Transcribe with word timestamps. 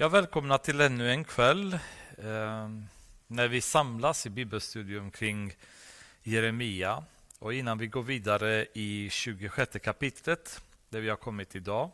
Jag 0.00 0.10
välkomnar 0.10 0.58
till 0.58 0.80
ännu 0.80 1.10
en 1.10 1.24
kväll 1.24 1.72
eh, 2.18 2.68
när 3.26 3.48
vi 3.48 3.60
samlas 3.60 4.26
i 4.26 4.30
bibelstudium 4.30 5.10
kring 5.10 5.52
Jeremia. 6.22 7.04
Och 7.38 7.54
innan 7.54 7.78
vi 7.78 7.86
går 7.86 8.02
vidare 8.02 8.66
i 8.74 9.10
26 9.10 9.76
kapitlet, 9.82 10.62
där 10.88 11.00
vi 11.00 11.08
har 11.08 11.16
kommit 11.16 11.56
idag, 11.56 11.90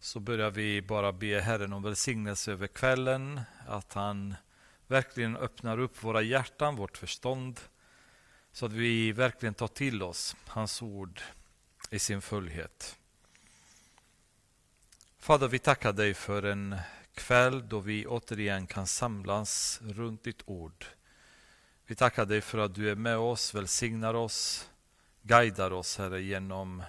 så 0.00 0.20
börjar 0.20 0.50
vi 0.50 0.82
bara 0.82 1.12
be 1.12 1.40
Herren 1.40 1.72
om 1.72 1.82
välsignelse 1.82 2.52
över 2.52 2.66
kvällen, 2.66 3.40
att 3.68 3.92
han 3.92 4.34
verkligen 4.86 5.36
öppnar 5.36 5.78
upp 5.78 6.04
våra 6.04 6.22
hjärtan, 6.22 6.76
vårt 6.76 6.96
förstånd, 6.96 7.60
så 8.52 8.66
att 8.66 8.72
vi 8.72 9.12
verkligen 9.12 9.54
tar 9.54 9.68
till 9.68 10.02
oss 10.02 10.36
hans 10.46 10.82
ord 10.82 11.20
i 11.90 11.98
sin 11.98 12.22
fullhet. 12.22 12.96
Fader, 15.18 15.48
vi 15.48 15.58
tackar 15.58 15.92
dig 15.92 16.14
för 16.14 16.42
en 16.42 16.76
kväll 17.14 17.68
då 17.68 17.80
vi 17.80 18.06
återigen 18.06 18.66
kan 18.66 18.86
samlas 18.86 19.80
runt 19.82 20.24
ditt 20.24 20.42
ord. 20.44 20.84
Vi 21.86 21.94
tackar 21.94 22.26
dig 22.26 22.40
för 22.40 22.58
att 22.58 22.74
du 22.74 22.90
är 22.90 22.94
med 22.94 23.18
oss, 23.18 23.54
välsignar 23.54 24.14
oss, 24.14 24.70
guidar 25.22 25.70
oss, 25.70 25.98
Herre, 25.98 26.22
genom 26.22 26.82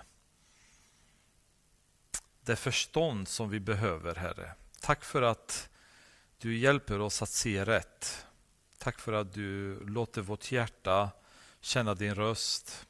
det 2.42 2.56
förstånd 2.56 3.28
som 3.28 3.50
vi 3.50 3.60
behöver, 3.60 4.16
Herre. 4.16 4.56
Tack 4.82 5.04
för 5.04 5.22
att 5.22 5.70
du 6.38 6.58
hjälper 6.58 7.00
oss 7.00 7.22
att 7.22 7.30
se 7.30 7.66
rätt. 7.66 8.26
Tack 8.78 9.00
för 9.00 9.14
att 9.14 9.34
du 9.34 9.80
låter 9.86 10.22
vårt 10.22 10.52
hjärta 10.52 11.10
känna 11.62 11.96
din 11.96 12.16
röst 12.16 12.88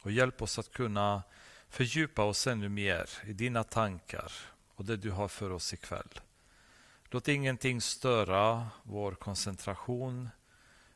och 0.00 0.10
hjälp 0.10 0.42
oss 0.42 0.58
att 0.58 0.72
kunna 0.72 1.22
fördjupa 1.68 2.24
oss 2.24 2.46
ännu 2.46 2.68
mer 2.68 3.10
i 3.24 3.32
dina 3.32 3.64
tankar 3.64 4.32
och 4.74 4.84
det 4.84 4.96
du 4.96 5.10
har 5.10 5.28
för 5.28 5.50
oss 5.50 5.72
ikväll. 5.72 6.20
Låt 7.12 7.28
ingenting 7.28 7.80
störa 7.80 8.68
vår 8.82 9.12
koncentration. 9.12 10.28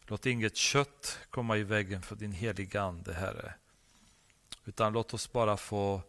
Låt 0.02 0.26
inget 0.26 0.56
kött 0.56 1.18
komma 1.30 1.56
i 1.56 1.62
vägen 1.62 2.02
för 2.02 2.16
din 2.16 2.32
heliga 2.32 2.82
Ande, 2.82 3.14
Herre. 3.14 3.54
Utan 4.64 4.92
låt 4.92 5.14
oss 5.14 5.32
bara 5.32 5.56
få 5.56 6.02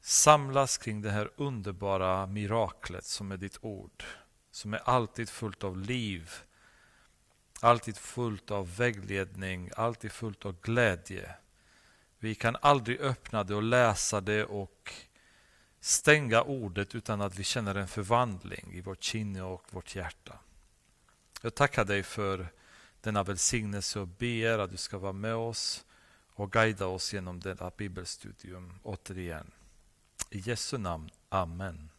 samlas 0.00 0.78
kring 0.78 1.02
det 1.02 1.10
här 1.10 1.30
underbara 1.36 2.26
miraklet 2.26 3.04
som 3.04 3.32
är 3.32 3.36
ditt 3.36 3.58
ord. 3.60 4.04
Som 4.50 4.74
är 4.74 4.80
alltid 4.84 5.28
fullt 5.28 5.64
av 5.64 5.78
liv, 5.78 6.30
alltid 7.60 7.96
fullt 7.96 8.50
av 8.50 8.76
vägledning, 8.76 9.70
alltid 9.76 10.12
fullt 10.12 10.46
av 10.46 10.60
glädje. 10.60 11.34
Vi 12.18 12.34
kan 12.34 12.56
aldrig 12.62 13.00
öppna 13.00 13.44
det 13.44 13.54
och 13.54 13.62
läsa 13.62 14.20
det 14.20 14.44
och 14.44 14.92
stänga 15.86 16.42
ordet 16.42 16.94
utan 16.94 17.20
att 17.20 17.38
vi 17.38 17.44
känner 17.44 17.74
en 17.74 17.88
förvandling 17.88 18.70
i 18.72 18.80
vårt 18.80 19.02
kinne 19.02 19.42
och 19.42 19.64
vårt 19.70 19.96
hjärta. 19.96 20.38
Jag 21.42 21.54
tackar 21.54 21.84
dig 21.84 22.02
för 22.02 22.48
denna 23.00 23.22
välsignelse 23.22 24.00
och 24.00 24.08
ber 24.08 24.58
att 24.58 24.70
du 24.70 24.76
ska 24.76 24.98
vara 24.98 25.12
med 25.12 25.34
oss 25.34 25.84
och 26.34 26.52
guida 26.52 26.86
oss 26.86 27.12
genom 27.12 27.40
detta 27.40 27.70
bibelstudium 27.76 28.78
återigen. 28.82 29.50
I 30.30 30.38
Jesu 30.38 30.78
namn. 30.78 31.10
Amen. 31.28 31.90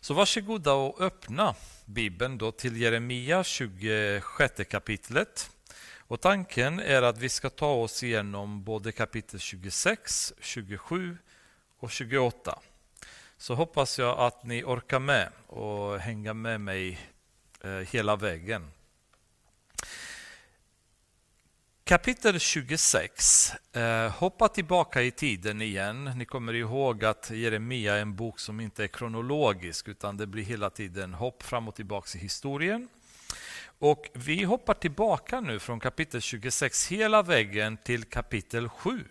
Så 0.00 0.14
varsågoda 0.14 0.72
och 0.72 1.00
öppna 1.00 1.54
Bibeln 1.84 2.38
då 2.38 2.52
till 2.52 2.76
Jeremia 2.76 3.44
26 3.44 4.52
kapitlet. 4.70 5.50
Och 5.98 6.20
Tanken 6.20 6.80
är 6.80 7.02
att 7.02 7.18
vi 7.18 7.28
ska 7.28 7.50
ta 7.50 7.72
oss 7.72 8.02
igenom 8.02 8.64
både 8.64 8.92
kapitel 8.92 9.40
26, 9.40 10.32
27 10.40 11.18
och 11.78 11.90
28. 11.90 12.58
Så 13.36 13.54
hoppas 13.54 13.98
jag 13.98 14.18
att 14.18 14.44
ni 14.44 14.64
orkar 14.64 14.98
med 14.98 15.28
och 15.46 15.98
hänga 15.98 16.34
med 16.34 16.60
mig 16.60 16.98
eh, 17.60 17.70
hela 17.70 18.16
vägen. 18.16 18.70
Kapitel 21.84 22.40
26. 22.40 23.52
Eh, 23.72 24.10
hoppa 24.10 24.48
tillbaka 24.48 25.02
i 25.02 25.10
tiden 25.10 25.62
igen. 25.62 26.04
Ni 26.16 26.24
kommer 26.24 26.52
ihåg 26.52 27.04
att 27.04 27.30
Jeremia 27.30 27.94
är 27.94 28.02
en 28.02 28.16
bok 28.16 28.40
som 28.40 28.60
inte 28.60 28.84
är 28.84 28.88
kronologisk 28.88 29.88
utan 29.88 30.16
det 30.16 30.26
blir 30.26 30.44
hela 30.44 30.70
tiden 30.70 31.14
hopp 31.14 31.42
fram 31.42 31.68
och 31.68 31.74
tillbaka 31.74 32.18
i 32.18 32.20
historien. 32.20 32.88
Och 33.78 34.10
Vi 34.12 34.44
hoppar 34.44 34.74
tillbaka 34.74 35.40
nu 35.40 35.58
från 35.58 35.80
kapitel 35.80 36.20
26 36.20 36.86
hela 36.86 37.22
vägen 37.22 37.76
till 37.76 38.04
kapitel 38.04 38.68
7. 38.68 39.04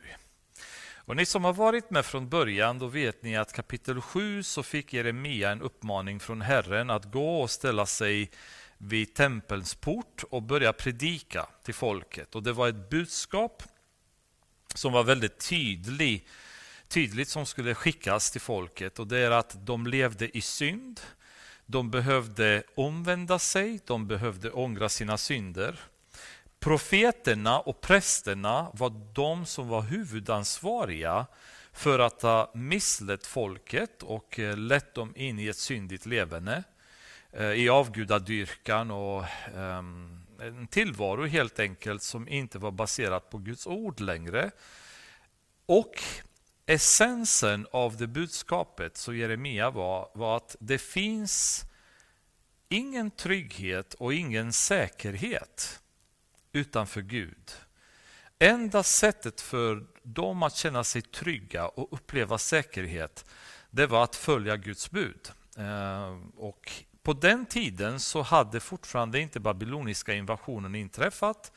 Och 1.06 1.16
Ni 1.16 1.26
som 1.26 1.44
har 1.44 1.54
varit 1.54 1.90
med 1.90 2.06
från 2.06 2.30
början, 2.30 2.80
då 2.80 2.88
vet 2.88 3.24
ni 3.24 3.38
att 3.38 3.54
kapitel 3.54 4.02
7 4.02 4.44
så 4.44 4.64
fick 4.64 4.94
Jeremia 4.94 5.52
en 5.52 5.62
uppmaning 5.62 6.20
från 6.20 6.42
Herren 6.42 6.90
att 6.90 7.12
gå 7.12 7.42
och 7.42 7.52
ställa 7.52 7.86
sig 7.86 8.32
vid 8.78 9.14
tempelns 9.14 9.76
port 9.76 10.24
och 10.30 10.42
börja 10.42 10.74
predika 10.74 11.48
till 11.64 11.74
folket. 11.74 12.36
Och 12.36 12.44
Det 12.44 12.54
var 12.54 12.68
ett 12.68 12.90
budskap 12.90 13.64
som 14.76 14.94
var 14.94 15.04
väldigt 15.04 15.50
tydlig, 15.50 16.28
tydligt 16.88 17.30
som 17.30 17.46
skulle 17.46 17.76
skickas 17.76 18.32
till 18.32 18.42
folket. 18.42 19.00
Och 19.00 19.08
Det 19.08 19.18
är 19.18 19.32
att 19.32 19.66
de 19.66 19.88
levde 19.88 20.38
i 20.38 20.42
synd, 20.42 21.02
de 21.66 21.92
behövde 21.92 22.64
omvända 22.76 23.40
sig, 23.40 23.80
de 23.86 24.08
behövde 24.08 24.52
ångra 24.52 24.90
sina 24.90 25.18
synder. 25.18 25.80
Profeterna 26.66 27.60
och 27.60 27.82
prästerna 27.82 28.72
var 28.74 29.14
de 29.14 29.46
som 29.46 29.68
var 29.68 29.82
huvudansvariga 29.82 31.26
för 31.72 32.00
att 32.00 32.22
ha 32.22 32.52
misslett 32.54 33.28
folket 33.28 34.04
och 34.04 34.40
eh, 34.40 34.58
lett 34.58 34.94
dem 34.94 35.14
in 35.16 35.40
i 35.40 35.48
ett 35.48 35.58
syndigt 35.58 36.06
levande 36.06 36.64
eh, 37.32 37.52
i 37.52 37.70
avgudadyrkan 37.70 38.92
och 38.92 39.26
ehm, 39.56 40.26
en 40.42 40.68
tillvaro 40.68 41.26
helt 41.26 41.60
enkelt 41.60 42.04
som 42.04 42.28
inte 42.28 42.60
var 42.60 42.72
baserad 42.72 43.30
på 43.30 43.38
Guds 43.38 43.68
ord 43.68 44.00
längre. 44.00 44.52
Och 45.66 46.04
essensen 46.66 47.68
av 47.72 47.98
det 47.98 48.08
budskapet 48.08 48.98
som 48.98 49.18
Jeremia 49.18 49.70
var, 49.70 50.10
var 50.14 50.38
att 50.38 50.56
det 50.60 50.78
finns 50.78 51.64
ingen 52.70 53.12
trygghet 53.12 53.94
och 53.94 54.14
ingen 54.14 54.54
säkerhet 54.54 55.82
utanför 56.56 57.02
Gud. 57.02 57.52
Enda 58.40 58.84
sättet 58.84 59.42
för 59.42 59.86
dem 60.04 60.44
att 60.44 60.56
känna 60.56 60.84
sig 60.84 61.02
trygga 61.02 61.68
och 61.68 61.94
uppleva 61.94 62.38
säkerhet, 62.38 63.26
det 63.72 63.88
var 63.88 64.04
att 64.04 64.16
följa 64.16 64.58
Guds 64.58 64.92
bud. 64.92 65.32
Eh, 65.58 66.18
och 66.38 66.72
på 67.04 67.14
den 67.14 67.46
tiden 67.46 68.00
så 68.00 68.22
hade 68.22 68.60
fortfarande 68.60 69.20
inte 69.20 69.40
babyloniska 69.40 70.14
invasionen 70.14 70.76
inträffat. 70.76 71.52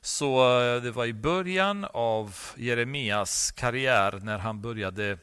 Så 0.00 0.60
eh, 0.60 0.82
det 0.82 0.90
var 0.90 1.06
i 1.06 1.12
början 1.12 1.86
av 1.92 2.36
Jeremias 2.56 3.52
karriär 3.52 4.20
när 4.22 4.38
han 4.38 4.60
började 4.60 5.18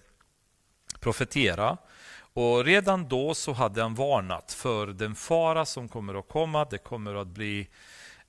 profetera. 0.99 1.77
Och 2.33 2.65
Redan 2.65 3.09
då 3.09 3.33
så 3.33 3.53
hade 3.53 3.81
han 3.81 3.95
varnat 3.95 4.53
för 4.53 4.87
den 4.87 5.15
fara 5.15 5.65
som 5.65 5.89
kommer 5.89 6.19
att 6.19 6.27
komma. 6.27 6.65
Det 6.65 6.77
kommer 6.77 7.15
att 7.15 7.27
bli 7.27 7.67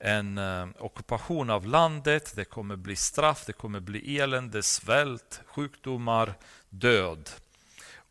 en 0.05 0.37
eh, 0.37 0.67
ockupation 0.79 1.49
av 1.49 1.67
landet, 1.67 2.33
det 2.35 2.45
kommer 2.45 2.75
bli 2.75 2.95
straff, 2.95 3.43
det 3.45 3.53
kommer 3.53 3.79
bli 3.79 4.19
elände, 4.19 4.63
svält, 4.63 5.41
sjukdomar, 5.45 6.33
död. 6.69 7.29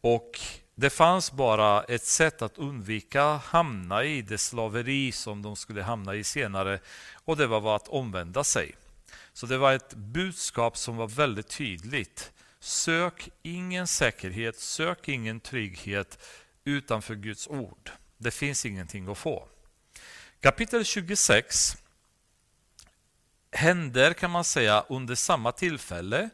Och 0.01 0.41
det 0.75 0.91
fanns 0.91 1.33
bara 1.33 1.83
ett 1.83 2.05
sätt 2.05 2.43
att 2.43 2.59
undvika 2.59 3.25
hamna 3.25 4.05
i 4.05 4.23
det 4.23 4.39
slaveri 4.39 5.13
som 5.13 5.43
de 5.43 5.57
skulle 5.57 5.83
hamna 5.83 6.15
i 6.15 6.25
senare 6.25 6.81
och 7.25 7.37
det 7.37 7.47
var 7.47 7.77
att 7.77 7.89
omvända 7.89 8.45
sig. 8.45 8.75
Så 9.33 9.47
det 9.47 9.59
var 9.59 9.73
ett 9.73 9.95
budskap 9.95 10.77
som 10.77 10.97
var 10.97 11.09
väldigt 11.09 11.49
tydligt. 11.49 12.33
Sök 12.61 13.29
ingen 13.43 13.87
säkerhet, 13.87 14.59
sök 14.59 15.09
ingen 15.09 15.41
trygghet 15.41 16.19
utanför 16.65 17.15
Guds 17.15 17.49
ord. 17.49 17.91
Det 18.19 18.31
finns 18.31 18.67
ingenting 18.67 19.09
att 19.09 19.19
få. 19.19 19.49
Kapitel 20.41 20.85
26 20.85 21.82
händer 23.53 24.13
kan 24.13 24.31
man 24.31 24.45
säga 24.45 24.85
under 24.89 25.15
samma 25.15 25.53
tillfälle. 25.53 26.31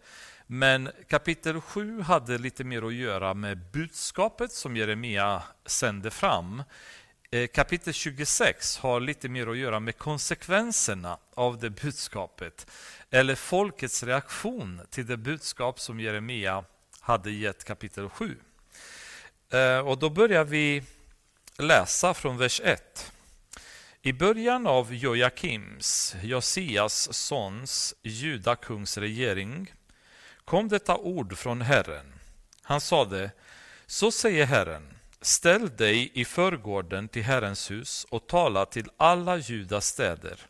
Men 0.47 0.91
kapitel 1.09 1.61
7 1.61 2.01
hade 2.01 2.39
lite 2.39 2.65
mer 2.65 2.83
att 2.87 2.95
göra 2.95 3.35
med 3.35 3.59
budskapet 3.73 4.53
som 4.53 4.77
Jeremia 4.77 5.43
sände 5.67 6.11
fram. 6.11 6.63
Eh, 7.31 7.47
kapitel 7.47 7.93
26 7.93 8.79
har 8.79 9.01
lite 9.01 9.29
mer 9.29 9.47
att 9.47 9.57
göra 9.57 9.81
med 9.81 9.99
konsekvenserna 9.99 11.19
av 11.35 11.59
det 11.59 11.71
budskapet. 11.71 12.67
Eller 13.11 13.35
folkets 13.35 14.03
reaktion 14.03 14.81
till 14.91 15.07
det 15.07 15.17
budskap 15.17 15.81
som 15.81 16.01
Jeremia 16.01 16.65
hade 17.01 17.31
gett 17.31 17.65
kapitel 17.65 18.09
7. 18.09 18.37
Eh, 19.51 19.79
och 19.79 19.99
då 19.99 20.11
börjar 20.11 20.45
vi 20.45 20.83
läsa 21.59 22.15
från 22.15 22.39
vers 22.39 22.61
1. 22.65 23.13
I 24.03 24.13
början 24.13 24.67
av 24.67 24.95
Joakims, 24.95 26.17
Josias 26.23 27.15
sons, 27.15 27.95
judakungs 28.03 28.99
regering 28.99 29.75
kom 30.45 30.69
detta 30.69 30.97
ord 30.97 31.39
från 31.39 31.61
Herren. 31.61 32.13
Han 32.63 32.81
sade, 32.81 33.31
så 33.87 34.11
säger 34.11 34.47
Herren, 34.47 34.99
ställ 35.21 35.77
dig 35.77 36.11
i 36.15 36.25
förgården 36.25 37.09
till 37.09 37.23
Herrens 37.23 37.71
hus 37.71 38.07
och 38.11 38.27
tala 38.27 38.67
till 38.67 38.91
alla 38.97 39.37
Judas 39.37 39.87
städer, 39.87 40.41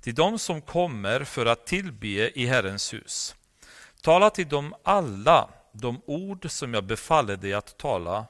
till 0.00 0.14
dem 0.14 0.38
som 0.38 0.60
kommer 0.60 1.24
för 1.24 1.46
att 1.46 1.66
tillbe 1.66 2.38
i 2.38 2.46
Herrens 2.46 2.94
hus. 2.94 3.34
Tala 4.00 4.30
till 4.30 4.48
dem 4.48 4.74
alla 4.82 5.48
de 5.72 6.00
ord 6.06 6.50
som 6.50 6.74
jag 6.74 6.84
befaller 6.84 7.36
dig 7.36 7.54
att 7.54 7.78
tala. 7.78 8.26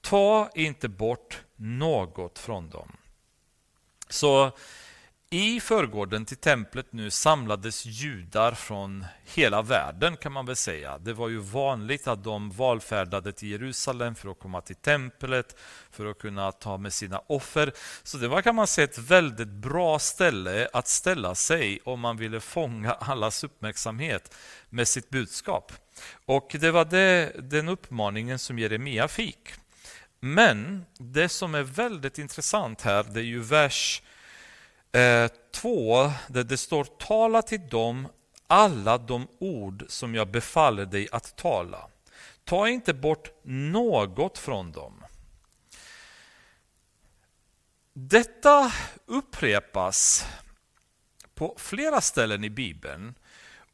Ta 0.00 0.50
inte 0.54 0.88
bort 0.88 1.42
något 1.56 2.38
från 2.38 2.70
dem. 2.70 2.96
Så 4.10 4.52
i 5.32 5.60
förgården 5.60 6.24
till 6.24 6.36
templet 6.36 6.92
nu 6.92 7.10
samlades 7.10 7.86
judar 7.86 8.52
från 8.52 9.04
hela 9.24 9.62
världen 9.62 10.16
kan 10.16 10.32
man 10.32 10.46
väl 10.46 10.56
säga. 10.56 10.98
Det 10.98 11.12
var 11.12 11.28
ju 11.28 11.38
vanligt 11.38 12.06
att 12.08 12.24
de 12.24 12.50
valfärdade 12.50 13.32
till 13.32 13.50
Jerusalem 13.50 14.14
för 14.14 14.30
att 14.30 14.38
komma 14.38 14.60
till 14.60 14.76
templet, 14.76 15.56
för 15.90 16.06
att 16.06 16.18
kunna 16.18 16.52
ta 16.52 16.76
med 16.78 16.92
sina 16.92 17.22
offer. 17.26 17.72
Så 18.02 18.18
det 18.18 18.28
var 18.28 18.42
kan 18.42 18.54
man 18.54 18.66
säga 18.66 18.84
ett 18.84 18.98
väldigt 18.98 19.48
bra 19.48 19.98
ställe 19.98 20.68
att 20.72 20.88
ställa 20.88 21.34
sig 21.34 21.80
om 21.84 22.00
man 22.00 22.16
ville 22.16 22.40
fånga 22.40 22.92
allas 22.92 23.44
uppmärksamhet 23.44 24.34
med 24.70 24.88
sitt 24.88 25.10
budskap. 25.10 25.72
Och 26.26 26.56
det 26.60 26.70
var 26.70 26.84
det, 26.84 27.32
den 27.50 27.68
uppmaningen 27.68 28.38
som 28.38 28.58
Jeremia 28.58 29.08
fick. 29.08 29.59
Men 30.20 30.84
det 30.98 31.28
som 31.28 31.54
är 31.54 31.62
väldigt 31.62 32.18
intressant 32.18 32.82
här, 32.82 33.02
det 33.02 33.20
är 33.20 33.24
ju 33.24 33.40
vers 33.40 34.02
2 35.52 36.02
eh, 36.02 36.12
där 36.28 36.44
det 36.44 36.56
står 36.56 36.84
tala 36.84 37.42
till 37.42 37.68
dem 37.68 38.08
alla 38.46 38.98
de 38.98 39.28
ord 39.38 39.84
som 39.88 40.14
jag 40.14 40.30
befaller 40.30 40.86
dig 40.86 41.08
att 41.12 41.36
tala. 41.36 41.88
Ta 42.44 42.68
inte 42.68 42.94
bort 42.94 43.28
något 43.44 44.38
från 44.38 44.72
dem. 44.72 45.04
Detta 47.92 48.72
upprepas 49.06 50.26
på 51.34 51.54
flera 51.58 52.00
ställen 52.00 52.44
i 52.44 52.50
Bibeln 52.50 53.14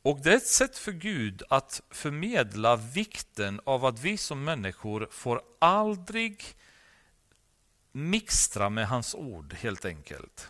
och 0.07 0.21
det 0.21 0.33
är 0.33 0.37
ett 0.37 0.47
sätt 0.47 0.79
för 0.79 0.93
Gud 0.93 1.43
att 1.49 1.83
förmedla 1.91 2.77
vikten 2.77 3.61
av 3.65 3.85
att 3.85 4.01
vi 4.01 4.17
som 4.17 4.45
människor 4.45 5.09
får 5.11 5.43
aldrig 5.59 6.45
mixtra 7.93 8.71
med 8.71 8.89
hans 8.89 9.15
ord 9.15 9.55
helt 9.55 9.85
enkelt. 9.85 10.49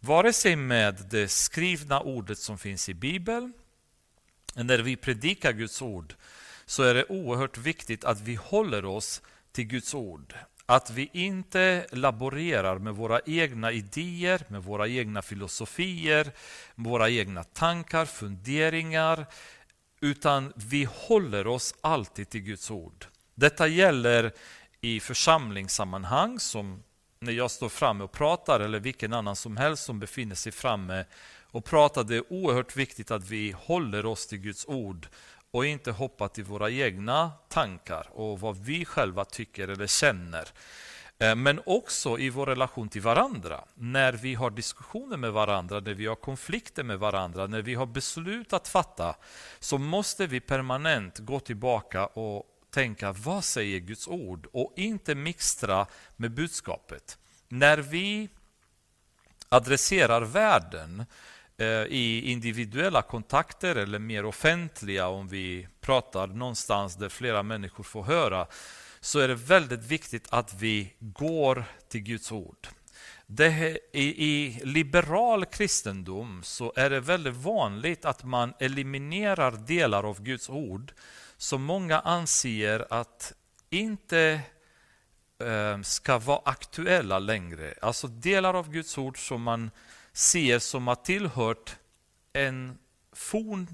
Vare 0.00 0.32
sig 0.32 0.56
med 0.56 1.06
det 1.10 1.28
skrivna 1.28 2.00
ordet 2.00 2.38
som 2.38 2.58
finns 2.58 2.88
i 2.88 2.94
Bibeln, 2.94 3.52
när 4.54 4.78
vi 4.78 4.96
predikar 4.96 5.52
Guds 5.52 5.82
ord, 5.82 6.14
så 6.66 6.82
är 6.82 6.94
det 6.94 7.04
oerhört 7.04 7.58
viktigt 7.58 8.04
att 8.04 8.20
vi 8.20 8.34
håller 8.34 8.84
oss 8.84 9.22
till 9.52 9.64
Guds 9.64 9.94
ord. 9.94 10.34
Att 10.72 10.90
vi 10.90 11.10
inte 11.12 11.86
laborerar 11.90 12.78
med 12.78 12.94
våra 12.94 13.20
egna 13.26 13.72
idéer, 13.72 14.44
med 14.48 14.62
våra 14.62 14.88
egna 14.88 15.22
filosofier, 15.22 16.32
våra 16.74 17.10
egna 17.10 17.44
tankar, 17.44 18.04
funderingar, 18.04 19.26
utan 20.00 20.52
vi 20.56 20.88
håller 20.90 21.46
oss 21.46 21.74
alltid 21.80 22.28
till 22.28 22.40
Guds 22.40 22.70
ord. 22.70 23.06
Detta 23.34 23.66
gäller 23.66 24.32
i 24.80 25.00
församlingssammanhang 25.00 26.40
som 26.40 26.82
när 27.18 27.32
jag 27.32 27.50
står 27.50 27.68
framme 27.68 28.04
och 28.04 28.12
pratar 28.12 28.60
eller 28.60 28.80
vilken 28.80 29.12
annan 29.12 29.36
som 29.36 29.56
helst 29.56 29.84
som 29.84 30.00
befinner 30.00 30.34
sig 30.34 30.52
framme 30.52 31.04
och 31.50 31.64
pratar. 31.64 32.04
Det 32.04 32.16
är 32.16 32.32
oerhört 32.32 32.76
viktigt 32.76 33.10
att 33.10 33.28
vi 33.28 33.54
håller 33.58 34.06
oss 34.06 34.26
till 34.26 34.38
Guds 34.38 34.66
ord 34.66 35.08
och 35.52 35.66
inte 35.66 35.90
hoppa 35.90 36.28
till 36.28 36.44
våra 36.44 36.70
egna 36.70 37.32
tankar 37.48 38.06
och 38.12 38.40
vad 38.40 38.56
vi 38.56 38.84
själva 38.84 39.24
tycker 39.24 39.68
eller 39.68 39.86
känner. 39.86 40.48
Eh, 41.18 41.34
men 41.34 41.60
också 41.66 42.18
i 42.18 42.30
vår 42.30 42.46
relation 42.46 42.88
till 42.88 43.02
varandra. 43.02 43.64
När 43.74 44.12
vi 44.12 44.34
har 44.34 44.50
diskussioner 44.50 45.16
med 45.16 45.32
varandra, 45.32 45.80
när 45.80 45.94
vi 45.94 46.06
har 46.06 46.16
konflikter 46.16 46.82
med 46.82 46.98
varandra, 46.98 47.46
när 47.46 47.62
vi 47.62 47.74
har 47.74 47.86
beslut 47.86 48.52
att 48.52 48.68
fatta, 48.68 49.16
så 49.60 49.78
måste 49.78 50.26
vi 50.26 50.40
permanent 50.40 51.18
gå 51.18 51.40
tillbaka 51.40 52.06
och 52.06 52.44
tänka 52.70 53.12
vad 53.12 53.44
säger 53.44 53.78
Guds 53.78 54.08
ord 54.08 54.46
och 54.52 54.72
inte 54.76 55.14
mixtra 55.14 55.86
med 56.16 56.30
budskapet. 56.30 57.18
När 57.48 57.78
vi 57.78 58.28
adresserar 59.48 60.22
världen 60.22 61.04
Eh, 61.56 61.66
i 61.88 62.30
individuella 62.30 63.02
kontakter 63.02 63.76
eller 63.76 63.98
mer 63.98 64.24
offentliga 64.24 65.08
om 65.08 65.28
vi 65.28 65.68
pratar 65.80 66.26
någonstans 66.26 66.96
där 66.96 67.08
flera 67.08 67.42
människor 67.42 67.84
får 67.84 68.02
höra 68.02 68.46
så 69.00 69.18
är 69.18 69.28
det 69.28 69.34
väldigt 69.34 69.84
viktigt 69.84 70.26
att 70.30 70.54
vi 70.54 70.94
går 70.98 71.64
till 71.88 72.00
Guds 72.00 72.32
ord. 72.32 72.68
Det, 73.26 73.78
i, 73.92 74.26
I 74.26 74.60
liberal 74.64 75.44
kristendom 75.44 76.40
så 76.44 76.72
är 76.76 76.90
det 76.90 77.00
väldigt 77.00 77.36
vanligt 77.36 78.04
att 78.04 78.24
man 78.24 78.54
eliminerar 78.60 79.50
delar 79.50 80.04
av 80.04 80.22
Guds 80.22 80.50
ord 80.50 80.92
som 81.36 81.62
många 81.62 82.00
anser 82.00 82.86
att 82.90 83.32
inte 83.70 84.40
eh, 85.38 85.80
ska 85.82 86.18
vara 86.18 86.40
aktuella 86.44 87.18
längre. 87.18 87.74
Alltså 87.82 88.06
delar 88.06 88.54
av 88.54 88.70
Guds 88.70 88.98
ord 88.98 89.26
som 89.26 89.42
man 89.42 89.70
ser 90.12 90.58
som 90.58 90.86
har 90.86 90.94
tillhört 90.94 91.76
en 92.32 92.78
forn 93.12 93.68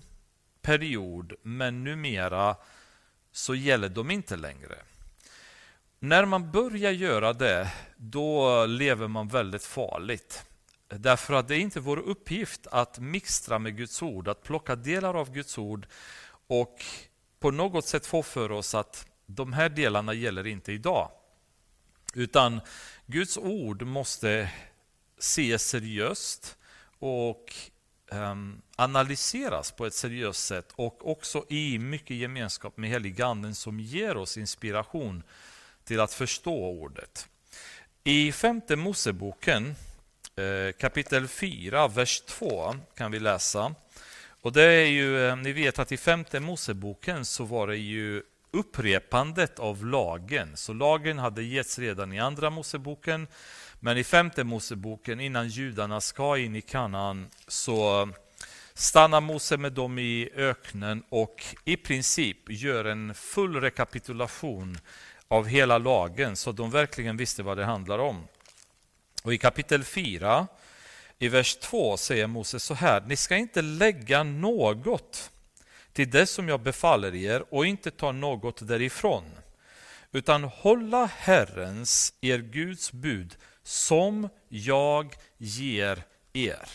period, 0.63 1.33
men 1.43 1.85
numera 1.85 2.57
så 3.33 3.55
gäller 3.55 3.89
de 3.89 4.11
inte 4.11 4.37
längre. 4.37 4.79
När 5.99 6.25
man 6.25 6.51
börjar 6.51 6.93
göra 6.93 7.33
det, 7.33 7.73
då 7.97 8.67
lever 8.67 9.09
man 9.09 9.29
väldigt 9.29 9.65
farligt. 9.65 10.45
Därför 10.89 11.35
att 11.35 11.49
det 11.49 11.57
är 11.57 11.61
inte 11.61 11.81
vår 11.81 11.97
uppgift 11.97 12.67
att 12.67 12.99
mixtra 12.99 13.59
med 13.59 13.77
Guds 13.77 14.03
ord, 14.03 14.29
att 14.29 14.43
plocka 14.43 14.77
delar 14.77 15.15
av 15.15 15.33
Guds 15.33 15.59
ord 15.59 15.87
och 16.47 16.85
på 17.41 17.51
något 17.51 17.87
sätt 17.87 18.07
få 18.07 18.23
för 18.23 18.53
oss 18.53 18.75
att 18.75 19.07
de 19.27 19.53
här 19.53 19.69
delarna 19.69 20.15
gäller 20.15 20.47
inte 20.47 20.73
idag. 20.73 21.11
Utan 22.15 22.61
Guds 23.07 23.39
ord 23.39 23.83
måste 23.83 24.51
se 25.19 25.59
seriöst 25.59 26.57
och 26.99 27.55
um, 28.11 28.63
analyseras 28.77 29.73
på 29.73 29.87
ett 29.87 29.95
seriöst 29.95 30.47
sätt 30.47 30.73
och 30.75 31.11
också 31.11 31.45
i 31.49 31.79
mycket 31.79 32.17
gemenskap 32.17 32.77
med 32.77 32.91
heliganden 32.91 33.55
som 33.55 33.81
ger 33.81 34.17
oss 34.17 34.37
inspiration 34.37 35.23
till 35.85 36.01
att 36.01 36.13
förstå 36.13 36.67
ordet. 36.67 37.29
I 38.05 38.33
femte 38.33 38.77
Moseboken 38.77 39.75
eh, 40.37 40.73
kapitel 40.79 41.29
4, 41.29 41.89
vers 41.89 42.21
2 42.21 42.75
kan 42.95 43.11
vi 43.11 43.21
läsa 43.21 43.75
och 44.41 44.53
det 44.53 44.63
är 44.63 44.87
ju, 44.87 45.29
eh, 45.29 45.37
ni 45.37 45.53
vet 45.53 45.79
att 45.79 45.93
i 45.93 45.97
femte 45.97 46.41
Moseboken 46.41 47.25
så 47.25 47.45
var 47.45 47.67
det 47.67 47.77
ju 47.77 48.23
upprepandet 48.51 49.59
av 49.59 49.87
lagen. 49.87 50.57
Så 50.57 50.73
lagen 50.73 51.19
hade 51.19 51.43
getts 51.43 51.79
redan 51.79 52.13
i 52.13 52.19
andra 52.19 52.51
Moseboken, 52.51 53.27
men 53.81 53.99
i 53.99 54.05
femte 54.05 54.45
Moseboken, 54.45 55.21
innan 55.21 55.49
judarna 55.49 56.01
ska 56.01 56.39
in 56.39 56.57
i 56.57 56.61
Kanaan, 56.61 57.31
så 57.49 58.09
stannar 58.75 59.21
Mose 59.21 59.57
med 59.57 59.73
dem 59.73 59.99
i 59.99 60.31
öknen 60.35 61.03
och 61.09 61.45
i 61.65 61.77
princip 61.77 62.51
gör 62.51 62.85
en 62.85 63.15
full 63.15 63.61
rekapitulation 63.61 64.79
av 65.29 65.47
hela 65.47 65.79
lagen, 65.79 66.37
så 66.37 66.53
de 66.53 66.71
verkligen 66.71 67.17
visste 67.17 67.43
vad 67.43 67.57
det 67.57 67.65
handlar 67.65 67.99
om. 67.99 68.29
Och 69.23 69.35
i 69.35 69.39
kapitel 69.39 69.85
4 69.85 70.47
i 71.19 71.29
vers 71.29 71.57
2 71.57 71.97
säger 71.97 72.27
Moses 72.27 72.65
så 72.65 72.75
här, 72.75 73.01
ni 73.01 73.17
ska 73.17 73.37
inte 73.37 73.63
lägga 73.63 74.23
något 74.23 75.31
till 75.93 76.11
det 76.11 76.27
som 76.27 76.49
jag 76.49 76.61
befaller 76.61 77.15
er 77.15 77.55
och 77.55 77.67
inte 77.67 77.91
ta 77.91 78.13
något 78.13 78.69
därifrån, 78.69 79.25
utan 80.13 80.45
hålla 80.45 81.07
Herrens, 81.07 82.15
er 82.21 82.39
Guds 82.39 82.93
bud, 82.93 83.37
som 83.69 84.29
jag 84.49 85.17
ger 85.39 86.05
er. 86.33 86.69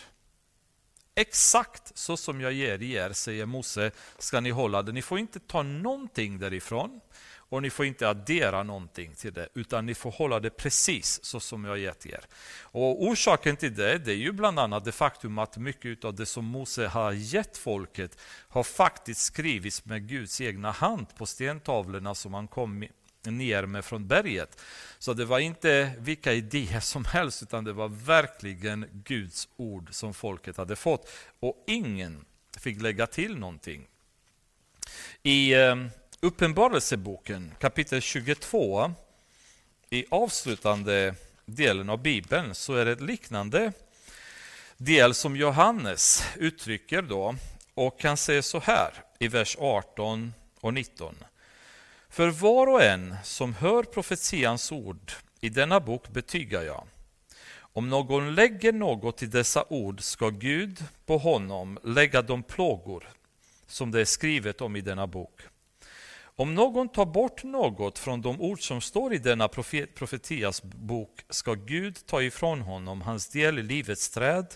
Exakt 1.15 1.97
så 1.97 2.17
som 2.17 2.41
jag 2.41 2.53
ger 2.53 2.81
er, 2.81 3.13
säger 3.13 3.45
Mose, 3.45 3.91
ska 4.17 4.39
ni 4.39 4.49
hålla 4.49 4.81
det. 4.81 4.91
Ni 4.91 5.01
får 5.01 5.19
inte 5.19 5.39
ta 5.39 5.63
någonting 5.63 6.39
därifrån 6.39 7.01
och 7.35 7.61
ni 7.61 7.69
får 7.69 7.85
inte 7.85 8.09
addera 8.09 8.63
någonting 8.63 9.15
till 9.15 9.33
det, 9.33 9.49
utan 9.53 9.85
ni 9.85 9.95
får 9.95 10.11
hålla 10.11 10.39
det 10.39 10.49
precis 10.49 11.23
så 11.23 11.39
som 11.39 11.65
jag 11.65 11.77
gett 11.77 12.05
er. 12.05 12.25
Och 12.61 13.03
Orsaken 13.03 13.57
till 13.57 13.75
det, 13.75 13.97
det 13.97 14.11
är 14.11 14.15
ju 14.15 14.31
bland 14.31 14.59
annat 14.59 14.85
det 14.85 14.91
faktum 14.91 15.37
att 15.37 15.57
mycket 15.57 16.05
av 16.05 16.15
det 16.15 16.25
som 16.25 16.45
Mose 16.45 16.87
har 16.87 17.11
gett 17.11 17.57
folket 17.57 18.17
har 18.49 18.63
faktiskt 18.63 19.21
skrivits 19.21 19.85
med 19.85 20.07
Guds 20.09 20.41
egna 20.41 20.71
hand 20.71 21.15
på 21.17 21.25
stentavlorna 21.25 22.15
som 22.15 22.33
han 22.33 22.47
kom 22.47 22.87
ner 23.23 23.65
med 23.65 23.85
från 23.85 24.07
berget. 24.07 24.61
Så 24.99 25.13
det 25.13 25.25
var 25.25 25.39
inte 25.39 25.91
vilka 25.97 26.33
idéer 26.33 26.79
som 26.79 27.05
helst, 27.05 27.43
utan 27.43 27.63
det 27.63 27.73
var 27.73 27.87
verkligen 27.87 28.85
Guds 28.91 29.47
ord 29.55 29.87
som 29.91 30.13
folket 30.13 30.57
hade 30.57 30.75
fått. 30.75 31.09
Och 31.39 31.63
ingen 31.67 32.25
fick 32.57 32.81
lägga 32.81 33.07
till 33.07 33.37
någonting. 33.37 33.87
I 35.23 35.53
eh, 35.53 35.75
Uppenbarelseboken 36.19 37.51
kapitel 37.59 38.01
22 38.01 38.93
i 39.89 40.05
avslutande 40.09 41.15
delen 41.45 41.89
av 41.89 42.01
Bibeln 42.01 42.55
så 42.55 42.75
är 42.75 42.85
det 42.85 42.91
ett 42.91 43.01
liknande 43.01 43.73
del 44.77 45.13
som 45.13 45.35
Johannes 45.35 46.23
uttrycker 46.35 47.01
då 47.01 47.35
och 47.73 48.03
han 48.03 48.17
säger 48.17 48.41
så 48.41 48.59
här 48.59 48.93
i 49.19 49.27
vers 49.27 49.57
18 49.59 50.33
och 50.59 50.73
19. 50.73 51.15
För 52.13 52.29
var 52.29 52.67
och 52.67 52.83
en 52.83 53.15
som 53.23 53.53
hör 53.53 53.83
profetians 53.83 54.71
ord 54.71 55.11
i 55.39 55.49
denna 55.49 55.79
bok 55.79 56.09
betygar 56.09 56.61
jag. 56.61 56.83
Om 57.57 57.89
någon 57.89 58.35
lägger 58.35 58.73
något 58.73 59.23
i 59.23 59.25
dessa 59.25 59.65
ord 59.69 60.01
ska 60.01 60.29
Gud 60.29 60.83
på 61.05 61.17
honom 61.17 61.79
lägga 61.83 62.21
de 62.21 62.43
plågor 62.43 63.09
som 63.67 63.91
det 63.91 64.01
är 64.01 64.05
skrivet 64.05 64.61
om 64.61 64.75
i 64.75 64.81
denna 64.81 65.07
bok. 65.07 65.41
Om 66.15 66.55
någon 66.55 66.89
tar 66.89 67.05
bort 67.05 67.43
något 67.43 67.99
från 67.99 68.21
de 68.21 68.41
ord 68.41 68.67
som 68.67 68.81
står 68.81 69.13
i 69.13 69.17
denna 69.17 69.47
profetias 69.95 70.63
bok 70.63 71.25
ska 71.29 71.53
Gud 71.53 72.05
ta 72.05 72.21
ifrån 72.21 72.61
honom 72.61 73.01
hans 73.01 73.27
del 73.27 73.59
i 73.59 73.63
livets 73.63 74.09
träd 74.09 74.47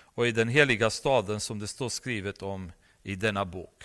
och 0.00 0.26
i 0.26 0.32
den 0.32 0.48
heliga 0.48 0.90
staden 0.90 1.40
som 1.40 1.58
det 1.58 1.66
står 1.66 1.88
skrivet 1.88 2.42
om 2.42 2.72
i 3.02 3.14
denna 3.14 3.44
bok. 3.44 3.84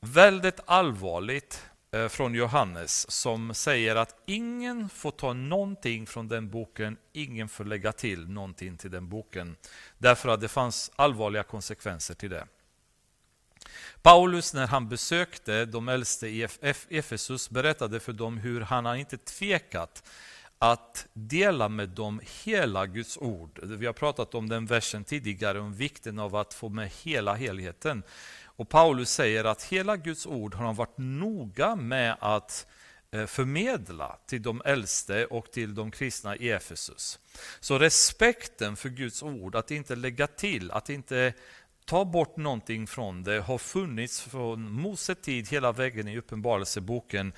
Väldigt 0.00 0.60
allvarligt 0.64 1.62
Eh, 1.96 2.08
från 2.08 2.34
Johannes 2.34 3.10
som 3.10 3.54
säger 3.54 3.96
att 3.96 4.16
ingen 4.26 4.88
får 4.88 5.10
ta 5.10 5.32
någonting 5.32 6.06
från 6.06 6.28
den 6.28 6.50
boken, 6.50 6.96
ingen 7.12 7.48
får 7.48 7.64
lägga 7.64 7.92
till 7.92 8.28
någonting 8.28 8.76
till 8.76 8.90
den 8.90 9.08
boken. 9.08 9.56
Därför 9.98 10.28
att 10.28 10.40
det 10.40 10.48
fanns 10.48 10.90
allvarliga 10.96 11.42
konsekvenser 11.42 12.14
till 12.14 12.30
det. 12.30 12.46
Paulus, 14.02 14.54
när 14.54 14.66
han 14.66 14.88
besökte 14.88 15.64
de 15.64 15.88
äldste 15.88 16.28
i 16.28 16.48
Efesus, 16.88 17.50
berättade 17.50 18.00
för 18.00 18.12
dem 18.12 18.38
hur 18.38 18.60
han 18.60 18.96
inte 18.96 19.16
tvekat 19.16 20.02
att 20.58 21.06
dela 21.12 21.68
med 21.68 21.88
dem 21.88 22.20
hela 22.44 22.86
Guds 22.86 23.16
ord. 23.16 23.60
Vi 23.62 23.86
har 23.86 23.92
pratat 23.92 24.34
om 24.34 24.48
den 24.48 24.66
versen 24.66 25.04
tidigare, 25.04 25.60
om 25.60 25.74
vikten 25.74 26.18
av 26.18 26.36
att 26.36 26.54
få 26.54 26.68
med 26.68 26.90
hela 27.02 27.34
helheten. 27.34 28.02
Och 28.56 28.68
Paulus 28.68 29.10
säger 29.10 29.44
att 29.44 29.62
hela 29.62 29.96
Guds 29.96 30.26
ord 30.26 30.54
har 30.54 30.66
han 30.66 30.74
varit 30.74 30.98
noga 30.98 31.76
med 31.76 32.16
att 32.20 32.66
eh, 33.10 33.26
förmedla 33.26 34.18
till 34.26 34.42
de 34.42 34.62
äldste 34.64 35.26
och 35.26 35.52
till 35.52 35.74
de 35.74 35.90
kristna 35.90 36.36
i 36.36 36.50
Efesus. 36.50 37.18
Så 37.60 37.78
respekten 37.78 38.76
för 38.76 38.88
Guds 38.88 39.22
ord, 39.22 39.56
att 39.56 39.70
inte 39.70 39.96
lägga 39.96 40.26
till, 40.26 40.70
att 40.70 40.90
inte 40.90 41.32
ta 41.84 42.04
bort 42.04 42.36
någonting 42.36 42.86
från 42.86 43.22
det, 43.22 43.40
har 43.40 43.58
funnits 43.58 44.20
från 44.20 44.72
Mose 44.72 45.14
tid 45.14 45.48
hela 45.48 45.72
vägen 45.72 46.08
i 46.08 46.18
Uppenbarelseboken 46.18 47.32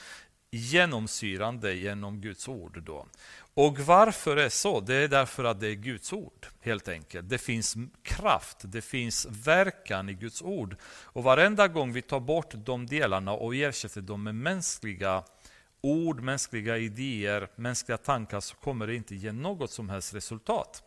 genomsyrande 0.57 1.75
genom 1.75 2.21
Guds 2.21 2.49
ord. 2.49 2.83
Då. 2.83 3.07
Och 3.55 3.79
varför 3.79 4.37
är 4.37 4.45
det 4.45 4.51
så? 4.51 4.81
Det 4.81 4.95
är 4.95 5.09
därför 5.09 5.45
att 5.45 5.61
det 5.61 5.69
är 5.69 5.75
Guds 5.75 6.13
ord, 6.13 6.47
helt 6.61 6.89
enkelt. 6.89 7.29
Det 7.29 7.39
finns 7.39 7.77
kraft, 8.03 8.57
det 8.61 8.83
finns 8.83 9.27
verkan 9.31 10.09
i 10.09 10.15
Guds 10.15 10.43
ord. 10.43 10.77
Och 10.85 11.23
varenda 11.23 11.69
gång 11.69 11.93
vi 11.93 12.03
tar 12.03 12.21
bort 12.21 12.55
de 12.55 12.87
delarna 12.87 13.33
och 13.33 13.55
ersätter 13.55 14.01
dem 14.01 14.23
med 14.23 14.35
mänskliga 14.35 15.25
ord, 15.81 16.21
mänskliga 16.21 16.79
idéer, 16.79 17.49
mänskliga 17.57 17.99
tankar 17.99 18.41
så 18.41 18.57
kommer 18.57 18.87
det 18.87 18.95
inte 18.95 19.15
ge 19.15 19.33
något 19.33 19.71
som 19.71 19.89
helst 19.89 20.15
resultat. 20.15 20.83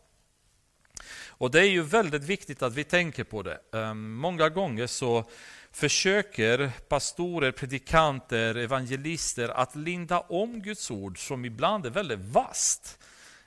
Och 1.28 1.50
Det 1.50 1.60
är 1.60 1.70
ju 1.70 1.82
väldigt 1.82 2.24
viktigt 2.24 2.62
att 2.62 2.74
vi 2.74 2.84
tänker 2.84 3.24
på 3.24 3.42
det. 3.42 3.60
Ehm, 3.72 4.12
många 4.14 4.48
gånger 4.48 4.86
så 4.86 5.24
försöker 5.72 6.70
pastorer, 6.88 7.52
predikanter, 7.52 8.54
evangelister 8.54 9.48
att 9.48 9.76
linda 9.76 10.20
om 10.20 10.62
Guds 10.62 10.90
ord 10.90 11.26
som 11.26 11.44
ibland 11.44 11.86
är 11.86 11.90
väldigt 11.90 12.20
vast. 12.20 12.98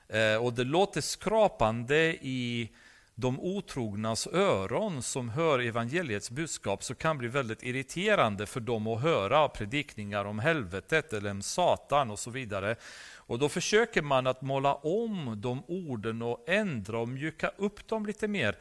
Eh, 0.08 0.36
och 0.36 0.52
det 0.52 0.64
låter 0.64 1.00
skrapande 1.00 1.98
i 2.20 2.70
de 3.14 3.40
otrognas 3.40 4.26
öron 4.26 5.02
som 5.02 5.28
hör 5.28 5.58
evangeliets 5.58 6.30
budskap 6.30 6.84
så 6.84 6.94
kan 6.94 7.18
bli 7.18 7.28
väldigt 7.28 7.62
irriterande 7.62 8.46
för 8.46 8.60
dem 8.60 8.86
att 8.86 9.02
höra 9.02 9.48
predikningar 9.48 10.24
om 10.24 10.38
helvetet 10.38 11.12
eller 11.12 11.30
om 11.30 11.42
Satan 11.42 12.10
och 12.10 12.18
så 12.18 12.30
vidare. 12.30 12.76
Och 13.16 13.38
Då 13.38 13.48
försöker 13.48 14.02
man 14.02 14.26
att 14.26 14.42
måla 14.42 14.74
om 14.74 15.40
de 15.40 15.62
orden 15.66 16.22
och 16.22 16.44
ändra 16.48 16.98
och 16.98 17.08
mjuka 17.08 17.50
upp 17.56 17.88
dem 17.88 18.06
lite 18.06 18.28
mer. 18.28 18.56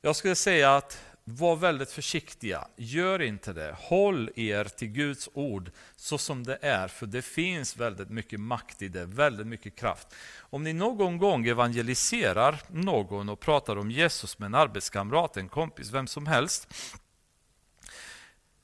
Jag 0.00 0.16
skulle 0.16 0.34
säga 0.34 0.76
att 0.76 0.98
var 1.24 1.56
väldigt 1.56 1.90
försiktiga, 1.90 2.68
gör 2.76 3.22
inte 3.22 3.52
det. 3.52 3.76
Håll 3.78 4.30
er 4.36 4.64
till 4.64 4.88
Guds 4.88 5.28
ord 5.32 5.70
så 5.96 6.18
som 6.18 6.44
det 6.44 6.58
är, 6.62 6.88
för 6.88 7.06
det 7.06 7.22
finns 7.22 7.76
väldigt 7.76 8.10
mycket 8.10 8.40
makt 8.40 8.82
i 8.82 8.88
det, 8.88 9.04
väldigt 9.04 9.46
mycket 9.46 9.76
kraft. 9.76 10.14
Om 10.38 10.64
ni 10.64 10.72
någon 10.72 11.18
gång 11.18 11.46
evangeliserar 11.46 12.62
någon 12.68 13.28
och 13.28 13.40
pratar 13.40 13.76
om 13.76 13.90
Jesus 13.90 14.38
med 14.38 14.46
en 14.46 14.54
arbetskamrat, 14.54 15.36
en 15.36 15.48
kompis, 15.48 15.90
vem 15.90 16.06
som 16.06 16.26
helst, 16.26 16.68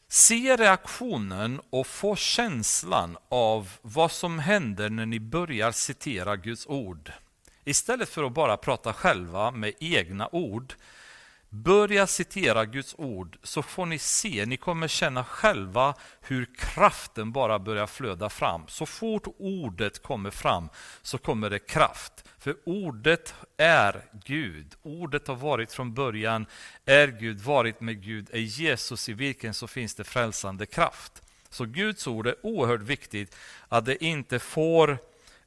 Se 0.08 0.56
reaktionen 0.56 1.60
och 1.70 1.86
få 1.86 2.16
känslan 2.16 3.16
av 3.28 3.70
vad 3.82 4.12
som 4.12 4.38
händer 4.38 4.90
när 4.90 5.06
ni 5.06 5.20
börjar 5.20 5.72
citera 5.72 6.36
Guds 6.36 6.66
ord. 6.66 7.12
Istället 7.64 8.08
för 8.08 8.24
att 8.24 8.32
bara 8.32 8.56
prata 8.56 8.92
själva 8.92 9.50
med 9.50 9.72
egna 9.80 10.28
ord, 10.32 10.74
Börja 11.50 12.06
citera 12.06 12.64
Guds 12.64 12.94
ord 12.98 13.38
så 13.42 13.62
får 13.62 13.86
ni 13.86 13.98
se, 13.98 14.46
ni 14.46 14.56
kommer 14.56 14.88
känna 14.88 15.24
själva 15.24 15.94
hur 16.20 16.48
kraften 16.58 17.32
bara 17.32 17.58
börjar 17.58 17.86
flöda 17.86 18.28
fram. 18.28 18.62
Så 18.68 18.86
fort 18.86 19.26
ordet 19.38 20.02
kommer 20.02 20.30
fram 20.30 20.68
så 21.02 21.18
kommer 21.18 21.50
det 21.50 21.58
kraft. 21.58 22.24
För 22.38 22.56
ordet 22.64 23.34
är 23.56 24.04
Gud. 24.24 24.74
Ordet 24.82 25.28
har 25.28 25.36
varit 25.36 25.72
från 25.72 25.94
början, 25.94 26.46
är 26.84 27.08
Gud, 27.08 27.40
varit 27.40 27.80
med 27.80 28.02
Gud, 28.02 28.28
är 28.32 28.38
Jesus 28.38 29.08
i 29.08 29.12
vilken 29.12 29.54
så 29.54 29.66
finns 29.66 29.94
det 29.94 30.04
frälsande 30.04 30.66
kraft. 30.66 31.22
Så 31.50 31.64
Guds 31.64 32.06
ord 32.06 32.26
är 32.26 32.34
oerhört 32.42 32.80
viktigt 32.82 33.36
att 33.68 33.84
det 33.84 34.04
inte 34.04 34.38
får 34.38 34.98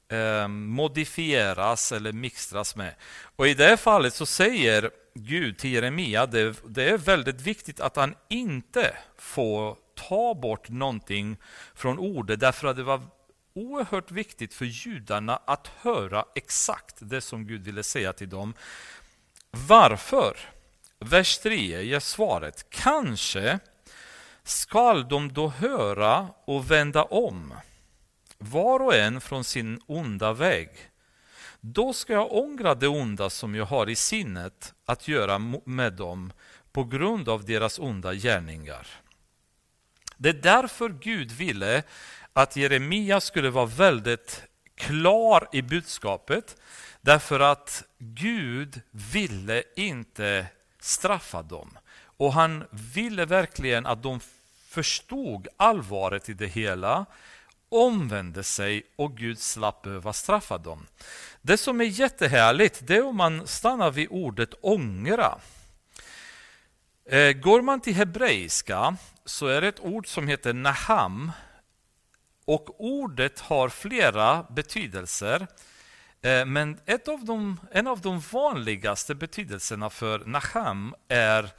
eh, 0.08 0.48
modifieras 0.48 1.92
eller 1.92 2.12
mixtras 2.12 2.76
med. 2.76 2.96
Och 3.36 3.48
I 3.48 3.54
det 3.54 3.78
fallet 3.78 4.14
så 4.14 4.26
säger 4.26 4.92
Gud 5.20 5.58
till 5.58 5.74
Jeremia, 5.74 6.26
det, 6.26 6.56
det 6.68 6.90
är 6.90 6.98
väldigt 6.98 7.42
viktigt 7.42 7.80
att 7.80 7.96
han 7.96 8.16
inte 8.28 8.98
får 9.18 9.78
ta 9.96 10.34
bort 10.34 10.70
någonting 10.70 11.38
från 11.76 12.00
ordet, 12.00 12.40
därför 12.40 12.68
att 12.68 12.76
det 12.76 12.84
var 12.84 13.02
oerhört 13.54 14.12
viktigt 14.12 14.54
för 14.54 14.66
judarna 14.66 15.40
att 15.46 15.68
höra 15.68 16.26
exakt 16.36 16.96
det 17.00 17.22
som 17.22 17.48
Gud 17.48 17.64
ville 17.64 17.84
säga 17.84 18.14
till 18.14 18.30
dem. 18.30 18.54
Varför? 19.52 20.38
Vers 21.00 21.38
3 21.38 21.84
ger 21.84 22.00
svaret. 22.00 22.66
Kanske 22.70 23.60
skall 24.44 25.10
de 25.10 25.34
då 25.34 25.48
höra 25.48 26.28
och 26.46 26.72
vända 26.72 27.04
om, 27.04 27.54
var 28.38 28.80
och 28.80 28.96
en 28.96 29.22
från 29.22 29.44
sin 29.44 29.82
onda 29.88 30.34
väg 30.34 30.70
då 31.62 31.94
ska 31.94 32.14
jag 32.14 32.34
ångra 32.34 32.76
det 32.76 32.88
onda 32.88 33.30
som 33.30 33.56
jag 33.56 33.66
har 33.66 33.90
i 33.90 33.96
sinnet 33.96 34.74
att 34.86 35.08
göra 35.08 35.40
med 35.66 35.94
dem 35.94 36.32
på 36.72 36.84
grund 36.84 37.30
av 37.30 37.46
deras 37.46 37.80
onda 37.80 38.14
gärningar. 38.14 38.88
Det 40.18 40.30
är 40.30 40.34
därför 40.34 40.90
Gud 40.90 41.32
ville 41.32 41.84
att 42.34 42.56
Jeremia 42.56 43.22
skulle 43.22 43.50
vara 43.50 43.66
väldigt 43.66 44.44
klar 44.76 45.48
i 45.52 45.62
budskapet. 45.62 46.62
Därför 47.02 47.40
att 47.40 47.84
Gud 47.98 48.82
ville 48.92 49.64
inte 49.76 50.46
straffa 50.80 51.42
dem. 51.42 51.78
Och 52.02 52.34
han 52.34 52.64
ville 52.72 53.26
verkligen 53.26 53.86
att 53.86 54.04
de 54.04 54.20
förstod 54.68 55.48
allvaret 55.58 56.30
i 56.30 56.34
det 56.34 56.48
hela, 56.48 57.06
omvände 57.70 58.44
sig 58.44 58.84
och 58.96 59.18
Gud 59.18 59.40
slapp 59.40 59.82
behöva 59.82 60.14
straffa 60.14 60.58
dem. 60.58 60.86
Det 61.42 61.58
som 61.58 61.82
är 61.82 61.86
jättehärligt 61.86 62.88
det 62.88 62.96
är 62.96 63.06
om 63.06 63.18
man 63.18 63.48
stannar 63.48 63.92
vid 63.92 64.08
ordet 64.10 64.54
ångra. 64.62 65.40
Eh, 67.06 67.32
går 67.32 67.62
man 67.62 67.82
till 67.82 67.96
hebreiska 67.96 68.96
så 69.26 69.48
är 69.48 69.62
det 69.62 69.68
ett 69.68 69.80
ord 69.80 70.08
som 70.08 70.28
heter 70.28 70.54
naham. 70.54 71.32
Och 72.46 72.82
ordet 72.82 73.40
har 73.40 73.70
flera 73.70 74.44
betydelser. 74.44 75.48
Eh, 76.22 76.46
men 76.46 76.80
ett 76.86 77.08
av 77.08 77.26
de, 77.26 77.60
en 77.72 77.88
av 77.88 78.02
de 78.02 78.20
vanligaste 78.20 79.16
betydelserna 79.16 79.90
för 79.90 80.26
naham 80.26 80.96
är 81.08 81.50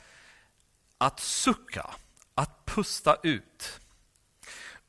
att 0.98 1.20
sucka, 1.20 1.90
att 2.34 2.64
pusta 2.64 3.16
ut. 3.22 3.80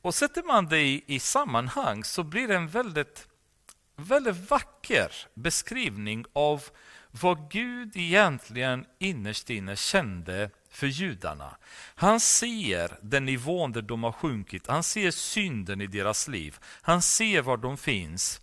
Och 0.02 0.16
sätter 0.16 0.44
man 0.44 0.66
det 0.66 0.82
i, 0.82 1.04
i 1.08 1.20
sammanhang 1.20 2.04
så 2.04 2.24
blir 2.24 2.48
det 2.48 2.56
en 2.56 2.68
väldigt 2.68 3.28
väldigt 4.04 4.52
vacker 4.52 5.12
beskrivning 5.34 6.26
av 6.34 6.64
vad 7.12 7.52
Gud 7.52 7.92
egentligen 7.96 8.86
innerst 9.00 9.50
inne 9.50 9.76
kände 9.76 10.50
för 10.70 10.88
judarna. 10.88 11.58
Han 11.96 12.20
ser 12.20 12.98
den 13.02 13.26
nivån 13.26 13.72
där 13.72 13.82
de 13.82 14.04
har 14.04 14.12
sjunkit, 14.12 14.68
han 14.68 14.84
ser 14.84 15.12
synden 15.12 15.82
i 15.82 15.88
deras 15.88 16.28
liv, 16.28 16.58
han 16.82 17.02
ser 17.02 17.42
var 17.42 17.58
de 17.58 17.78
finns. 17.78 18.42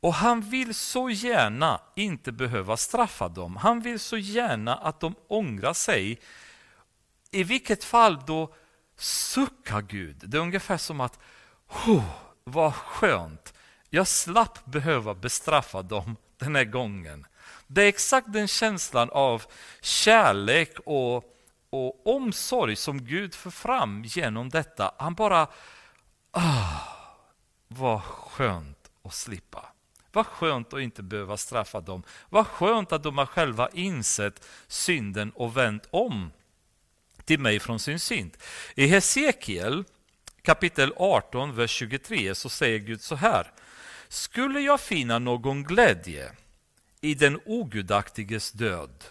Och 0.00 0.14
han 0.14 0.40
vill 0.40 0.74
så 0.74 1.10
gärna 1.10 1.80
inte 1.96 2.32
behöva 2.32 2.76
straffa 2.76 3.28
dem. 3.28 3.56
Han 3.56 3.80
vill 3.80 4.00
så 4.00 4.16
gärna 4.16 4.74
att 4.74 5.00
de 5.00 5.14
ångrar 5.28 5.72
sig. 5.72 6.20
I 7.30 7.44
vilket 7.44 7.84
fall 7.84 8.18
då 8.26 8.54
suckar 8.96 9.82
Gud. 9.82 10.16
Det 10.26 10.36
är 10.36 10.40
ungefär 10.40 10.76
som 10.76 11.00
att, 11.00 11.18
oh, 11.86 12.04
vad 12.44 12.74
skönt, 12.74 13.54
jag 13.90 14.08
slapp 14.08 14.64
behöva 14.64 15.14
bestraffa 15.14 15.82
dem 15.82 16.16
den 16.38 16.56
här 16.56 16.64
gången. 16.64 17.26
Det 17.66 17.82
är 17.82 17.88
exakt 17.88 18.32
den 18.32 18.48
känslan 18.48 19.10
av 19.10 19.44
kärlek 19.80 20.78
och, 20.84 21.16
och 21.70 22.06
omsorg 22.06 22.76
som 22.76 23.04
Gud 23.04 23.34
för 23.34 23.50
fram 23.50 24.04
genom 24.04 24.48
detta. 24.48 24.94
Han 24.98 25.14
bara, 25.14 25.46
ah, 26.30 26.78
vad 27.68 28.02
skönt 28.02 28.90
att 29.02 29.14
slippa. 29.14 29.72
Vad 30.12 30.26
skönt 30.26 30.74
att 30.74 30.80
inte 30.80 31.02
behöva 31.02 31.36
straffa 31.36 31.80
dem. 31.80 32.02
Vad 32.28 32.46
skönt 32.46 32.92
att 32.92 33.02
de 33.02 33.18
har 33.18 33.26
själva 33.26 33.68
insett 33.72 34.48
synden 34.66 35.30
och 35.30 35.56
vänt 35.56 35.88
om 35.90 36.32
till 37.24 37.40
mig 37.40 37.60
från 37.60 37.78
sin 37.78 38.00
synd. 38.00 38.36
I 38.74 38.86
Hesekiel 38.86 39.84
kapitel 40.42 40.92
18, 40.96 41.56
vers 41.56 41.70
23 41.70 42.34
så 42.34 42.48
säger 42.48 42.78
Gud 42.78 43.00
så 43.00 43.14
här. 43.14 43.52
Skulle 44.08 44.60
jag 44.60 44.80
finna 44.80 45.18
någon 45.18 45.64
glädje 45.64 46.32
i 47.00 47.14
den 47.14 47.40
ogudaktiges 47.44 48.52
död, 48.52 49.04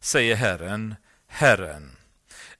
säger 0.00 0.36
Herren, 0.36 0.94
Herren. 1.26 1.96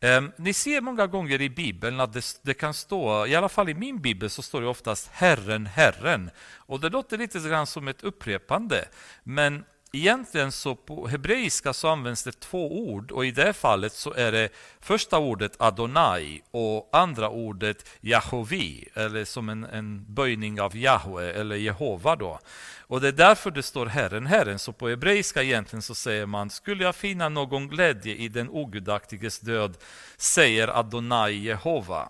Ehm, 0.00 0.32
ni 0.36 0.52
ser 0.52 0.80
många 0.80 1.06
gånger 1.06 1.40
i 1.40 1.50
Bibeln 1.50 2.00
att 2.00 2.12
det, 2.12 2.40
det, 2.42 2.54
kan 2.54 2.74
stå, 2.74 3.26
i 3.26 3.34
alla 3.34 3.48
fall 3.48 3.68
i 3.68 3.74
min 3.74 4.02
bibel 4.02 4.30
så 4.30 4.42
står 4.42 4.60
det 4.60 4.66
oftast 4.66 5.08
Herren, 5.12 5.66
Herren. 5.66 6.30
Och 6.56 6.80
det 6.80 6.88
låter 6.88 7.18
lite 7.18 7.38
grann 7.38 7.66
som 7.66 7.88
ett 7.88 8.02
upprepande. 8.02 8.88
Men 9.22 9.64
egentligen 9.92 10.52
så 10.52 10.74
på 10.74 11.08
hebreiska 11.08 11.72
så 11.72 11.88
används 11.88 12.24
det 12.24 12.40
två 12.40 12.88
ord 12.88 13.10
och 13.10 13.26
i 13.26 13.30
det 13.30 13.52
fallet 13.52 13.92
så 13.92 14.12
är 14.12 14.32
det 14.32 14.48
första 14.80 15.18
ordet 15.18 15.52
Adonai 15.58 16.42
och 16.50 16.88
andra 16.92 17.28
ordet 17.28 17.88
Jahovi, 18.00 18.88
eller 18.94 19.24
som 19.24 19.48
en, 19.48 19.64
en 19.64 20.14
böjning 20.14 20.60
av 20.60 20.76
Jahwe 20.76 21.32
eller 21.32 21.56
Jehova 21.56 22.16
då. 22.16 22.38
Och 22.80 23.00
det 23.00 23.08
är 23.08 23.12
därför 23.12 23.50
det 23.50 23.62
står 23.62 23.86
Herren, 23.86 24.26
Herren. 24.26 24.58
Så 24.58 24.72
på 24.72 24.88
hebreiska 24.88 25.42
egentligen 25.42 25.82
så 25.82 25.94
säger 25.94 26.26
man, 26.26 26.50
skulle 26.50 26.84
jag 26.84 26.94
finna 26.94 27.28
någon 27.28 27.68
glädje 27.68 28.14
i 28.14 28.28
den 28.28 28.48
ogudaktiges 28.48 29.40
död, 29.40 29.76
säger 30.16 30.78
Adonai 30.78 31.34
Jehova. 31.34 32.08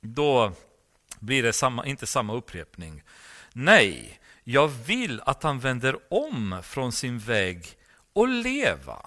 Då 0.00 0.52
blir 1.18 1.42
det 1.42 1.52
samma, 1.52 1.86
inte 1.86 2.06
samma 2.06 2.34
upprepning. 2.34 3.02
Nej, 3.52 4.20
jag 4.44 4.68
vill 4.68 5.20
att 5.26 5.42
han 5.42 5.60
vänder 5.60 5.96
om 6.08 6.60
från 6.62 6.92
sin 6.92 7.18
väg 7.18 7.66
och 8.12 8.28
leva. 8.28 9.06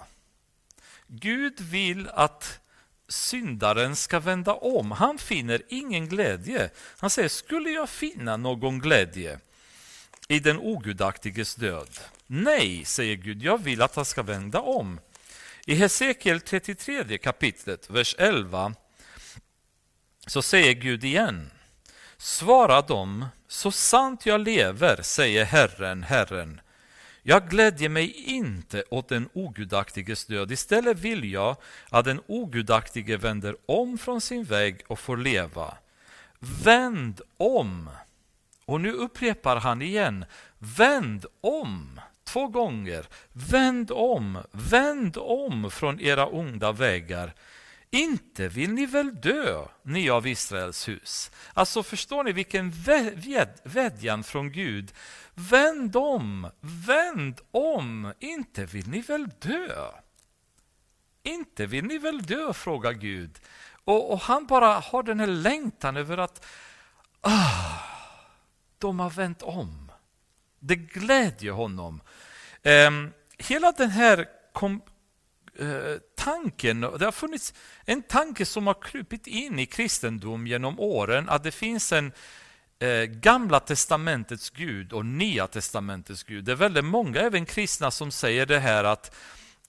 Gud 1.08 1.62
vill 1.62 2.10
att 2.10 2.60
syndaren 3.08 3.96
ska 3.96 4.20
vända 4.20 4.53
om. 4.53 4.91
Han 4.91 5.17
finner 5.17 5.62
ingen 5.70 6.10
glädje. 6.10 6.70
Han 6.98 7.10
säger, 7.10 7.29
skulle 7.29 7.70
jag 7.70 7.89
finna 7.89 8.38
någon 8.38 8.79
glädje 8.79 9.39
i 10.27 10.39
den 10.39 10.58
ogudaktiges 10.60 11.56
död? 11.56 12.00
Nej, 12.27 12.86
säger 12.86 13.15
Gud, 13.15 13.44
jag 13.44 13.63
vill 13.63 13.82
att 13.82 13.96
han 13.96 14.06
ska 14.06 14.24
vända 14.24 14.60
om. 14.60 15.00
I 15.65 15.75
Hesekiel 15.75 16.41
33 16.41 17.17
kapitlet, 17.17 17.89
vers 17.89 18.15
11, 18.17 18.74
så 20.27 20.41
säger 20.41 20.74
Gud 20.74 21.03
igen, 21.03 21.51
svara 22.17 22.81
dem 22.81 23.25
så 23.47 23.71
sant 23.71 24.25
jag 24.25 24.41
lever, 24.41 25.01
säger 25.01 25.45
Herren, 25.45 26.03
Herren, 26.03 26.62
jag 27.29 27.50
glädjer 27.50 27.89
mig 27.89 28.12
inte 28.12 28.84
åt 28.89 29.10
den 29.10 29.30
ogudaktiges 29.34 30.25
död. 30.25 30.51
Istället 30.51 30.99
vill 30.99 31.32
jag 31.32 31.56
att 31.89 32.06
den 32.06 32.21
ogudaktige 32.27 33.17
vänder 33.17 33.56
om 33.65 33.97
från 33.97 34.21
sin 34.21 34.43
väg 34.43 34.82
och 34.88 34.99
får 34.99 35.17
leva. 35.17 35.77
Vänd 36.39 37.21
om! 37.38 37.89
Och 38.65 38.82
nu 38.82 38.91
upprepar 38.91 39.56
han 39.56 39.82
igen. 39.82 40.25
Vänd 40.58 41.25
om! 41.41 41.99
Två 42.23 42.47
gånger. 42.47 43.06
Vänd 43.32 43.91
om! 43.91 44.38
Vänd 44.51 45.17
om 45.17 45.71
från 45.71 45.99
era 45.99 46.25
onda 46.27 46.71
vägar 46.71 47.34
inte 47.89 48.47
vill 48.47 48.73
ni 48.73 48.86
väl 48.86 49.21
dö, 49.21 49.65
ni 49.84 50.10
av 50.10 50.28
Israels 50.28 50.88
hus? 50.88 51.32
Alltså 51.54 51.84
förstår 51.84 52.23
ni 52.23 52.32
vilken 52.32 52.73
vädjan 53.63 54.23
från 54.23 54.52
Gud? 54.52 54.93
Vänd 55.34 55.95
om, 55.95 56.52
vänd 56.60 57.41
om, 57.52 58.13
inte 58.19 58.65
vill 58.65 58.88
ni 58.89 59.02
väl 59.02 59.30
dö? 59.39 59.91
Inte 61.23 61.65
vill 61.65 61.86
ni 61.86 61.97
väl 61.97 62.21
dö, 62.21 62.54
frågar 62.54 62.93
Gud. 62.93 63.39
Och, 63.84 64.12
och 64.12 64.19
han 64.19 64.45
bara 64.45 64.80
har 64.80 65.04
den 65.04 65.19
här 65.19 65.28
längtan 65.28 65.97
över 65.97 66.17
att 66.17 66.45
ah, 67.21 67.80
de 68.78 69.00
har 69.00 69.10
vänt 69.10 69.41
om. 69.41 69.91
Det 70.60 70.76
glädjer 70.76 71.52
honom. 71.52 72.02
Eh, 72.63 72.91
hela 73.38 73.71
den 73.71 73.89
här 73.89 74.28
kom, 74.54 74.82
Eh, 75.60 75.98
tanken, 76.15 76.82
det 76.82 77.06
har 77.06 77.12
funnits 77.12 77.54
en 77.86 78.02
tanke 78.02 78.46
som 78.46 78.67
har 78.67 78.74
krupit 78.82 79.28
in 79.28 79.60
i 79.60 79.65
kristendom 79.65 80.48
genom 80.48 80.80
åren, 80.80 81.30
att 81.30 81.43
det 81.43 81.52
finns 81.52 81.91
en 81.91 82.12
eh, 82.80 83.04
Gamla 83.04 83.60
testamentets 83.60 84.50
Gud 84.50 84.93
och 84.93 85.06
Nya 85.06 85.48
testamentets 85.48 86.24
Gud. 86.24 86.43
Det 86.43 86.52
är 86.52 86.56
väldigt 86.56 86.86
många, 86.86 87.20
även 87.20 87.46
kristna, 87.46 87.91
som 87.91 88.12
säger 88.12 88.46
det 88.46 88.60
här 88.60 88.84
att 88.84 89.15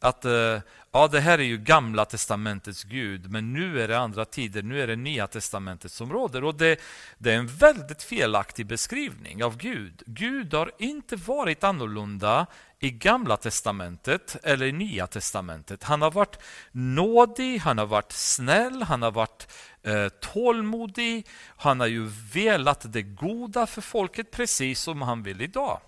att 0.00 0.24
eh, 0.24 0.60
ja, 0.92 1.08
det 1.08 1.20
här 1.20 1.38
är 1.38 1.42
ju 1.42 1.58
gamla 1.58 2.04
testamentets 2.04 2.84
Gud, 2.84 3.30
men 3.30 3.52
nu 3.52 3.82
är 3.82 3.88
det 3.88 3.98
andra 3.98 4.24
tider, 4.24 4.62
nu 4.62 4.82
är 4.82 4.86
det 4.86 4.96
nya 4.96 5.26
testamentet 5.26 5.92
som 5.92 6.12
råder. 6.12 6.44
Och 6.44 6.54
det, 6.54 6.80
det, 7.18 7.32
är 7.32 7.36
en 7.36 7.46
väldigt 7.46 8.02
felaktig 8.02 8.66
beskrivning 8.66 9.44
av 9.44 9.56
Gud. 9.56 10.02
Gud 10.06 10.54
har 10.54 10.72
inte 10.78 11.16
varit 11.16 11.64
annorlunda 11.64 12.46
i 12.80 12.90
gamla 12.90 13.36
testamentet 13.36 14.36
eller 14.42 14.66
i 14.66 14.72
nya 14.72 15.06
testamentet. 15.06 15.84
Han 15.84 16.02
har 16.02 16.10
varit 16.10 16.38
nådig, 16.72 17.58
han 17.58 17.78
har 17.78 17.86
varit 17.86 18.12
snäll, 18.12 18.82
han 18.82 19.02
har 19.02 19.10
varit 19.10 19.48
eh, 19.82 20.08
tålmodig. 20.08 21.26
Han 21.56 21.80
har 21.80 21.86
ju 21.86 22.10
velat 22.32 22.92
det 22.92 23.02
goda 23.02 23.66
för 23.66 23.80
folket 23.80 24.30
precis 24.30 24.80
som 24.80 25.02
han 25.02 25.22
vill 25.22 25.40
idag. 25.40 25.80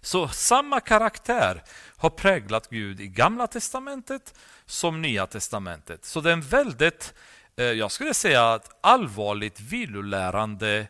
Så 0.00 0.28
samma 0.28 0.80
karaktär 0.80 1.62
har 1.96 2.10
präglat 2.10 2.70
Gud 2.70 3.00
i 3.00 3.08
Gamla 3.08 3.46
testamentet 3.46 4.34
som 4.66 5.02
Nya 5.02 5.26
testamentet. 5.26 6.04
Så 6.04 6.20
det 6.20 6.28
är 6.28 6.32
en 6.32 6.40
väldigt, 6.40 7.14
eh, 7.56 7.64
jag 7.64 7.90
skulle 7.90 8.14
säga 8.14 8.60
allvarligt 8.80 9.60
vilolärande 9.60 10.88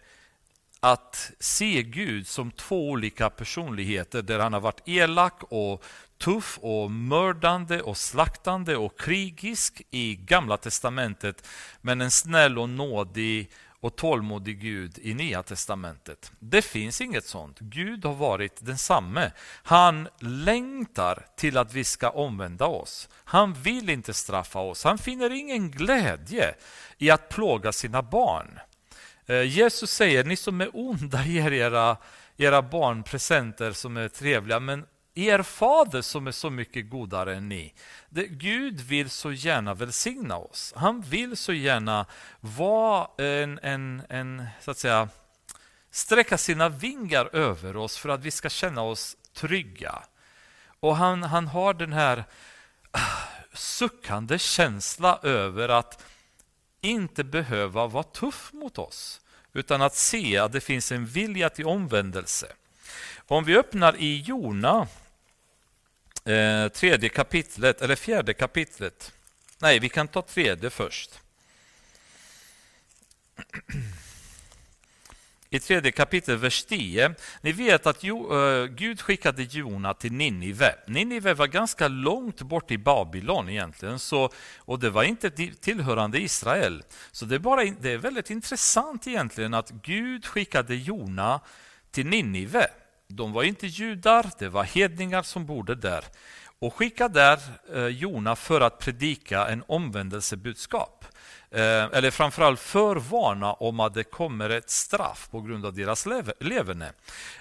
att 0.81 1.33
se 1.41 1.83
Gud 1.83 2.27
som 2.27 2.51
två 2.51 2.91
olika 2.91 3.31
personligheter 3.31 4.23
där 4.23 4.39
han 4.39 4.53
har 4.53 4.61
varit 4.61 4.89
elak 4.89 5.43
och 5.43 5.85
tuff 6.19 6.59
och 6.63 6.91
mördande 6.91 7.83
och 7.83 7.97
slaktande 7.97 8.77
och 8.77 9.01
krigisk 9.01 9.83
i 9.91 10.15
Gamla 10.15 10.57
testamentet 10.57 11.47
men 11.81 12.01
en 12.01 12.11
snäll 12.11 12.59
och 12.59 12.69
nådig 12.69 13.51
och 13.81 13.97
tålmodig 13.97 14.61
Gud 14.61 14.99
i 14.99 15.15
Nya 15.15 15.43
testamentet. 15.43 16.33
Det 16.39 16.63
finns 16.63 17.01
inget 17.01 17.27
sånt. 17.27 17.59
Gud 17.59 18.05
har 18.05 18.15
varit 18.15 18.67
densamme. 18.67 19.33
Han 19.63 20.09
längtar 20.21 21.27
till 21.37 21.57
att 21.57 21.73
vi 21.73 21.85
ska 21.85 22.11
omvända 22.11 22.67
oss. 22.67 23.09
Han 23.25 23.55
vill 23.55 23.91
inte 23.91 24.15
straffa 24.15 24.59
oss. 24.59 24.85
Han 24.85 24.99
finner 24.99 25.31
ingen 25.31 25.71
glädje 25.71 26.55
i 26.99 27.11
att 27.11 27.29
plåga 27.29 27.73
sina 27.73 28.03
barn. 28.03 28.61
Eh, 29.29 29.43
Jesus 29.43 29.91
säger, 29.91 30.25
ni 30.25 30.37
som 30.37 30.61
är 30.61 30.71
onda 30.73 31.25
ger 31.25 31.53
era, 31.53 31.97
era 32.37 32.63
barn 32.63 33.03
presenter 33.03 33.73
som 33.73 33.97
är 33.97 34.09
trevliga, 34.09 34.61
men 34.61 34.87
er 35.15 35.43
fader 35.43 36.03
som 36.03 36.27
är 36.27 36.33
så 36.33 36.51
mycket 36.51 36.91
godare 36.91 37.37
än 37.37 37.49
ni. 37.49 37.75
Det, 38.09 38.27
Gud 38.27 38.81
vill 38.81 39.11
så 39.11 39.33
gärna 39.33 39.75
välsigna 39.75 40.37
oss. 40.37 40.73
Han 40.77 41.01
vill 41.01 41.37
så 41.37 41.53
gärna 41.53 42.07
vara 42.41 43.25
en, 43.25 43.59
en, 43.63 44.03
en, 44.09 44.47
så 44.61 44.71
att 44.71 44.79
säga, 44.79 45.09
sträcka 45.91 46.39
sina 46.39 46.69
vingar 46.69 47.37
över 47.37 47.77
oss 47.77 47.99
för 47.99 48.09
att 48.09 48.21
vi 48.21 48.31
ska 48.31 48.49
känna 48.49 48.83
oss 48.83 49.17
trygga. 49.33 50.03
Och 50.81 50.97
han, 50.97 51.23
han 51.23 51.47
har 51.47 51.75
den 51.75 51.93
här 51.93 52.25
ah, 52.91 53.01
suckande 53.53 54.39
känsla 54.39 55.19
över 55.23 55.69
att 55.69 56.05
inte 56.81 57.25
behöva 57.25 57.87
vara 57.87 58.03
tuff 58.03 58.53
mot 58.53 58.79
oss, 58.79 59.21
utan 59.53 59.83
att 59.83 59.95
se 59.95 60.39
att 60.39 60.53
det 60.53 60.61
finns 60.61 60.93
en 60.93 61.07
vilja 61.07 61.51
till 61.51 61.67
omvändelse. 61.67 62.53
Om 63.27 63.45
vi 63.45 63.57
öppnar 63.57 63.97
i 63.97 64.21
Jona 64.21 64.89
eh, 66.25 66.69
tredje 66.69 67.09
kapitlet, 67.09 67.83
eller 67.83 67.97
fjärde 67.97 68.35
kapitlet. 68.35 69.13
Nej, 69.59 69.79
vi 69.79 69.89
kan 69.89 70.09
ta 70.09 70.23
tredje 70.23 70.71
först 70.71 71.21
i 75.51 75.59
tredje 75.59 75.93
kapitlet, 75.93 76.39
vers 76.39 76.65
10. 76.65 77.15
Ni 77.41 77.53
vet 77.53 77.87
att 77.87 78.05
eh, 78.05 78.65
Gud 78.71 79.01
skickade 79.01 79.43
Jona 79.43 79.95
till 79.95 80.13
Ninive. 80.13 80.75
Ninive 80.87 81.35
var 81.35 81.47
ganska 81.47 81.89
långt 81.89 82.43
bort 82.43 82.71
i 82.71 82.79
Babylon 82.79 83.49
egentligen, 83.49 83.99
så, 83.99 84.31
och 84.59 84.79
det 84.79 84.91
var 84.91 85.03
inte 85.03 85.31
tillhörande 85.61 86.21
Israel. 86.21 86.83
Så 87.13 87.25
det 87.25 87.35
är, 87.35 87.39
bara, 87.39 87.65
det 87.65 87.93
är 87.93 87.99
väldigt 87.99 88.31
intressant 88.31 89.07
egentligen 89.07 89.55
att 89.55 89.71
Gud 89.71 90.27
skickade 90.27 90.75
Jona 90.75 91.41
till 91.91 92.07
Ninive. 92.07 92.67
De 93.09 93.33
var 93.33 93.43
inte 93.43 93.67
judar, 93.67 94.31
det 94.39 94.49
var 94.49 94.65
hedningar 94.65 95.23
som 95.23 95.47
bodde 95.47 95.75
där. 95.75 96.05
Och 96.59 96.75
skickade 96.75 97.15
där 97.15 97.39
eh, 97.75 97.87
Jona 97.87 98.37
för 98.37 98.61
att 98.61 98.79
predika 98.79 99.49
en 99.49 99.65
omvändelsebudskap. 99.67 101.05
Eh, 101.51 101.85
eller 101.93 102.11
framförallt 102.11 102.61
förvarna 102.61 103.53
om 103.53 103.81
att 103.81 103.95
det 103.95 104.05
kommer 104.05 104.51
ett 104.51 104.71
straff 104.71 105.29
på 105.31 105.41
grund 105.41 105.67
av 105.67 105.75
deras 105.75 106.07
leverne. 106.41 106.93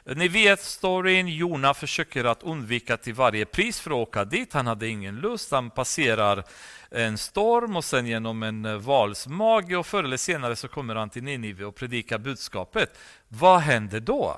Ni 0.03 0.27
vet 0.27 0.61
storyn, 0.61 1.27
Jona 1.27 1.73
försöker 1.73 2.23
att 2.23 2.43
undvika 2.43 2.97
till 2.97 3.13
varje 3.13 3.45
pris 3.45 3.79
för 3.79 3.91
att 3.91 4.07
åka 4.07 4.25
dit. 4.25 4.53
Han 4.53 4.67
hade 4.67 4.87
ingen 4.87 5.15
lust, 5.15 5.51
han 5.51 5.69
passerar 5.69 6.43
en 6.91 7.17
storm 7.17 7.75
och 7.75 7.85
sen 7.85 8.05
genom 8.05 8.43
en 8.43 8.65
eh, 8.65 8.75
vals 8.75 9.27
mage 9.27 9.77
och 9.77 9.85
förr 9.87 10.03
eller 10.03 10.17
senare 10.17 10.55
så 10.55 10.67
kommer 10.67 10.95
han 10.95 11.09
till 11.09 11.23
Ninive 11.23 11.65
och 11.65 11.75
predikar 11.75 12.17
budskapet. 12.17 12.97
Vad 13.27 13.59
händer 13.59 13.99
då? 13.99 14.37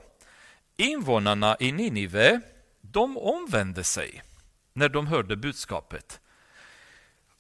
Invånarna 0.78 1.58
i 1.60 1.72
Ninive, 1.72 2.42
de 2.82 3.18
omvände 3.18 3.84
sig 3.84 4.24
när 4.74 4.90
de 4.90 5.08
hörde 5.08 5.36
budskapet. 5.36 6.20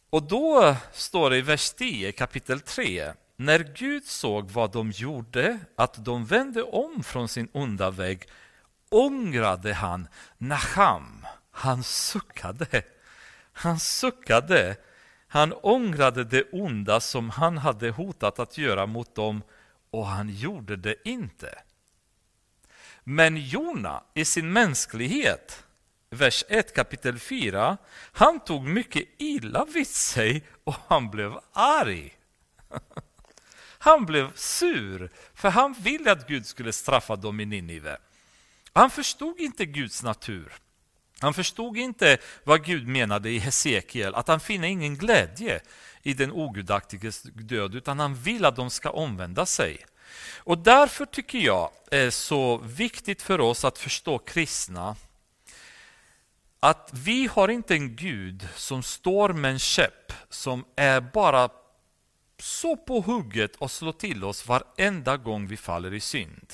Och 0.10 0.24
då 0.24 0.76
står 0.94 1.30
det 1.30 1.38
i 1.38 1.42
vers 1.42 1.72
10 1.72 2.12
kapitel 2.12 2.60
3 2.60 3.14
när 3.36 3.60
Gud 3.60 4.06
såg 4.06 4.50
vad 4.50 4.72
de 4.72 4.92
gjorde, 4.92 5.60
att 5.76 6.06
de 6.06 6.26
vände 6.26 6.64
om 6.64 7.04
från 7.04 7.28
sin 7.28 7.48
onda 7.52 7.92
väg, 7.92 8.28
ångrade 8.90 9.74
han 9.74 10.08
Naham. 10.38 11.26
Han 11.52 11.84
suckade. 11.84 12.82
Han 13.54 13.80
suckade. 13.80 14.76
Han 15.28 15.54
ångrade 15.54 16.24
det 16.24 16.44
onda 16.52 17.00
som 17.00 17.30
han 17.30 17.58
hade 17.58 17.90
hotat 17.90 18.40
att 18.40 18.58
göra 18.58 18.86
mot 18.86 19.16
dem 19.16 19.42
och 19.92 20.06
han 20.06 20.30
gjorde 20.30 20.76
det 20.76 20.96
inte. 21.04 21.62
Men 23.04 23.38
Jona 23.38 24.04
i 24.14 24.26
sin 24.26 24.54
mänsklighet 24.54 25.66
vers 26.10 26.44
1 26.50 26.74
kapitel 26.74 27.20
4. 27.20 27.78
Han 28.12 28.40
tog 28.40 28.64
mycket 28.64 29.04
illa 29.18 29.66
vid 29.66 29.88
sig 29.88 30.44
och 30.64 30.76
han 30.88 31.10
blev 31.10 31.40
arg. 31.54 32.18
Han 33.82 34.06
blev 34.06 34.36
sur, 34.36 35.10
för 35.34 35.50
han 35.50 35.74
ville 35.74 36.12
att 36.12 36.28
Gud 36.28 36.46
skulle 36.46 36.74
straffa 36.74 37.16
dem 37.16 37.40
i 37.40 37.46
Ninive. 37.46 37.98
Han 38.74 38.90
förstod 38.90 39.40
inte 39.40 39.66
Guds 39.66 40.04
natur. 40.04 40.54
Han 41.20 41.34
förstod 41.34 41.78
inte 41.78 42.18
vad 42.44 42.66
Gud 42.66 42.88
menade 42.88 43.30
i 43.30 43.38
Hesekiel, 43.38 44.16
att 44.16 44.28
han 44.28 44.40
finner 44.40 44.68
ingen 44.68 44.98
glädje 44.98 45.62
i 46.02 46.14
den 46.14 46.32
ogudaktiges 46.32 47.22
död, 47.22 47.76
utan 47.76 48.00
han 48.00 48.16
vill 48.16 48.46
att 48.46 48.56
de 48.56 48.70
ska 48.70 48.90
omvända 48.90 49.46
sig. 49.46 49.86
Och 50.38 50.58
därför 50.58 51.06
tycker 51.06 51.40
jag 51.40 51.72
är 51.92 52.06
det 52.06 52.12
så 52.12 52.58
viktigt 52.58 53.22
för 53.22 53.40
oss 53.40 53.66
att 53.66 53.78
förstå 53.78 54.18
kristna 54.18 54.96
att 56.60 56.90
vi 56.94 57.28
har 57.28 57.48
inte 57.48 57.74
en 57.74 57.96
Gud 57.96 58.48
som 58.56 58.84
står 58.84 59.34
med 59.34 59.52
en 59.52 59.60
käpp 59.60 60.14
som 60.30 60.66
är 60.76 61.02
bara 61.02 61.50
så 62.40 62.78
på 62.78 63.02
hugget 63.02 63.56
och 63.56 63.72
slår 63.72 63.92
till 63.92 64.24
oss 64.24 64.48
varenda 64.48 65.18
gång 65.18 65.48
vi 65.48 65.58
faller 65.58 65.94
i 65.94 66.00
synd. 66.00 66.54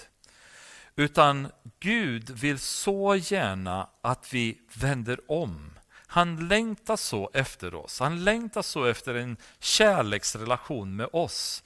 Utan 0.95 1.51
Gud 1.79 2.29
vill 2.29 2.59
så 2.59 3.15
gärna 3.15 3.89
att 4.01 4.33
vi 4.33 4.57
vänder 4.73 5.31
om. 5.31 5.71
Han 6.07 6.47
längtar 6.47 6.95
så 6.95 7.29
efter 7.33 7.73
oss. 7.73 7.99
Han 7.99 8.23
längtar 8.23 8.61
så 8.61 8.85
efter 8.85 9.15
en 9.15 9.37
kärleksrelation 9.59 10.95
med 10.95 11.09
oss. 11.13 11.63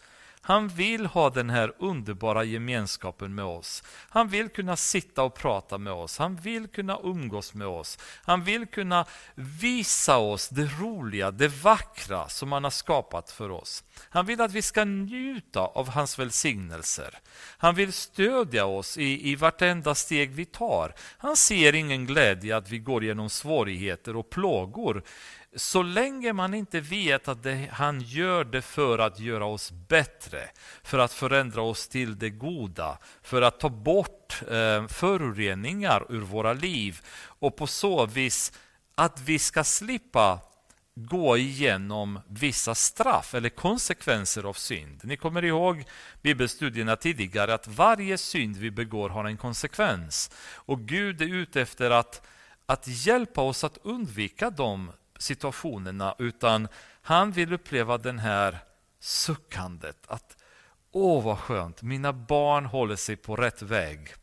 Han 0.50 0.68
vill 0.68 1.06
ha 1.06 1.30
den 1.30 1.50
här 1.50 1.74
underbara 1.78 2.44
gemenskapen 2.44 3.36
med 3.36 3.46
oss. 3.46 3.84
Han 4.10 4.28
vill 4.28 4.50
kunna 4.50 4.76
sitta 4.76 5.24
och 5.24 5.36
prata 5.36 5.78
med 5.78 5.94
oss. 5.94 6.18
Han 6.18 6.36
vill 6.36 6.68
kunna 6.68 7.00
umgås 7.04 7.54
med 7.54 7.68
oss. 7.68 7.98
Han 8.24 8.44
vill 8.44 8.66
kunna 8.66 9.06
visa 9.36 10.18
oss 10.18 10.50
det 10.50 10.70
roliga, 10.82 11.32
det 11.32 11.48
vackra 11.48 12.30
som 12.30 12.52
han 12.52 12.64
har 12.64 12.72
skapat 12.72 13.32
för 13.32 13.52
oss. 13.52 13.84
Han 14.10 14.26
vill 14.26 14.42
att 14.42 14.52
vi 14.52 14.62
ska 14.62 14.86
njuta 14.86 15.60
av 15.60 15.90
hans 15.90 16.20
välsignelser. 16.20 17.20
Han 17.58 17.76
vill 17.76 17.94
stödja 17.94 18.66
oss 18.66 18.98
i, 18.98 19.32
i 19.32 19.36
vartenda 19.36 19.96
steg 19.96 20.32
vi 20.32 20.46
tar. 20.46 20.94
Han 21.18 21.36
ser 21.36 21.76
ingen 21.76 22.06
glädje 22.06 22.58
att 22.58 22.70
vi 22.70 22.80
går 22.80 23.04
genom 23.04 23.30
svårigheter 23.30 24.16
och 24.16 24.30
plågor 24.30 25.04
så 25.56 25.84
länge 25.84 26.34
man 26.34 26.54
inte 26.54 26.80
vet 26.80 27.28
att 27.28 27.44
det, 27.44 27.70
han 27.72 28.02
gör 28.02 28.44
det 28.44 28.62
för 28.62 29.00
att 29.00 29.20
göra 29.20 29.46
oss 29.46 29.72
bättre, 29.72 30.50
för 30.84 31.00
att 31.00 31.14
förändra 31.14 31.62
oss 31.62 31.88
till 31.88 32.20
det 32.20 32.30
goda, 32.30 32.98
för 33.22 33.42
att 33.42 33.60
ta 33.60 33.70
bort 33.70 34.42
eh, 34.52 34.88
föroreningar 34.88 36.06
ur 36.10 36.22
våra 36.22 36.54
liv 36.54 37.02
och 37.40 37.56
på 37.56 37.68
så 37.68 38.06
vis 38.06 38.52
att 38.96 39.22
vi 39.22 39.40
ska 39.40 39.64
slippa 39.64 40.40
gå 40.96 41.38
igenom 41.38 42.20
vissa 42.28 42.76
straff 42.76 43.36
eller 43.36 43.50
konsekvenser 43.50 44.44
av 44.44 44.54
synd. 44.54 45.02
Ni 45.04 45.18
kommer 45.18 45.46
ihåg 45.46 45.84
bibelstudierna 46.22 46.96
tidigare 46.96 47.54
att 47.54 47.68
varje 47.68 48.18
synd 48.18 48.58
vi 48.58 48.72
begår 48.72 49.10
har 49.10 49.26
en 49.26 49.38
konsekvens. 49.38 50.32
Och 50.54 50.80
Gud 50.80 51.22
är 51.22 51.34
ute 51.34 51.62
efter 51.62 51.92
att, 51.92 52.22
att 52.66 52.88
hjälpa 52.88 53.42
oss 53.42 53.64
att 53.64 53.78
undvika 53.84 54.50
de 54.50 54.92
situationerna 55.20 56.16
utan 56.18 56.68
han 57.02 57.32
vill 57.32 57.54
uppleva 57.54 57.98
den 57.98 58.20
här 58.20 58.60
suckandet. 59.00 59.98
Att 60.08 60.38
åh 60.92 61.24
vad 61.24 61.40
skönt, 61.40 61.82
mina 61.82 62.14
barn 62.14 62.66
håller 62.66 62.96
sig 62.96 63.16
på 63.16 63.36
rätt 63.36 63.62
väg. 63.62 64.14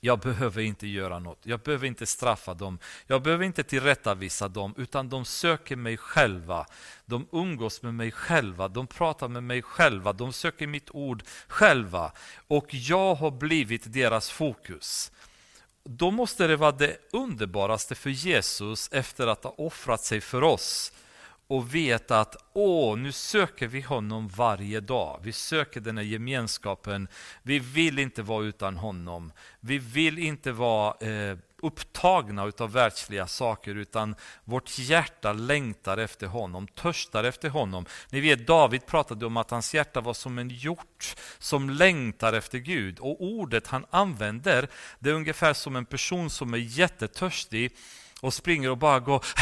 Jag 0.00 0.18
behöver 0.18 0.62
inte 0.62 0.86
göra 0.86 1.18
något, 1.18 1.40
jag 1.42 1.60
behöver 1.60 1.86
inte 1.86 2.06
straffa 2.06 2.54
dem, 2.54 2.78
jag 3.06 3.22
behöver 3.22 3.44
inte 3.44 3.62
tillrättavisa 3.62 4.48
dem, 4.48 4.74
utan 4.76 5.08
de 5.08 5.24
söker 5.24 5.76
mig 5.76 5.96
själva. 5.96 6.66
De 7.06 7.28
umgås 7.32 7.82
med 7.82 7.94
mig 7.94 8.10
själva, 8.10 8.68
de 8.68 8.86
pratar 8.86 9.28
med 9.28 9.42
mig 9.42 9.62
själva, 9.62 10.12
de 10.12 10.32
söker 10.32 10.66
mitt 10.66 10.90
ord 10.90 11.22
själva. 11.48 12.12
Och 12.46 12.66
jag 12.74 13.14
har 13.14 13.30
blivit 13.30 13.92
deras 13.92 14.30
fokus 14.30 15.12
då 15.84 16.10
måste 16.10 16.46
det 16.46 16.56
vara 16.56 16.72
det 16.72 16.96
underbaraste 17.12 17.94
för 17.94 18.10
Jesus 18.10 18.88
efter 18.92 19.26
att 19.26 19.44
ha 19.44 19.50
offrat 19.50 20.04
sig 20.04 20.20
för 20.20 20.42
oss 20.42 20.92
och 21.46 21.74
veta 21.74 22.20
att 22.20 22.36
åh, 22.52 22.96
nu 22.98 23.12
söker 23.12 23.66
vi 23.66 23.80
honom 23.80 24.28
varje 24.28 24.80
dag. 24.80 25.20
Vi 25.22 25.32
söker 25.32 25.80
den 25.80 25.96
här 25.96 26.04
gemenskapen. 26.04 27.08
Vi 27.42 27.58
vill 27.58 27.98
inte 27.98 28.22
vara 28.22 28.44
utan 28.44 28.76
honom. 28.76 29.32
Vi 29.60 29.78
vill 29.78 30.18
inte 30.18 30.52
vara 30.52 31.06
eh, 31.08 31.38
upptagna 31.64 32.52
av 32.58 32.72
världsliga 32.72 33.26
saker 33.26 33.74
utan 33.74 34.14
vårt 34.44 34.78
hjärta 34.78 35.32
längtar 35.32 35.96
efter 35.96 36.26
honom, 36.26 36.66
törstar 36.66 37.24
efter 37.24 37.48
honom. 37.48 37.86
Ni 38.10 38.20
vet 38.20 38.46
David 38.46 38.86
pratade 38.86 39.26
om 39.26 39.36
att 39.36 39.50
hans 39.50 39.74
hjärta 39.74 40.00
var 40.00 40.14
som 40.14 40.38
en 40.38 40.50
hjort 40.50 41.16
som 41.38 41.70
längtar 41.70 42.32
efter 42.32 42.58
Gud 42.58 42.98
och 42.98 43.22
ordet 43.22 43.66
han 43.66 43.86
använder 43.90 44.68
det 44.98 45.10
är 45.10 45.14
ungefär 45.14 45.52
som 45.52 45.76
en 45.76 45.86
person 45.86 46.30
som 46.30 46.54
är 46.54 46.58
jättetörstig 46.58 47.76
och 48.20 48.34
springer 48.34 48.70
och 48.70 48.78
bara 48.78 49.00
går 49.00 49.24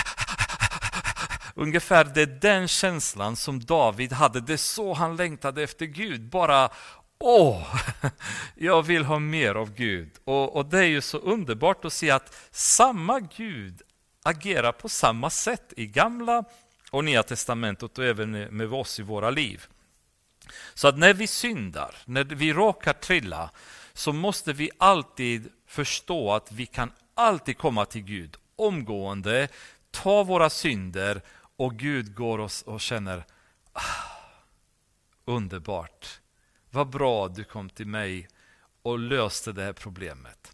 Ungefär 1.55 2.05
det 2.05 2.23
är 2.23 2.27
den 2.41 2.69
känslan 2.69 3.37
som 3.37 3.61
David 3.65 4.13
hade, 4.13 4.41
det 4.41 4.53
är 4.53 4.57
så 4.57 4.95
han 4.95 5.17
längtade 5.17 5.63
efter 5.63 5.87
Gud. 5.87 6.23
Bara 6.23 6.71
Åh, 7.25 7.81
jag 8.55 8.83
vill 8.83 9.05
ha 9.05 9.19
mer 9.19 9.55
av 9.55 9.75
Gud. 9.75 10.11
Och, 10.25 10.57
och, 10.57 10.67
det 10.67 10.79
är 10.79 10.89
ju 10.89 11.01
så 11.01 11.19
underbart 11.19 11.85
att 11.85 11.93
se 11.93 12.11
att 12.11 12.49
samma 12.51 13.21
Gud 13.21 13.83
agerar 14.23 14.73
på 14.73 14.89
samma 14.89 15.31
sätt 15.31 15.73
i 15.77 15.87
gamla 15.87 16.45
och 16.91 17.05
nya 17.05 17.23
testamentet 17.23 17.99
och 17.99 18.05
även 18.05 18.31
med 18.31 18.73
oss 18.73 19.01
i 19.01 19.03
våra 19.03 19.31
liv. 19.31 19.67
Så 20.75 20.89
att 20.89 20.99
när 20.99 21.15
vi 21.15 21.27
syndar, 21.27 21.97
när 22.05 22.25
vi 22.25 22.53
råkar 22.53 22.93
trilla, 22.93 23.51
så 23.93 24.13
måste 24.13 24.53
vi 24.53 24.71
alltid 24.79 25.49
förstå 25.67 26.33
att 26.33 26.53
vi 26.53 26.67
kan 26.67 26.93
alltid 27.15 27.59
komma 27.59 27.85
till 27.85 28.03
Gud 28.03 28.37
omgående, 28.57 29.49
ta 29.91 30.23
våra 30.23 30.51
synder 30.51 31.23
och 31.57 31.75
Gud 31.75 32.15
går 32.15 32.39
oss 32.39 32.63
och 32.63 32.81
känner 32.81 33.25
ah, 33.73 33.81
underbart 35.25 36.22
vad 36.73 36.91
bra 36.91 37.29
du 37.29 37.45
kom 37.45 37.71
till 37.71 37.87
mig 37.87 38.29
och 38.83 38.99
löste 38.99 39.53
det 39.53 39.63
här 39.63 39.73
problemet. 39.73 40.53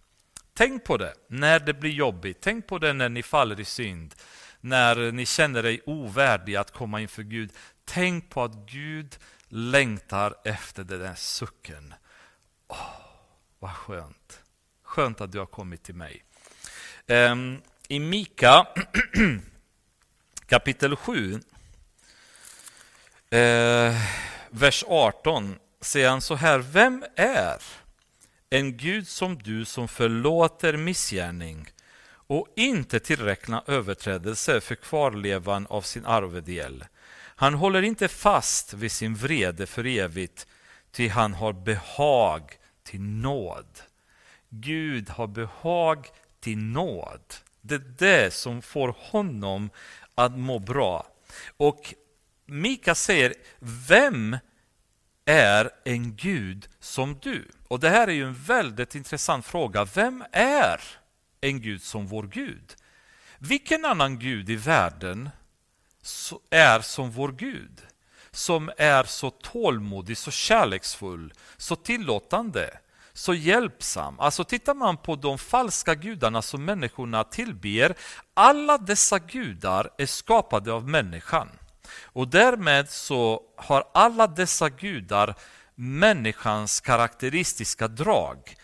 Tänk 0.54 0.84
på 0.84 0.96
det 0.96 1.14
när 1.28 1.60
det 1.60 1.74
blir 1.74 1.90
jobbigt. 1.90 2.38
Tänk 2.40 2.66
på 2.66 2.78
det 2.78 2.92
när 2.92 3.08
ni 3.08 3.22
faller 3.22 3.60
i 3.60 3.64
synd. 3.64 4.14
När 4.60 5.12
ni 5.12 5.26
känner 5.26 5.62
dig 5.62 5.80
ovärdiga 5.86 6.60
att 6.60 6.70
komma 6.70 7.00
inför 7.00 7.22
Gud. 7.22 7.52
Tänk 7.84 8.30
på 8.30 8.44
att 8.44 8.54
Gud 8.54 9.18
längtar 9.48 10.34
efter 10.44 10.84
den 10.84 11.00
där 11.00 11.14
sucken. 11.14 11.94
Oh, 12.68 12.96
vad 13.58 13.74
skönt. 13.74 14.42
Skönt 14.82 15.20
att 15.20 15.32
du 15.32 15.38
har 15.38 15.46
kommit 15.46 15.82
till 15.82 15.94
mig. 15.94 16.24
Um, 17.06 17.62
I 17.88 17.98
Mika 18.00 18.66
kapitel 20.46 20.96
7, 20.96 21.40
eh, 23.30 23.96
vers 24.50 24.84
18, 24.88 25.58
säger 25.80 26.10
han 26.10 26.20
så 26.20 26.34
här. 26.34 26.58
Vem 26.58 27.04
är 27.16 27.62
en 28.50 28.76
Gud 28.76 29.08
som 29.08 29.38
du 29.38 29.64
som 29.64 29.88
förlåter 29.88 30.76
missgärning 30.76 31.70
och 32.10 32.46
inte 32.56 33.00
tillräkna 33.00 33.62
överträdelse 33.66 34.60
för 34.60 34.74
kvarlevan 34.74 35.66
av 35.66 35.82
sin 35.82 36.06
arvedel. 36.06 36.84
Han 37.36 37.54
håller 37.54 37.82
inte 37.82 38.08
fast 38.08 38.74
vid 38.74 38.92
sin 38.92 39.14
vrede 39.14 39.66
för 39.66 39.86
evigt, 39.86 40.46
ty 40.90 41.08
han 41.08 41.34
har 41.34 41.52
behag 41.52 42.58
till 42.82 43.00
nåd. 43.00 43.80
Gud 44.48 45.10
har 45.10 45.26
behag 45.26 46.08
till 46.40 46.58
nåd. 46.58 47.34
Det 47.60 47.74
är 47.74 47.94
det 47.98 48.34
som 48.34 48.62
får 48.62 48.94
honom 48.98 49.70
att 50.14 50.38
må 50.38 50.58
bra. 50.58 51.06
Och 51.56 51.94
Mika 52.46 52.94
säger, 52.94 53.34
vem 53.88 54.36
är 55.28 55.70
en 55.84 56.16
Gud 56.16 56.68
som 56.80 57.18
du? 57.22 57.48
Och 57.68 57.80
det 57.80 57.88
här 57.88 58.08
är 58.08 58.12
ju 58.12 58.24
en 58.24 58.34
väldigt 58.34 58.94
intressant 58.94 59.46
fråga. 59.46 59.84
Vem 59.84 60.24
är 60.32 60.80
en 61.40 61.60
Gud 61.60 61.82
som 61.82 62.06
vår 62.06 62.22
Gud? 62.22 62.74
Vilken 63.38 63.84
annan 63.84 64.18
Gud 64.18 64.50
i 64.50 64.56
världen 64.56 65.30
är 66.50 66.80
som 66.80 67.10
vår 67.10 67.32
Gud? 67.32 67.80
Som 68.30 68.70
är 68.76 69.04
så 69.04 69.30
tålmodig, 69.30 70.16
så 70.16 70.30
kärleksfull, 70.30 71.32
så 71.56 71.76
tillåtande, 71.76 72.78
så 73.12 73.34
hjälpsam. 73.34 74.20
Alltså 74.20 74.44
tittar 74.44 74.74
man 74.74 74.96
på 74.96 75.16
de 75.16 75.38
falska 75.38 75.94
gudarna 75.94 76.42
som 76.42 76.64
människorna 76.64 77.24
tillber, 77.24 77.94
alla 78.34 78.78
dessa 78.78 79.18
gudar 79.18 79.90
är 79.98 80.06
skapade 80.06 80.72
av 80.72 80.88
människan. 80.88 81.48
Och 82.04 82.28
därmed 82.28 82.90
så 82.90 83.42
har 83.56 83.84
alla 83.94 84.26
dessa 84.26 84.68
gudar 84.68 85.34
människans 85.74 86.80
karaktäristiska 86.80 87.88
drag. 87.88 88.56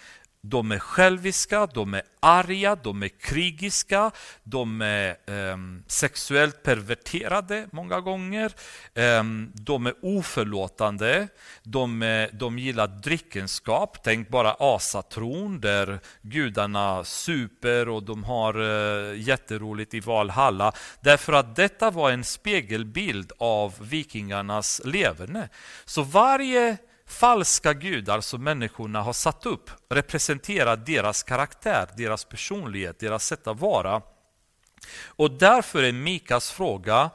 De 0.47 0.73
är 0.73 0.79
själviska, 0.79 1.67
de 1.67 1.95
är 1.95 2.03
arga, 2.21 2.77
de 2.77 3.03
är 3.03 3.09
krigiska, 3.09 4.11
de 4.43 4.83
är 4.83 5.09
eh, 5.11 5.57
sexuellt 5.87 6.63
perverterade 6.63 7.67
många 7.73 8.01
gånger. 8.01 8.53
Eh, 8.95 9.25
de 9.55 9.87
är 9.87 9.95
oförlåtande, 10.03 11.29
de, 11.63 12.03
är, 12.03 12.31
de 12.33 12.59
gillar 12.59 12.87
drickenskap. 12.87 13.99
Tänk 14.03 14.29
bara 14.29 14.57
asatron 14.59 15.61
där 15.61 15.99
gudarna 16.23 17.05
super 17.05 17.89
och 17.89 18.03
de 18.03 18.25
har 18.25 18.55
eh, 18.55 19.21
jätteroligt 19.21 19.95
i 19.95 20.01
Valhalla. 20.01 20.73
Därför 21.01 21.33
att 21.33 21.57
detta 21.57 21.91
var 21.91 22.11
en 22.11 22.25
spegelbild 22.25 23.33
av 23.39 23.75
vikingarnas 23.81 24.81
leverne. 24.85 25.49
Så 25.85 26.03
varje 26.03 26.77
falska 27.07 27.73
gudar 27.73 28.21
som 28.21 28.45
människorna 28.45 29.03
har 29.03 29.13
satt 29.13 29.47
upp 29.47 29.71
representerar 29.89 30.77
deras 30.77 31.23
karaktär, 31.23 31.89
deras 31.97 32.25
personlighet, 32.25 32.99
deras 32.99 33.27
sätt 33.27 33.47
att 33.47 33.61
vara. 33.61 34.03
Och 35.05 35.31
därför 35.31 35.83
är 35.83 35.93
Mikas 35.93 36.51
fråga 36.51 37.11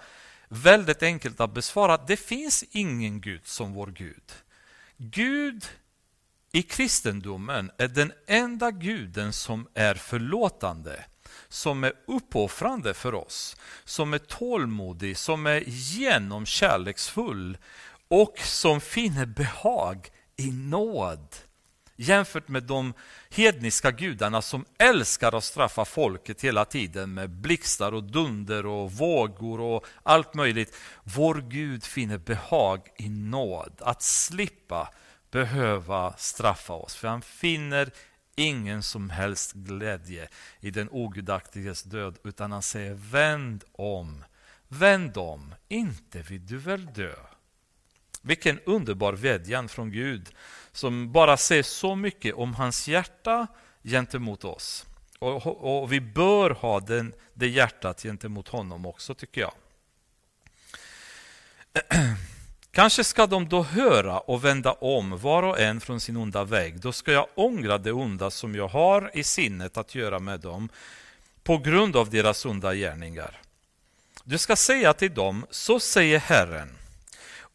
väldigt 0.47 1.03
enkelt 1.03 1.39
att 1.39 1.53
besvara. 1.53 1.97
Det 1.97 2.17
finns 2.17 2.63
ingen 2.71 3.21
Gud 3.21 3.47
som 3.47 3.73
vår 3.73 3.87
Gud. 3.87 4.23
Gud 4.97 5.65
i 6.51 6.61
kristendomen 6.61 7.71
är 7.77 7.87
den 7.87 8.13
enda 8.27 8.71
guden 8.71 9.33
som 9.33 9.67
är 9.73 9.95
förlåtande, 9.95 11.05
som 11.47 11.83
är 11.83 11.93
uppoffrande 12.07 12.93
för 12.93 13.13
oss, 13.13 13.57
som 13.83 14.13
är 14.13 14.17
tålmodig, 14.17 15.17
som 15.17 15.47
är 15.47 15.63
genomkärleksfull 15.67 17.57
och 18.09 18.39
som 18.39 18.81
finner 18.81 19.25
behag 19.25 20.09
i 20.37 20.51
nåd 20.51 21.35
jämfört 21.99 22.47
med 22.47 22.63
de 22.63 22.93
hedniska 23.29 23.91
gudarna 23.91 24.41
som 24.41 24.65
älskar 24.77 25.37
att 25.37 25.43
straffa 25.43 25.85
folket 25.85 26.41
hela 26.41 26.65
tiden 26.65 27.13
med 27.13 27.29
blixtar 27.29 27.91
och 27.91 28.03
dunder 28.03 28.65
och 28.65 28.91
vågor 28.91 29.61
och 29.61 29.85
allt 30.03 30.33
möjligt. 30.33 30.75
Vår 31.03 31.35
Gud 31.35 31.83
finner 31.83 32.17
behag 32.17 32.81
i 32.97 33.09
nåd, 33.09 33.73
att 33.79 34.01
slippa 34.01 34.93
behöva 35.31 36.13
straffa 36.17 36.73
oss. 36.73 36.95
För 36.95 37.07
han 37.07 37.21
finner 37.21 37.91
ingen 38.35 38.83
som 38.83 39.09
helst 39.09 39.53
glädje 39.53 40.27
i 40.59 40.71
den 40.71 40.89
ogudaktiges 40.91 41.83
död, 41.83 42.17
utan 42.23 42.51
han 42.51 42.61
säger 42.61 42.93
vänd 42.93 43.63
om, 43.71 44.23
vänd 44.67 45.17
om, 45.17 45.55
inte 45.67 46.21
vill 46.21 46.45
du 46.45 46.57
väl 46.57 46.85
dö. 46.85 47.15
Vilken 48.21 48.59
underbar 48.65 49.13
vädjan 49.13 49.69
från 49.69 49.91
Gud 49.91 50.29
som 50.71 51.11
bara 51.11 51.37
säger 51.37 51.63
så 51.63 51.95
mycket 51.95 52.35
om 52.35 52.55
hans 52.55 52.87
hjärta 52.87 53.47
gentemot 53.83 54.43
oss. 54.43 54.85
Och, 55.19 55.81
och 55.81 55.93
vi 55.93 56.01
bör 56.01 56.49
ha 56.49 56.79
den, 56.79 57.13
det 57.33 57.47
hjärtat 57.47 58.03
gentemot 58.03 58.47
honom 58.47 58.85
också, 58.85 59.15
tycker 59.15 59.41
jag. 59.41 59.53
Kanske 62.71 63.03
ska 63.03 63.27
de 63.27 63.49
då 63.49 63.63
höra 63.63 64.19
och 64.19 64.45
vända 64.45 64.71
om 64.71 65.17
var 65.17 65.43
och 65.43 65.59
en 65.59 65.81
från 65.81 65.99
sin 65.99 66.17
onda 66.17 66.43
väg. 66.43 66.79
Då 66.79 66.91
ska 66.91 67.11
jag 67.11 67.27
ångra 67.35 67.77
det 67.77 67.91
onda 67.91 68.31
som 68.31 68.55
jag 68.55 68.67
har 68.67 69.11
i 69.13 69.23
sinnet 69.23 69.77
att 69.77 69.95
göra 69.95 70.19
med 70.19 70.39
dem 70.39 70.69
på 71.43 71.57
grund 71.57 71.95
av 71.95 72.09
deras 72.09 72.45
onda 72.45 72.73
gärningar. 72.73 73.41
Du 74.23 74.37
ska 74.37 74.55
säga 74.55 74.93
till 74.93 75.13
dem, 75.13 75.45
så 75.49 75.79
säger 75.79 76.19
Herren, 76.19 76.69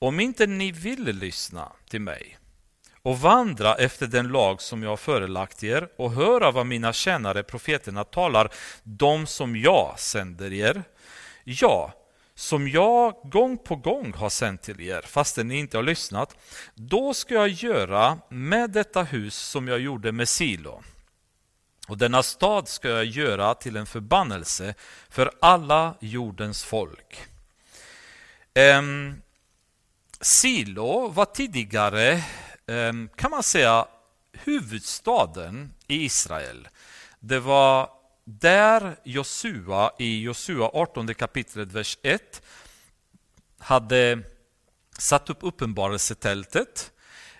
om 0.06 0.20
inte 0.20 0.46
ni 0.46 0.72
vill 0.72 1.04
lyssna 1.04 1.72
till 1.88 2.00
mig 2.00 2.38
och 3.02 3.20
vandra 3.20 3.74
efter 3.74 4.06
den 4.06 4.28
lag 4.28 4.62
som 4.62 4.82
jag 4.82 4.90
har 4.90 4.96
förelagt 4.96 5.64
er 5.64 5.88
och 5.98 6.12
höra 6.12 6.50
vad 6.50 6.66
mina 6.66 6.92
tjänare 6.92 7.42
profeterna 7.42 8.04
talar, 8.04 8.52
de 8.82 9.26
som 9.26 9.56
jag 9.56 9.94
sänder 9.98 10.52
er, 10.52 10.82
ja, 11.44 11.92
som 12.34 12.68
jag 12.68 13.14
gång 13.22 13.58
på 13.58 13.76
gång 13.76 14.12
har 14.12 14.30
sänt 14.30 14.62
till 14.62 14.80
er, 14.80 15.02
fastän 15.02 15.48
ni 15.48 15.58
inte 15.58 15.76
har 15.76 15.84
lyssnat, 15.84 16.36
då 16.74 17.14
ska 17.14 17.34
jag 17.34 17.48
göra 17.48 18.18
med 18.28 18.70
detta 18.70 19.02
hus 19.02 19.36
som 19.36 19.68
jag 19.68 19.80
gjorde 19.80 20.12
med 20.12 20.28
Silo. 20.28 20.82
Och 21.88 21.98
denna 21.98 22.22
stad 22.22 22.68
ska 22.68 22.88
jag 22.88 23.04
göra 23.04 23.54
till 23.54 23.76
en 23.76 23.86
förbannelse 23.86 24.74
för 25.08 25.30
alla 25.40 25.94
jordens 26.00 26.64
folk. 26.64 27.22
Um, 28.78 29.22
Silo 30.24 31.08
var 31.08 31.24
tidigare, 31.24 32.22
ehm, 32.66 33.08
kan 33.16 33.30
man 33.30 33.42
säga, 33.42 33.86
huvudstaden 34.32 35.74
i 35.86 36.04
Israel. 36.04 36.68
Det 37.20 37.38
var 37.38 37.90
där 38.24 38.96
Josua 39.04 39.92
i 39.98 40.22
Josua 40.22 40.70
18 40.72 41.14
kapitlet 41.14 41.72
vers 41.72 41.98
1 42.02 42.42
hade 43.58 44.18
satt 44.98 45.30
upp 45.30 45.38
uppenbarelsetältet. 45.40 46.92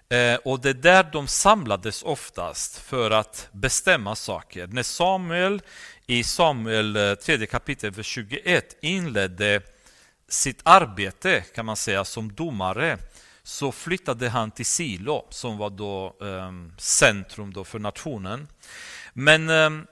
Eh, 0.09 0.35
och 0.35 0.61
det 0.61 0.71
är 0.71 0.75
där 0.75 1.09
de 1.13 1.29
samlades 1.29 2.03
oftast 2.03 2.79
för 2.79 3.11
att 3.11 3.49
bestämma 3.53 4.17
saker. 4.17 4.67
När 4.67 4.83
Samuel 4.83 5.63
i 6.07 6.25
Samuel 6.25 6.97
eh, 6.97 7.15
3 7.15 7.47
kapitel 7.47 7.91
vers 7.91 8.07
21 8.07 8.77
inledde 8.83 9.63
sitt 10.35 10.61
arbete 10.63 11.41
kan 11.41 11.67
man 11.67 11.77
säga 11.77 12.05
som 12.05 12.35
domare 12.35 12.99
så 13.43 13.73
flyttade 13.73 14.29
han 14.29 14.51
till 14.51 14.67
Silo 14.67 15.27
som 15.31 15.59
var 15.59 15.71
då 15.71 16.17
eh, 16.21 16.53
centrum 16.79 17.53
då 17.53 17.65
för 17.65 17.79
nationen. 17.79 18.49
Men 19.13 19.51
ehm, 19.51 19.87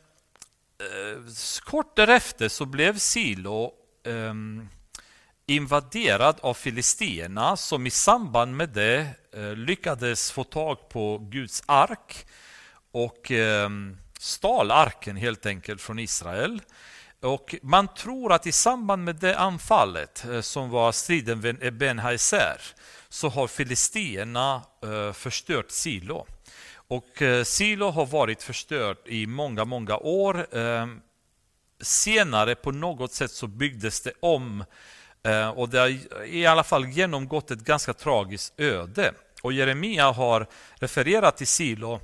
eh, 0.79 1.23
kort 1.65 1.97
därefter 1.97 2.49
så 2.49 2.67
blev 2.67 2.99
Silo 2.99 3.73
eh, 4.05 4.35
invaderad 5.47 6.37
av 6.41 6.55
filistierna 6.55 7.57
som 7.57 7.87
i 7.87 7.91
samband 7.91 8.57
med 8.57 8.69
det 8.69 9.07
eh, 9.33 9.55
lyckades 9.55 10.31
få 10.31 10.45
tag 10.45 10.89
på 10.89 11.19
Guds 11.19 11.63
ark 11.67 12.27
och 12.93 13.31
ehm, 13.31 13.97
stal 14.19 14.71
arken 14.71 15.17
helt 15.17 15.47
enkelt 15.47 15.81
från 15.81 15.99
Israel. 15.99 16.61
Och 17.23 17.55
Man 17.63 17.89
tror 17.89 18.33
att 18.33 18.47
i 18.47 18.53
samband 18.53 19.05
med 19.05 19.17
det 19.17 19.39
anfallet 19.39 20.25
eh, 20.25 20.41
som 20.41 20.71
var 20.71 20.93
striden 20.93 21.41
vid 21.41 21.75
Ben 21.75 21.99
Haiser 21.99 22.61
så 23.09 23.29
har 23.29 23.47
filistierna 23.47 24.63
eh, 24.83 25.13
förstört 25.13 25.71
Silo. 25.71 26.27
Och 26.75 27.23
eh, 27.23 27.45
Silo 27.45 27.91
har 27.91 28.07
varit 28.07 28.43
förstört 28.43 29.09
i 29.09 29.27
många, 29.27 29.65
många 29.65 29.97
år. 29.97 30.47
Senare 31.81 32.55
på 32.55 32.71
något 32.71 33.13
sätt 33.13 33.31
så 33.31 33.47
byggdes 33.47 34.01
det 34.01 34.13
om 34.21 34.65
och 35.55 35.69
det 35.69 35.79
har 35.79 36.25
i 36.25 36.47
alla 36.47 36.65
fall 36.65 36.89
genomgått 36.89 37.51
ett 37.51 37.65
ganska 37.65 37.95
tragiskt 37.95 38.61
öde. 38.61 39.13
Och 39.43 39.53
Jeremia 39.53 40.11
har 40.11 40.47
refererat 40.75 41.37
till 41.37 41.47
Silo 41.47 42.01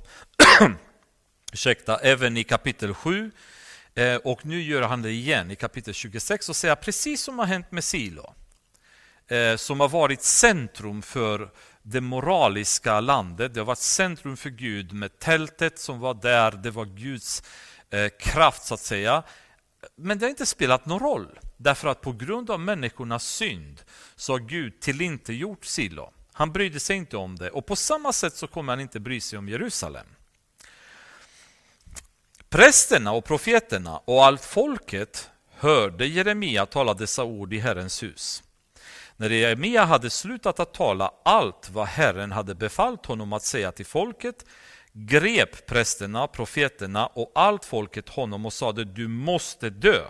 ursäkta, 1.53 1.97
även 1.97 2.37
i 2.37 2.43
kapitel 2.43 2.93
7. 2.93 3.31
Eh, 3.99 4.15
och 4.15 4.45
nu 4.45 4.61
gör 4.61 4.81
han 4.81 5.01
det 5.01 5.11
igen 5.11 5.51
i 5.51 5.55
kapitel 5.55 5.93
26 5.93 6.49
och 6.49 6.55
säger 6.55 6.75
precis 6.75 7.21
som 7.21 7.39
har 7.39 7.45
hänt 7.45 7.71
med 7.71 7.83
Silo. 7.83 8.33
Eh, 9.27 9.55
som 9.55 9.79
har 9.79 9.89
varit 9.89 10.23
centrum 10.23 11.01
för 11.01 11.49
det 11.81 12.01
moraliska 12.01 12.99
landet. 12.99 13.53
Det 13.53 13.59
har 13.59 13.65
varit 13.65 13.77
centrum 13.77 14.37
för 14.37 14.49
Gud 14.49 14.93
med 14.93 15.19
tältet 15.19 15.79
som 15.79 15.99
var 15.99 16.13
där. 16.13 16.51
Det 16.51 16.71
var 16.71 16.85
Guds 16.85 17.43
eh, 17.89 18.09
kraft 18.19 18.63
så 18.63 18.73
att 18.73 18.79
säga. 18.79 19.23
Men 19.95 20.19
det 20.19 20.25
har 20.25 20.29
inte 20.29 20.45
spelat 20.45 20.85
någon 20.85 20.99
roll. 20.99 21.39
Därför 21.57 21.87
att 21.87 22.01
på 22.01 22.11
grund 22.11 22.51
av 22.51 22.59
människornas 22.59 23.23
synd 23.23 23.81
så 24.15 24.33
har 24.33 24.39
Gud 24.39 24.79
tillintetgjort 24.79 25.65
Silo. 25.65 26.13
Han 26.33 26.51
brydde 26.51 26.79
sig 26.79 26.95
inte 26.95 27.17
om 27.17 27.35
det 27.35 27.49
och 27.49 27.65
på 27.65 27.75
samma 27.75 28.13
sätt 28.13 28.35
så 28.35 28.47
kommer 28.47 28.73
han 28.73 28.79
inte 28.79 28.99
bry 28.99 29.21
sig 29.21 29.39
om 29.39 29.49
Jerusalem. 29.49 30.07
Prästerna 32.49 33.11
och 33.11 33.25
profeterna 33.25 33.97
och 33.97 34.25
allt 34.25 34.45
folket 34.45 35.29
hörde 35.51 36.05
Jeremia 36.05 36.65
tala 36.65 36.93
dessa 36.93 37.23
ord 37.23 37.53
i 37.53 37.59
Herrens 37.59 38.03
hus. 38.03 38.43
När 39.17 39.29
Jeremia 39.29 39.85
hade 39.85 40.09
slutat 40.09 40.59
att 40.59 40.73
tala 40.73 41.11
allt 41.25 41.69
vad 41.69 41.87
Herren 41.87 42.31
hade 42.31 42.55
befallt 42.55 43.05
honom 43.05 43.33
att 43.33 43.43
säga 43.43 43.71
till 43.71 43.85
folket 43.85 44.45
grep 44.93 45.65
prästerna, 45.65 46.27
profeterna 46.27 47.07
och 47.07 47.31
allt 47.35 47.65
folket 47.65 48.09
honom 48.09 48.45
och 48.45 48.53
sade 48.53 48.85
du 48.85 49.07
måste 49.07 49.69
dö. 49.69 50.01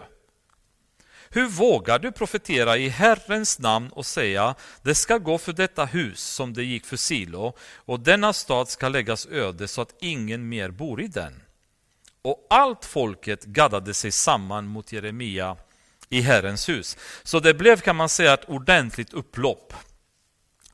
Hur 1.30 1.48
vågar 1.48 2.00
du 2.00 2.12
profetera 2.12 2.78
i 2.78 2.90
Herrens 2.90 3.60
namn 3.60 3.90
och 3.90 4.06
säga 4.06 4.56
det 4.82 4.96
ska 4.96 5.18
gå 5.18 5.38
för 5.38 5.54
detta 5.54 5.86
hus 5.86 6.20
som 6.20 6.54
det 6.54 6.64
gick 6.64 6.86
för 6.86 6.98
Silo 6.98 7.54
och 7.76 8.00
denna 8.00 8.34
stad 8.34 8.70
ska 8.70 8.90
läggas 8.90 9.28
öde 9.28 9.68
så 9.68 9.82
att 9.82 9.96
ingen 10.02 10.50
mer 10.50 10.70
bor 10.70 11.02
i 11.02 11.08
den? 11.08 11.42
Och 12.22 12.48
allt 12.50 12.86
folket 12.86 13.44
gaddade 13.44 13.94
sig 13.94 14.12
samman 14.12 14.68
mot 14.68 14.92
Jeremia 14.92 15.58
i 16.10 16.22
Herrens 16.22 16.70
hus. 16.70 16.98
Så 17.24 17.40
det 17.40 17.54
blev 17.54 17.80
kan 17.80 17.96
man 17.96 18.10
säga 18.10 18.34
ett 18.34 18.50
ordentligt 18.50 19.14
upplopp. 19.14 19.74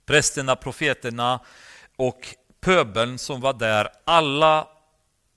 Prästerna, 0.06 0.56
profeterna 0.56 1.40
och 1.96 2.36
pöbeln 2.60 3.18
som 3.18 3.42
var 3.42 3.54
där, 3.54 3.90
alla 4.04 4.68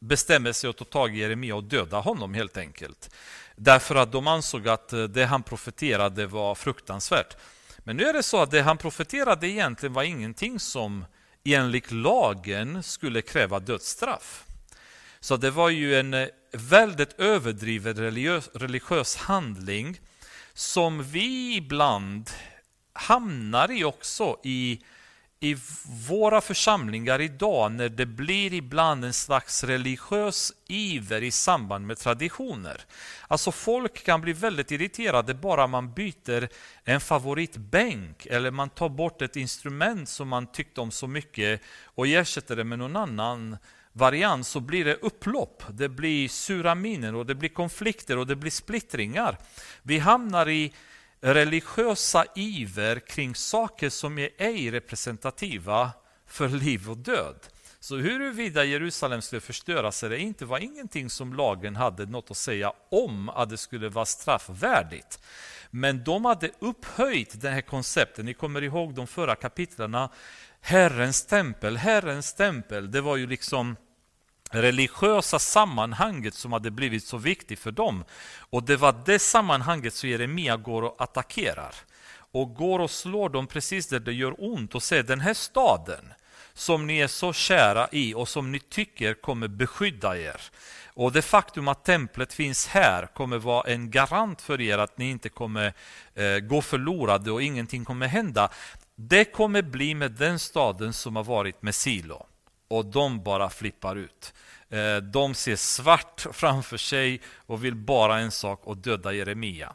bestämde 0.00 0.54
sig 0.54 0.70
att 0.70 0.76
ta 0.76 0.84
tag 0.84 1.16
i 1.16 1.18
Jeremia 1.18 1.56
och 1.56 1.64
döda 1.64 2.00
honom 2.00 2.34
helt 2.34 2.56
enkelt. 2.56 3.10
Därför 3.56 3.94
att 3.94 4.12
de 4.12 4.26
ansåg 4.26 4.68
att 4.68 4.92
eh, 4.92 5.02
det 5.02 5.24
han 5.24 5.42
profeterade 5.42 6.26
var 6.26 6.54
fruktansvärt. 6.54 7.36
Men 7.78 7.96
nu 7.96 8.04
är 8.04 8.12
det 8.12 8.22
så 8.22 8.42
att 8.42 8.50
det 8.50 8.60
han 8.60 8.78
profeterade 8.78 9.48
egentligen 9.48 9.92
var 9.92 10.02
ingenting 10.02 10.60
som 10.60 11.04
enligt 11.44 11.92
lagen 11.92 12.82
skulle 12.82 13.22
kräva 13.22 13.60
dödsstraff. 13.60 14.44
Så 15.20 15.36
det 15.36 15.50
var 15.50 15.70
ju 15.70 15.98
en 15.98 16.14
eh, 16.14 16.28
väldigt 16.52 17.20
överdriven 17.20 17.94
religiös, 17.94 18.50
religiös 18.54 19.16
handling 19.16 20.00
som 20.54 21.02
vi 21.02 21.56
ibland 21.56 22.30
hamnar 22.92 23.70
i 23.70 23.84
också 23.84 24.36
i, 24.44 24.80
i 25.40 25.56
våra 26.08 26.40
församlingar 26.40 27.20
idag 27.20 27.72
när 27.72 27.88
det 27.88 28.06
blir 28.06 28.54
ibland 28.54 29.04
en 29.04 29.12
slags 29.12 29.64
religiös 29.64 30.52
iver 30.68 31.22
i 31.22 31.30
samband 31.30 31.86
med 31.86 31.98
traditioner. 31.98 32.80
Alltså 33.28 33.52
folk 33.52 34.04
kan 34.04 34.20
bli 34.20 34.32
väldigt 34.32 34.70
irriterade 34.70 35.34
bara 35.34 35.66
man 35.66 35.92
byter 35.92 36.48
en 36.84 37.00
favoritbänk 37.00 38.26
eller 38.26 38.50
man 38.50 38.70
tar 38.70 38.88
bort 38.88 39.22
ett 39.22 39.36
instrument 39.36 40.08
som 40.08 40.28
man 40.28 40.52
tyckte 40.52 40.80
om 40.80 40.90
så 40.90 41.06
mycket 41.06 41.60
och 41.84 42.06
ersätter 42.06 42.56
det 42.56 42.64
med 42.64 42.78
någon 42.78 42.96
annan 42.96 43.56
variant 43.98 44.46
så 44.46 44.60
blir 44.60 44.84
det 44.84 44.94
upplopp, 44.94 45.62
det 45.70 45.88
blir 45.88 46.28
sura 46.28 46.74
miner 46.74 47.14
och 47.14 47.26
det 47.26 47.34
blir 47.34 47.48
konflikter 47.48 48.18
och 48.18 48.26
det 48.26 48.36
blir 48.36 48.50
splittringar. 48.50 49.38
Vi 49.82 49.98
hamnar 49.98 50.48
i 50.48 50.72
religiösa 51.20 52.24
iver 52.34 53.00
kring 53.00 53.34
saker 53.34 53.90
som 53.90 54.18
är 54.18 54.30
ej 54.38 54.70
representativa 54.70 55.90
för 56.26 56.48
liv 56.48 56.90
och 56.90 56.96
död. 56.96 57.36
Så 57.80 57.96
huruvida 57.96 58.64
Jerusalem 58.64 59.22
skulle 59.22 59.40
förstöras 59.40 60.02
eller 60.02 60.16
inte 60.16 60.44
var 60.44 60.58
ingenting 60.58 61.10
som 61.10 61.34
lagen 61.34 61.76
hade 61.76 62.06
något 62.06 62.30
att 62.30 62.36
säga 62.36 62.72
om 62.90 63.28
att 63.28 63.50
det 63.50 63.56
skulle 63.56 63.88
vara 63.88 64.06
straffvärdigt. 64.06 65.20
Men 65.70 66.04
de 66.04 66.24
hade 66.24 66.50
upphöjt 66.58 67.40
det 67.40 67.50
här 67.50 67.60
konceptet, 67.60 68.24
ni 68.24 68.34
kommer 68.34 68.62
ihåg 68.62 68.94
de 68.94 69.06
förra 69.06 69.34
kapitlen, 69.34 70.08
Herrens 70.60 71.26
tempel, 71.26 71.76
Herrens 71.76 72.34
tempel, 72.34 72.90
det 72.90 73.00
var 73.00 73.16
ju 73.16 73.26
liksom 73.26 73.76
religiösa 74.50 75.38
sammanhanget 75.38 76.34
som 76.34 76.52
hade 76.52 76.70
blivit 76.70 77.04
så 77.04 77.16
viktigt 77.16 77.58
för 77.58 77.70
dem. 77.70 78.04
Och 78.50 78.62
det 78.62 78.76
var 78.76 79.02
det 79.06 79.18
sammanhanget 79.18 79.94
som 79.94 80.08
Jeremia 80.08 80.56
går 80.56 80.82
och 80.82 81.02
attackerar. 81.02 81.74
Och 82.32 82.54
går 82.54 82.78
och 82.78 82.90
slår 82.90 83.28
dem 83.28 83.46
precis 83.46 83.86
där 83.86 84.00
det 84.00 84.12
gör 84.12 84.34
ont 84.38 84.74
och 84.74 84.82
säger 84.82 85.02
den 85.02 85.20
här 85.20 85.34
staden 85.34 86.12
som 86.54 86.86
ni 86.86 86.98
är 86.98 87.06
så 87.06 87.32
kära 87.32 87.88
i 87.92 88.14
och 88.14 88.28
som 88.28 88.52
ni 88.52 88.60
tycker 88.60 89.14
kommer 89.14 89.48
beskydda 89.48 90.18
er. 90.18 90.40
Och 90.86 91.12
det 91.12 91.22
faktum 91.22 91.68
att 91.68 91.84
templet 91.84 92.32
finns 92.32 92.66
här 92.66 93.06
kommer 93.06 93.38
vara 93.38 93.70
en 93.70 93.90
garant 93.90 94.42
för 94.42 94.60
er 94.60 94.78
att 94.78 94.98
ni 94.98 95.10
inte 95.10 95.28
kommer 95.28 95.72
eh, 96.14 96.38
gå 96.38 96.62
förlorade 96.62 97.30
och 97.30 97.42
ingenting 97.42 97.84
kommer 97.84 98.06
hända. 98.06 98.50
Det 98.96 99.24
kommer 99.24 99.62
bli 99.62 99.94
med 99.94 100.12
den 100.12 100.38
staden 100.38 100.92
som 100.92 101.16
har 101.16 101.24
varit 101.24 101.62
med 101.62 101.74
Silo 101.74 102.26
och 102.68 102.86
de 102.86 103.22
bara 103.22 103.50
flippar 103.50 103.96
ut. 103.96 104.34
Eh, 104.70 104.96
de 104.96 105.34
ser 105.34 105.56
svart 105.56 106.26
framför 106.32 106.76
sig 106.76 107.20
och 107.36 107.64
vill 107.64 107.74
bara 107.74 108.18
en 108.18 108.30
sak, 108.30 108.66
och 108.66 108.76
döda 108.76 109.12
Jeremia. 109.12 109.74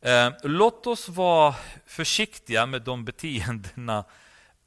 Eh, 0.00 0.30
låt 0.42 0.86
oss 0.86 1.08
vara 1.08 1.54
försiktiga 1.86 2.66
med 2.66 2.82
de 2.82 3.04
beteendena 3.04 4.04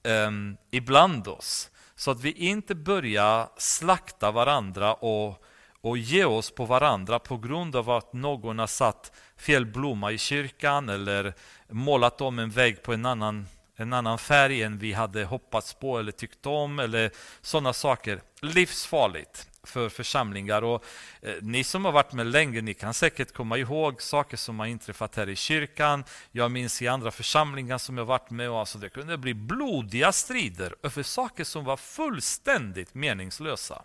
eh, 0.03 0.31
ibland 0.71 1.27
oss, 1.27 1.69
så 1.95 2.11
att 2.11 2.21
vi 2.21 2.31
inte 2.31 2.75
börjar 2.75 3.49
slakta 3.57 4.31
varandra 4.31 4.93
och, 4.93 5.43
och 5.81 5.97
ge 5.97 6.25
oss 6.25 6.51
på 6.51 6.65
varandra 6.65 7.19
på 7.19 7.37
grund 7.37 7.75
av 7.75 7.89
att 7.89 8.13
någon 8.13 8.59
har 8.59 8.67
satt 8.67 9.11
fel 9.37 9.65
blomma 9.65 10.11
i 10.11 10.17
kyrkan 10.17 10.89
eller 10.89 11.33
målat 11.69 12.21
om 12.21 12.39
en 12.39 12.49
vägg 12.49 12.83
på 12.83 12.93
en 12.93 13.05
annan 13.05 13.47
en 13.79 13.93
annan 13.93 14.17
färg 14.17 14.63
än 14.63 14.77
vi 14.77 14.93
hade 14.93 15.23
hoppats 15.25 15.73
på 15.73 15.99
eller 15.99 16.11
tyckt 16.11 16.45
om 16.45 16.79
eller 16.79 17.11
sådana 17.41 17.73
saker. 17.73 18.21
Livsfarligt 18.41 19.47
för 19.63 19.89
församlingar. 19.89 20.61
Och, 20.61 20.83
eh, 21.21 21.35
ni 21.41 21.63
som 21.63 21.85
har 21.85 21.91
varit 21.91 22.13
med 22.13 22.27
länge, 22.27 22.61
ni 22.61 22.73
kan 22.73 22.93
säkert 22.93 23.33
komma 23.33 23.57
ihåg 23.57 24.01
saker 24.01 24.37
som 24.37 24.59
har 24.59 24.65
inträffat 24.65 25.15
här 25.15 25.29
i 25.29 25.35
kyrkan. 25.35 26.03
Jag 26.31 26.51
minns 26.51 26.81
i 26.81 26.87
andra 26.87 27.11
församlingar 27.11 27.77
som 27.77 27.97
jag 27.97 28.05
varit 28.05 28.29
med 28.29 28.49
och 28.49 28.59
alltså 28.59 28.77
det 28.77 28.89
kunde 28.89 29.17
bli 29.17 29.33
blodiga 29.33 30.11
strider 30.11 30.75
över 30.83 31.03
saker 31.03 31.43
som 31.43 31.65
var 31.65 31.77
fullständigt 31.77 32.93
meningslösa. 32.93 33.83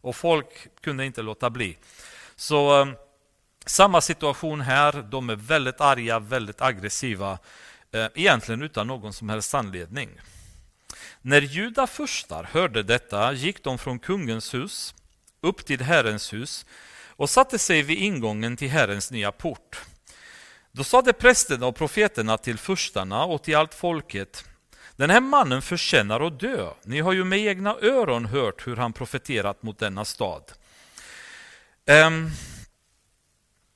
Och 0.00 0.16
folk 0.16 0.80
kunde 0.80 1.06
inte 1.06 1.22
låta 1.22 1.50
bli. 1.50 1.76
Så 2.36 2.80
eh, 2.80 2.88
samma 3.66 4.00
situation 4.00 4.60
här, 4.60 5.02
de 5.02 5.30
är 5.30 5.36
väldigt 5.36 5.80
arga, 5.80 6.18
väldigt 6.18 6.60
aggressiva 6.60 7.38
Eh, 7.92 8.06
egentligen 8.14 8.62
utan 8.62 8.86
någon 8.86 9.12
som 9.12 9.28
helst 9.28 9.54
anledning. 9.54 10.20
När 11.22 11.40
judafurstar 11.40 12.44
hörde 12.44 12.82
detta 12.82 13.32
gick 13.32 13.64
de 13.64 13.78
från 13.78 13.98
kungens 13.98 14.54
hus 14.54 14.94
upp 15.40 15.66
till 15.66 15.80
Herrens 15.80 16.32
hus 16.32 16.66
och 17.06 17.30
satte 17.30 17.58
sig 17.58 17.82
vid 17.82 17.98
ingången 17.98 18.56
till 18.56 18.68
Herrens 18.68 19.10
nya 19.10 19.32
port. 19.32 19.80
Då 20.72 20.84
sade 20.84 21.12
prästerna 21.12 21.66
och 21.66 21.76
profeterna 21.76 22.38
till 22.38 22.58
furstarna 22.58 23.24
och 23.24 23.42
till 23.42 23.56
allt 23.56 23.74
folket 23.74 24.44
den 24.96 25.10
här 25.10 25.20
mannen 25.20 25.62
förtjänar 25.62 26.20
att 26.20 26.40
dö. 26.40 26.70
Ni 26.82 27.00
har 27.00 27.12
ju 27.12 27.24
med 27.24 27.38
egna 27.38 27.76
öron 27.82 28.24
hört 28.24 28.66
hur 28.66 28.76
han 28.76 28.92
profeterat 28.92 29.62
mot 29.62 29.78
denna 29.78 30.04
stad. 30.04 30.42
Ehm, 31.86 32.30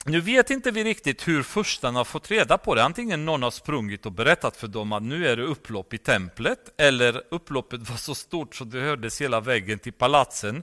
nu 0.04 0.20
vet 0.20 0.50
inte 0.50 0.70
vi 0.70 0.84
riktigt 0.84 1.28
hur 1.28 1.42
furstarna 1.42 1.98
har 1.98 2.04
fått 2.04 2.30
reda 2.30 2.58
på 2.58 2.74
det. 2.74 2.84
Antingen 2.84 3.24
någon 3.24 3.42
har 3.42 3.50
sprungit 3.50 4.06
och 4.06 4.12
berättat 4.12 4.56
för 4.56 4.68
dem 4.68 4.92
att 4.92 5.02
nu 5.02 5.28
är 5.28 5.36
det 5.36 5.42
upplopp 5.42 5.94
i 5.94 5.98
templet, 5.98 6.58
eller 6.78 7.22
upploppet 7.30 7.80
var 7.90 7.96
så 7.96 8.14
stort 8.14 8.54
så 8.54 8.64
det 8.64 8.80
hördes 8.80 9.20
hela 9.20 9.40
vägen 9.40 9.78
till 9.78 9.92
palatsen. 9.92 10.62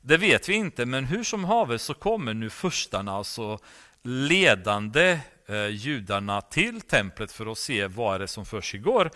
Det 0.00 0.16
vet 0.16 0.48
vi 0.48 0.54
inte, 0.54 0.86
men 0.86 1.04
hur 1.04 1.24
som 1.24 1.44
haver 1.44 1.78
så 1.78 1.94
kommer 1.94 2.34
nu 2.34 2.50
furstarna, 2.50 3.12
alltså 3.12 3.58
ledande 4.02 5.18
eh, 5.48 5.66
judarna, 5.66 6.40
till 6.40 6.80
templet 6.80 7.32
för 7.32 7.52
att 7.52 7.58
se 7.58 7.86
vad 7.86 8.14
är 8.14 8.18
det 8.18 8.28
som 8.28 8.46
försiggår. 8.46 9.10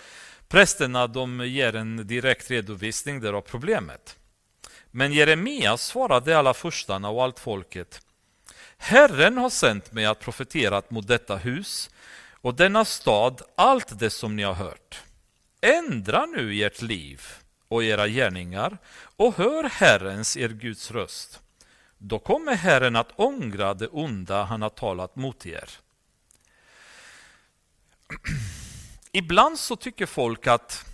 Prästerna 0.48 1.06
de 1.06 1.46
ger 1.46 1.76
en 1.76 2.06
direkt 2.06 2.50
redovisning 2.50 3.20
där 3.20 3.32
av 3.32 3.40
problemet. 3.40 4.16
Men 4.90 5.12
Jeremia 5.12 5.76
svarade 5.76 6.38
alla 6.38 6.54
furstarna 6.54 7.08
och 7.08 7.22
allt 7.24 7.40
folket 7.40 8.00
Herren 8.82 9.36
har 9.36 9.50
sänt 9.50 9.92
mig 9.92 10.06
att 10.06 10.20
profetera 10.20 10.82
mot 10.88 11.06
detta 11.08 11.36
hus 11.36 11.90
och 12.40 12.54
denna 12.54 12.84
stad 12.84 13.42
allt 13.54 13.98
det 13.98 14.10
som 14.10 14.36
ni 14.36 14.42
har 14.42 14.54
hört. 14.54 15.02
Ändra 15.60 16.26
nu 16.26 16.62
ert 16.62 16.82
liv 16.82 17.22
och 17.68 17.84
era 17.84 18.08
gärningar 18.08 18.78
och 19.16 19.36
hör 19.36 19.64
Herrens, 19.64 20.36
er 20.36 20.48
Guds 20.48 20.90
röst. 20.90 21.40
Då 21.98 22.18
kommer 22.18 22.54
Herren 22.54 22.96
att 22.96 23.12
ångra 23.16 23.74
det 23.74 23.88
onda 23.88 24.42
han 24.42 24.62
har 24.62 24.70
talat 24.70 25.16
mot 25.16 25.46
er. 25.46 25.70
Ibland 29.12 29.58
så 29.58 29.76
tycker 29.76 30.06
folk 30.06 30.46
att 30.46 30.84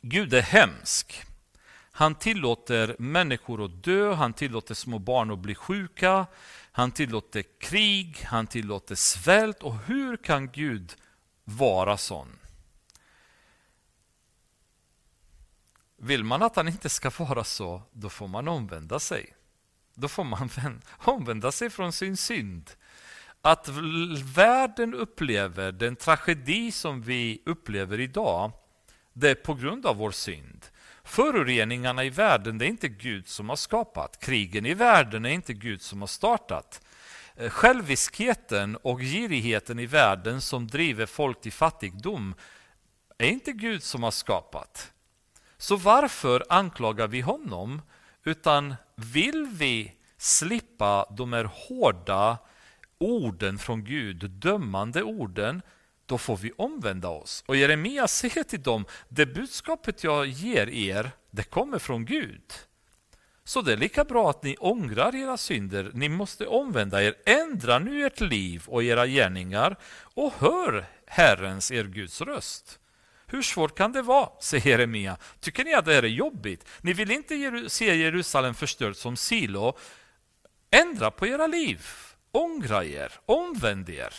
Gud 0.00 0.34
är 0.34 0.42
hemsk. 0.42 1.22
Han 1.96 2.14
tillåter 2.14 2.96
människor 2.98 3.64
att 3.64 3.82
dö, 3.84 4.14
han 4.14 4.32
tillåter 4.32 4.74
små 4.74 4.98
barn 4.98 5.30
att 5.30 5.38
bli 5.38 5.54
sjuka, 5.54 6.26
han 6.76 6.92
tillåter 6.92 7.44
krig, 7.58 8.24
han 8.24 8.46
tillåter 8.46 8.94
svält. 8.94 9.62
Och 9.62 9.78
hur 9.78 10.16
kan 10.16 10.50
Gud 10.50 10.96
vara 11.44 11.96
sån? 11.96 12.38
Vill 15.96 16.24
man 16.24 16.42
att 16.42 16.56
han 16.56 16.68
inte 16.68 16.88
ska 16.88 17.10
vara 17.18 17.44
så, 17.44 17.82
då 17.92 18.10
får 18.10 18.28
man 18.28 18.48
omvända 18.48 19.00
sig. 19.00 19.34
Då 19.94 20.08
får 20.08 20.24
man 20.24 20.50
omvända 20.98 21.52
sig 21.52 21.70
från 21.70 21.92
sin 21.92 22.16
synd. 22.16 22.70
Att 23.42 23.68
världen 24.34 24.94
upplever 24.94 25.72
den 25.72 25.96
tragedi 25.96 26.72
som 26.72 27.02
vi 27.02 27.42
upplever 27.46 28.00
idag, 28.00 28.52
det 29.12 29.30
är 29.30 29.34
på 29.34 29.54
grund 29.54 29.86
av 29.86 29.96
vår 29.96 30.10
synd. 30.10 30.66
Föroreningarna 31.14 32.04
i 32.04 32.10
världen, 32.10 32.58
det 32.58 32.64
är 32.64 32.68
inte 32.68 32.88
Gud 32.88 33.28
som 33.28 33.48
har 33.48 33.56
skapat. 33.56 34.20
Krigen 34.20 34.66
i 34.66 34.74
världen 34.74 35.24
är 35.24 35.30
inte 35.30 35.52
Gud 35.52 35.82
som 35.82 36.00
har 36.00 36.06
startat. 36.06 36.80
Eh, 37.36 37.50
själviskheten 37.50 38.76
och 38.76 39.00
girigheten 39.00 39.78
i 39.78 39.86
världen 39.86 40.40
som 40.40 40.66
driver 40.66 41.06
folk 41.06 41.40
till 41.40 41.52
fattigdom 41.52 42.34
är 43.18 43.28
inte 43.28 43.52
Gud 43.52 43.82
som 43.82 44.02
har 44.02 44.10
skapat. 44.10 44.92
Så 45.56 45.76
varför 45.76 46.44
anklagar 46.48 47.08
vi 47.08 47.20
honom? 47.20 47.82
Utan 48.24 48.74
vill 48.96 49.48
vi 49.52 49.92
slippa 50.16 51.06
de 51.10 51.32
här 51.32 51.44
hårda 51.44 52.38
orden 52.98 53.58
från 53.58 53.84
Gud, 53.84 54.30
dömande 54.30 55.02
orden, 55.02 55.62
då 56.06 56.18
får 56.18 56.36
vi 56.36 56.52
omvända 56.56 57.08
oss. 57.08 57.44
Och 57.46 57.56
Jeremia 57.56 58.08
säger 58.08 58.42
till 58.42 58.62
dem, 58.62 58.86
det 59.08 59.26
budskapet 59.26 60.04
jag 60.04 60.26
ger 60.26 60.68
er, 60.68 61.10
det 61.30 61.42
kommer 61.42 61.78
från 61.78 62.04
Gud. 62.04 62.52
Så 63.44 63.62
det 63.62 63.72
är 63.72 63.76
lika 63.76 64.04
bra 64.04 64.30
att 64.30 64.42
ni 64.42 64.56
ångrar 64.56 65.14
era 65.14 65.36
synder, 65.36 65.90
ni 65.94 66.08
måste 66.08 66.46
omvända 66.46 67.02
er, 67.02 67.14
ändra 67.26 67.78
nu 67.78 68.06
ert 68.06 68.20
liv 68.20 68.64
och 68.66 68.82
era 68.82 69.06
gärningar 69.06 69.76
och 70.14 70.32
hör 70.38 70.86
Herrens, 71.06 71.70
er 71.70 71.84
Guds 71.84 72.20
röst. 72.20 72.78
Hur 73.26 73.42
svårt 73.42 73.78
kan 73.78 73.92
det 73.92 74.02
vara, 74.02 74.28
säger 74.40 74.66
Jeremia. 74.66 75.16
Tycker 75.40 75.64
ni 75.64 75.74
att 75.74 75.84
det 75.84 75.94
här 75.94 76.02
är 76.02 76.08
jobbigt? 76.08 76.66
Ni 76.80 76.92
vill 76.92 77.10
inte 77.10 77.64
se 77.68 77.96
Jerusalem 77.96 78.54
förstört 78.54 78.96
som 78.96 79.16
Silo. 79.16 79.78
Ändra 80.70 81.10
på 81.10 81.26
era 81.26 81.46
liv, 81.46 81.86
ångra 82.32 82.84
er, 82.84 83.12
omvänd 83.26 83.88
er. 83.90 84.14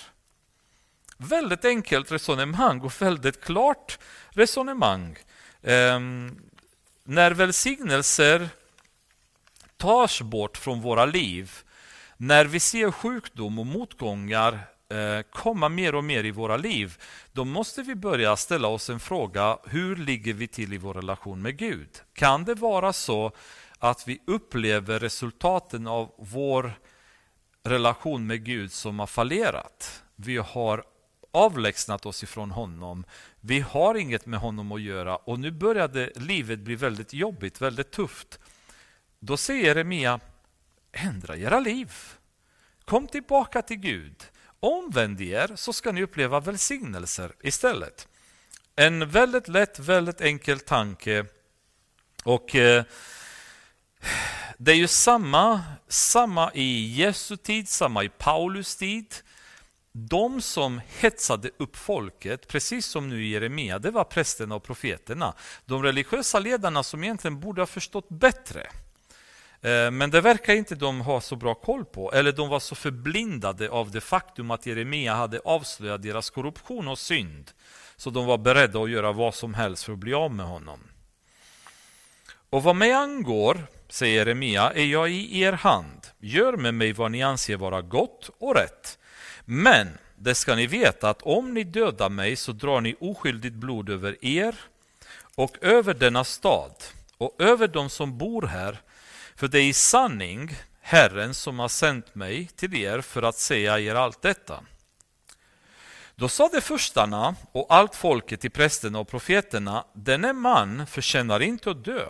Väldigt 1.18 1.66
enkelt 1.66 2.11
resonemang 2.11 2.82
och 2.82 3.01
väldigt 3.01 3.41
klart 3.41 3.99
resonemang. 4.30 5.18
Um, 5.61 6.41
när 7.03 7.32
välsignelser 7.32 8.49
tas 9.78 10.22
bort 10.22 10.57
från 10.57 10.82
våra 10.82 11.05
liv, 11.05 11.51
när 12.18 12.45
vi 12.45 12.59
ser 12.59 12.91
sjukdom 12.91 13.59
och 13.59 13.66
motgångar 13.66 14.53
eh, 14.89 15.22
komma 15.32 15.70
mer 15.70 15.95
och 15.95 16.03
mer 16.03 16.24
i 16.24 16.32
våra 16.32 16.57
liv, 16.57 16.97
då 17.32 17.45
måste 17.45 17.82
vi 17.82 17.95
börja 17.95 18.36
ställa 18.36 18.68
oss 18.68 18.89
en 18.89 18.99
fråga, 18.99 19.57
hur 19.66 19.95
ligger 19.95 20.34
vi 20.34 20.47
till 20.47 20.74
i 20.74 20.78
vår 20.78 20.93
relation 20.93 21.41
med 21.41 21.57
Gud? 21.57 21.89
Kan 22.13 22.43
det 22.43 22.53
vara 22.53 22.93
så 22.93 23.32
att 23.80 24.07
vi 24.07 24.22
upplever 24.28 24.99
resultaten 24.99 25.88
av 25.88 26.13
vår 26.18 26.74
relation 27.63 28.28
med 28.28 28.45
Gud 28.45 28.72
som 28.72 28.99
har 28.99 29.07
fallerat? 29.07 30.03
Vi 30.16 30.38
har 30.38 30.84
avlägsnat 31.36 32.05
oss 32.05 32.23
ifrån 32.23 32.51
honom. 32.51 33.05
Vi 33.39 33.59
har 33.59 33.95
inget 33.95 34.25
med 34.25 34.39
honom 34.39 34.71
att 34.71 34.81
göra 34.81 35.15
och 35.15 35.39
nu 35.39 35.51
började 35.51 36.11
livet 36.15 36.59
bli 36.59 36.75
väldigt 36.75 37.13
jobbigt, 37.13 37.61
väldigt 37.61 37.91
tufft. 37.91 38.39
Då 39.19 39.38
säger 39.38 39.65
Jeremia, 39.65 40.19
ändra 40.91 41.38
era 41.38 41.59
liv. 41.59 41.93
Kom 42.86 43.07
tillbaka 43.07 43.61
till 43.61 43.77
Gud. 43.77 44.23
Omvänd 44.59 45.21
er 45.21 45.51
så 45.55 45.73
ska 45.73 45.91
ni 45.91 46.03
uppleva 46.03 46.39
välsignelser 46.39 47.33
istället. 47.41 48.07
En 48.75 49.09
väldigt 49.09 49.47
lätt, 49.47 49.79
väldigt 49.79 50.21
enkel 50.21 50.59
tanke. 50.59 51.25
Och 52.23 52.55
eh, 52.55 52.83
Det 54.57 54.71
är 54.71 54.75
ju 54.75 54.88
samma, 54.88 55.63
samma 55.88 56.51
i 56.53 56.93
Jesu 56.93 57.38
tid, 57.38 57.69
samma 57.69 58.03
i 58.03 58.09
Paulus 58.09 58.75
tid. 58.75 59.15
De 59.97 60.41
som 60.41 60.81
hetsade 60.99 61.49
upp 61.57 61.75
folket, 61.75 62.47
precis 62.47 62.85
som 62.85 63.09
nu 63.09 63.23
i 63.23 63.29
Jeremia, 63.29 63.79
det 63.79 63.91
var 63.91 64.03
prästerna 64.03 64.55
och 64.55 64.63
profeterna. 64.63 65.33
De 65.65 65.83
religiösa 65.83 66.39
ledarna 66.39 66.83
som 66.83 67.03
egentligen 67.03 67.39
borde 67.39 67.61
ha 67.61 67.65
förstått 67.65 68.09
bättre. 68.09 68.67
Eh, 69.61 69.91
men 69.91 70.11
det 70.11 70.21
verkar 70.21 70.53
inte 70.53 70.75
de 70.75 71.01
ha 71.01 71.21
så 71.21 71.35
bra 71.35 71.53
koll 71.53 71.85
på, 71.85 72.11
eller 72.11 72.31
de 72.31 72.49
var 72.49 72.59
så 72.59 72.75
förblindade 72.75 73.69
av 73.69 73.91
det 73.91 74.01
faktum 74.01 74.51
att 74.51 74.65
Jeremia 74.65 75.13
hade 75.13 75.39
avslöjat 75.39 76.01
deras 76.01 76.29
korruption 76.29 76.87
och 76.87 76.99
synd, 76.99 77.51
så 77.95 78.09
de 78.09 78.25
var 78.25 78.37
beredda 78.37 78.79
att 78.79 78.89
göra 78.89 79.11
vad 79.11 79.35
som 79.35 79.53
helst 79.53 79.83
för 79.83 79.93
att 79.93 79.99
bli 79.99 80.13
av 80.13 80.31
med 80.31 80.45
honom. 80.45 80.79
Och 82.49 82.63
vad 82.63 82.75
mig 82.75 82.91
angår, 82.91 83.67
säger 83.89 84.15
Jeremia, 84.15 84.71
är 84.71 84.85
jag 84.85 85.11
i 85.11 85.41
er 85.41 85.53
hand. 85.53 86.07
Gör 86.19 86.57
med 86.57 86.73
mig 86.73 86.93
vad 86.93 87.11
ni 87.11 87.23
anser 87.23 87.57
vara 87.57 87.81
gott 87.81 88.29
och 88.39 88.55
rätt. 88.55 88.97
Men 89.45 89.97
det 90.15 90.35
ska 90.35 90.55
ni 90.55 90.67
veta 90.67 91.09
att 91.09 91.21
om 91.21 91.53
ni 91.53 91.63
dödar 91.63 92.09
mig 92.09 92.35
så 92.35 92.51
drar 92.51 92.81
ni 92.81 92.95
oskyldigt 92.99 93.55
blod 93.55 93.89
över 93.89 94.25
er 94.25 94.55
och 95.35 95.57
över 95.61 95.93
denna 95.93 96.23
stad 96.23 96.71
och 97.17 97.35
över 97.39 97.67
dem 97.67 97.89
som 97.89 98.17
bor 98.17 98.41
här 98.41 98.81
för 99.35 99.47
det 99.47 99.59
är 99.59 99.63
i 99.63 99.73
sanning 99.73 100.55
Herren 100.81 101.33
som 101.33 101.59
har 101.59 101.67
sänt 101.67 102.15
mig 102.15 102.47
till 102.47 102.75
er 102.75 103.01
för 103.01 103.23
att 103.23 103.37
säga 103.37 103.79
er 103.79 103.95
allt 103.95 104.21
detta. 104.21 104.63
Då 106.15 106.29
sade 106.29 106.61
förstarna 106.61 107.35
och 107.51 107.65
allt 107.69 107.95
folket 107.95 108.41
till 108.41 108.51
prästerna 108.51 108.99
och 108.99 109.07
profeterna, 109.07 109.85
denne 109.93 110.33
man 110.33 110.87
förtjänar 110.87 111.39
inte 111.39 111.71
att 111.71 111.83
dö, 111.85 112.05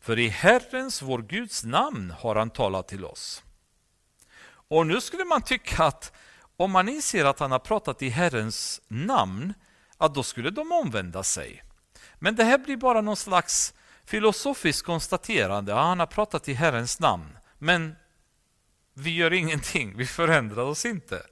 för 0.00 0.18
i 0.18 0.28
Herrens, 0.28 1.02
vår 1.02 1.22
Guds 1.22 1.64
namn, 1.64 2.14
har 2.18 2.36
han 2.36 2.50
talat 2.50 2.88
till 2.88 3.04
oss. 3.04 3.42
Och 4.68 4.86
nu 4.86 5.00
skulle 5.00 5.24
man 5.24 5.42
tycka 5.42 5.84
att 5.84 6.12
om 6.58 6.70
man 6.70 6.88
inser 6.88 7.24
att 7.24 7.38
han 7.38 7.52
har 7.52 7.58
pratat 7.58 8.02
i 8.02 8.08
Herrens 8.08 8.80
namn, 8.88 9.54
att 9.96 10.14
då 10.14 10.22
skulle 10.22 10.50
de 10.50 10.72
omvända 10.72 11.22
sig. 11.22 11.64
Men 12.14 12.36
det 12.36 12.44
här 12.44 12.58
blir 12.58 12.76
bara 12.76 13.00
någon 13.00 13.16
slags 13.16 13.74
filosofiskt 14.04 14.86
konstaterande. 14.86 15.72
Ja, 15.72 15.82
han 15.82 16.00
har 16.00 16.06
pratat 16.06 16.48
i 16.48 16.52
Herrens 16.52 17.00
namn, 17.00 17.38
men 17.58 17.96
vi 18.94 19.10
gör 19.10 19.32
ingenting, 19.32 19.96
vi 19.96 20.06
förändrar 20.06 20.62
oss 20.62 20.84
inte. 20.84 21.22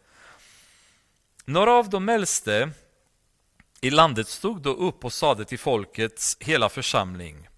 Några 1.45 1.72
av 1.72 1.91
de 1.91 2.09
äldste 2.09 2.70
i 3.81 3.91
landet 3.91 4.29
stod 4.29 4.62
då 4.62 4.70
upp 4.70 5.05
och 5.05 5.12
sade 5.12 5.45
till 5.45 5.59
folkets 5.59 6.37
hela 6.41 6.68
församling. 6.68 7.49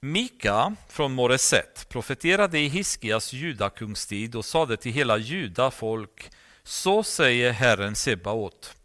Mika 0.00 0.76
från 0.88 1.12
Moreset 1.12 1.88
profeterade 1.88 2.58
i 2.58 2.68
Hiskias 2.68 3.32
judakungstid 3.32 4.36
och 4.36 4.44
sade 4.44 4.76
till 4.76 4.92
hela 4.92 5.16
judafolk 5.16 6.30
så 6.66 7.02
säger 7.02 7.52
Herren 7.52 7.96
Sebaot. 7.96 8.76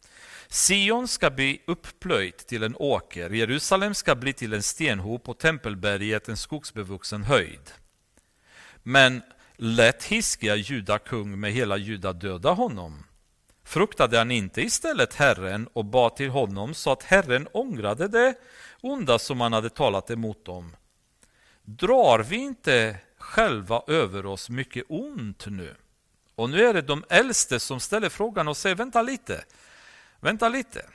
Sion 0.50 1.08
ska 1.08 1.30
bli 1.30 1.62
upplöjt 1.68 2.38
till 2.48 2.64
en 2.64 2.76
åker, 2.76 3.30
Jerusalem 3.30 3.96
ska 3.96 4.16
bli 4.16 4.34
till 4.34 4.54
en 4.54 4.64
stenhop 4.64 5.30
och 5.30 5.38
tempelberget 5.38 6.30
en 6.30 6.38
skogsbevuxen 6.38 7.24
höjd. 7.24 7.72
Men 8.84 9.22
lät 9.56 10.04
Hiskia, 10.04 10.56
juda 10.56 11.00
kung 11.00 11.40
med 11.40 11.52
hela 11.52 11.78
juda 11.78 12.14
döda 12.14 12.52
honom? 12.52 13.04
Fruktade 13.64 14.18
han 14.18 14.32
inte 14.32 14.62
istället 14.62 15.14
Herren 15.14 15.68
och 15.74 15.86
bad 15.86 16.16
till 16.16 16.30
honom 16.30 16.74
så 16.74 16.92
att 16.92 17.04
Herren 17.04 17.48
ångrade 17.52 18.08
det 18.08 18.34
onda 18.82 19.20
som 19.20 19.42
han 19.42 19.54
hade 19.54 19.70
talat 19.70 20.12
emot 20.12 20.46
dem? 20.46 20.76
Drar 21.64 22.20
vi 22.20 22.36
inte 22.36 22.98
själva 23.18 23.82
över 23.88 24.26
oss 24.26 24.50
mycket 24.50 24.84
ont 24.90 25.46
nu? 25.48 25.76
Och 26.42 26.50
nu 26.50 26.66
är 26.66 26.74
det 26.74 26.82
de 26.82 27.04
äldste 27.10 27.60
som 27.60 27.80
ställer 27.80 28.10
frågan 28.10 28.48
och 28.48 28.58
säger, 28.58 28.76
vänta 28.76 29.02
lite, 29.02 29.44
Vänta 30.20 30.50
lite. 30.50 30.86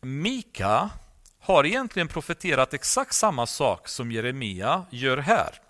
Mika 0.00 0.90
har 1.40 1.66
egentligen 1.66 2.08
profeterat 2.08 2.74
exakt 2.74 3.14
samma 3.14 3.46
sak 3.46 3.88
som 3.88 4.12
Jeremia 4.12 4.86
gör 4.90 5.16
här. 5.16 5.60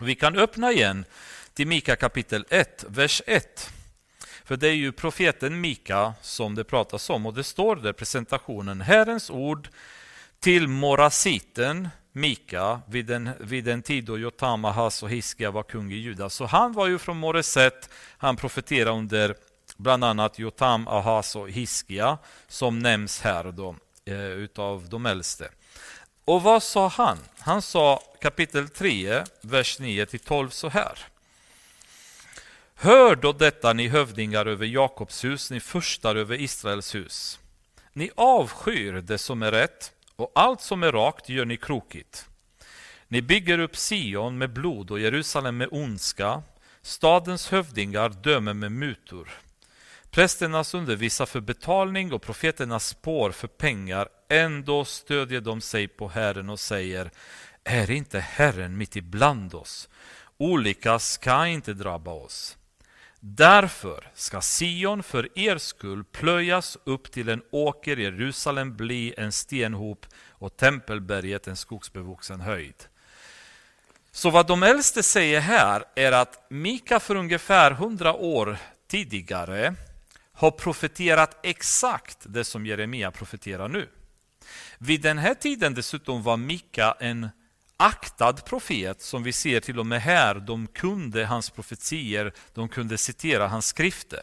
Vi 0.00 0.14
kan 0.14 0.38
öppna 0.38 0.72
igen 0.72 1.04
till 1.54 1.66
Mika 1.66 1.96
kapitel 1.96 2.44
1, 2.48 2.84
vers 2.88 3.22
1. 3.26 3.70
För 4.44 4.56
det 4.56 4.68
är 4.68 4.74
ju 4.74 4.92
profeten 4.92 5.60
Mika 5.60 6.14
som 6.22 6.54
det 6.54 6.64
pratas 6.64 7.10
om 7.10 7.26
och 7.26 7.34
det 7.34 7.44
står 7.44 7.76
där 7.76 7.92
presentationen 7.92 8.80
Herrens 8.80 9.30
ord 9.30 9.68
till 10.40 10.68
morasiten 10.68 11.88
Mika 12.12 12.80
vid 12.86 13.06
den, 13.06 13.30
vid 13.40 13.64
den 13.64 13.82
tid 13.82 14.04
då 14.04 14.18
Jotam, 14.18 14.64
Ahas 14.64 15.02
och 15.02 15.10
Hiskia 15.10 15.50
var 15.50 15.62
kung 15.62 15.92
i 15.92 15.96
Juda. 15.96 16.30
Så 16.30 16.44
han 16.44 16.72
var 16.72 16.86
ju 16.86 16.98
från 16.98 17.16
Moreset, 17.16 17.90
han 18.18 18.36
profeterade 18.36 18.90
under 18.90 19.34
bland 19.76 20.04
annat 20.04 20.38
Jotam, 20.38 20.88
Ahas 20.88 21.36
och 21.36 21.50
Hiskia 21.50 22.18
som 22.48 22.78
nämns 22.78 23.20
här 23.20 23.44
då, 23.52 23.76
eh, 24.04 24.16
utav 24.16 24.88
de 24.88 25.06
äldste. 25.06 25.48
Och 26.24 26.42
vad 26.42 26.62
sa 26.62 26.88
han? 26.88 27.18
Han 27.38 27.62
sa 27.62 28.02
kapitel 28.20 28.68
3, 28.68 29.24
vers 29.40 29.80
9-12 29.80 30.48
så 30.48 30.68
här. 30.68 30.98
Hör 32.74 33.16
då 33.16 33.32
detta, 33.32 33.72
ni 33.72 33.88
hövdingar 33.88 34.46
över 34.46 34.66
Jakobs 34.66 35.24
hus, 35.24 35.50
ni 35.50 35.60
förstar 35.60 36.16
över 36.16 36.40
Israels 36.40 36.94
hus. 36.94 37.38
Ni 37.92 38.10
avskyr 38.14 38.92
det 38.92 39.18
som 39.18 39.42
är 39.42 39.50
rätt 39.50 39.92
och 40.22 40.32
allt 40.34 40.60
som 40.60 40.82
är 40.82 40.92
rakt 40.92 41.28
gör 41.28 41.44
ni 41.44 41.56
krokigt. 41.56 42.26
Ni 43.08 43.22
bygger 43.22 43.58
upp 43.58 43.76
Sion 43.76 44.38
med 44.38 44.52
blod 44.52 44.90
och 44.90 45.00
Jerusalem 45.00 45.56
med 45.56 45.68
ondska. 45.70 46.42
Stadens 46.82 47.48
hövdingar 47.48 48.08
dömer 48.08 48.54
med 48.54 48.72
mutor. 48.72 49.30
Prästernas 50.10 50.74
undervisar 50.74 51.26
för 51.26 51.40
betalning 51.40 52.12
och 52.12 52.22
profeternas 52.22 52.86
spår 52.86 53.30
för 53.30 53.48
pengar. 53.48 54.08
Ändå 54.28 54.84
stödjer 54.84 55.40
de 55.40 55.60
sig 55.60 55.88
på 55.88 56.08
Herren 56.08 56.48
och 56.48 56.60
säger 56.60 57.10
Är 57.64 57.90
inte 57.90 58.20
Herren 58.20 58.76
mitt 58.76 58.96
ibland 58.96 59.54
oss? 59.54 59.88
Olika 60.38 60.98
ska 60.98 61.46
inte 61.46 61.72
drabba 61.72 62.10
oss. 62.10 62.56
Därför 63.24 64.10
ska 64.14 64.40
Sion 64.40 65.02
för 65.02 65.38
er 65.38 65.58
skull 65.58 66.04
plöjas 66.04 66.78
upp 66.84 67.12
till 67.12 67.28
en 67.28 67.42
åker, 67.50 67.96
Jerusalem 67.96 68.76
bli 68.76 69.14
en 69.16 69.32
stenhop 69.32 70.06
och 70.28 70.56
tempelberget 70.56 71.48
en 71.48 71.56
skogsbevuxen 71.56 72.40
höjd. 72.40 72.74
Så 74.12 74.30
vad 74.30 74.46
de 74.46 74.62
äldste 74.62 75.02
säger 75.02 75.40
här 75.40 75.84
är 75.94 76.12
att 76.12 76.46
Mika 76.50 77.00
för 77.00 77.14
ungefär 77.14 77.70
hundra 77.70 78.14
år 78.14 78.56
tidigare 78.88 79.74
har 80.32 80.50
profeterat 80.50 81.38
exakt 81.42 82.18
det 82.22 82.44
som 82.44 82.66
Jeremia 82.66 83.10
profeterar 83.10 83.68
nu. 83.68 83.88
Vid 84.78 85.02
den 85.02 85.18
här 85.18 85.34
tiden 85.34 85.74
dessutom 85.74 86.22
var 86.22 86.36
Mika 86.36 86.96
en 87.00 87.28
aktad 87.76 88.32
profet 88.32 89.02
som 89.02 89.22
vi 89.22 89.32
ser 89.32 89.60
till 89.60 89.78
och 89.78 89.86
med 89.86 90.02
här. 90.02 90.34
De 90.34 90.66
kunde 90.66 91.24
hans 91.24 91.50
profetier, 91.50 92.32
de 92.54 92.68
kunde 92.68 92.98
citera 92.98 93.48
hans 93.48 93.66
skrifter. 93.66 94.22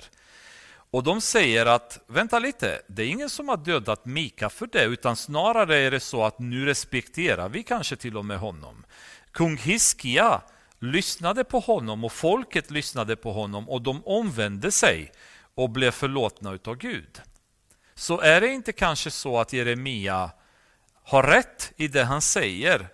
Och 0.91 1.03
de 1.03 1.21
säger 1.21 1.65
att, 1.65 1.99
vänta 2.07 2.39
lite, 2.39 2.81
det 2.87 3.03
är 3.03 3.07
ingen 3.07 3.29
som 3.29 3.49
har 3.49 3.57
dödat 3.57 4.05
Mika 4.05 4.49
för 4.49 4.69
det, 4.71 4.83
utan 4.83 5.15
snarare 5.15 5.77
är 5.77 5.91
det 5.91 5.99
så 5.99 6.23
att 6.23 6.39
nu 6.39 6.65
respekterar 6.65 7.49
vi 7.49 7.63
kanske 7.63 7.95
till 7.95 8.17
och 8.17 8.25
med 8.25 8.39
honom. 8.39 8.85
Kung 9.31 9.57
Hiskia 9.57 10.41
lyssnade 10.79 11.43
på 11.43 11.59
honom 11.59 12.03
och 12.03 12.11
folket 12.11 12.71
lyssnade 12.71 13.15
på 13.15 13.31
honom 13.31 13.69
och 13.69 13.81
de 13.81 14.05
omvände 14.05 14.71
sig 14.71 15.11
och 15.55 15.69
blev 15.69 15.91
förlåtna 15.91 16.51
utav 16.51 16.75
Gud. 16.75 17.21
Så 17.95 18.21
är 18.21 18.41
det 18.41 18.47
inte 18.47 18.71
kanske 18.71 19.11
så 19.11 19.39
att 19.39 19.53
Jeremia 19.53 20.31
har 21.03 21.23
rätt 21.23 21.71
i 21.75 21.87
det 21.87 22.03
han 22.03 22.21
säger 22.21 22.89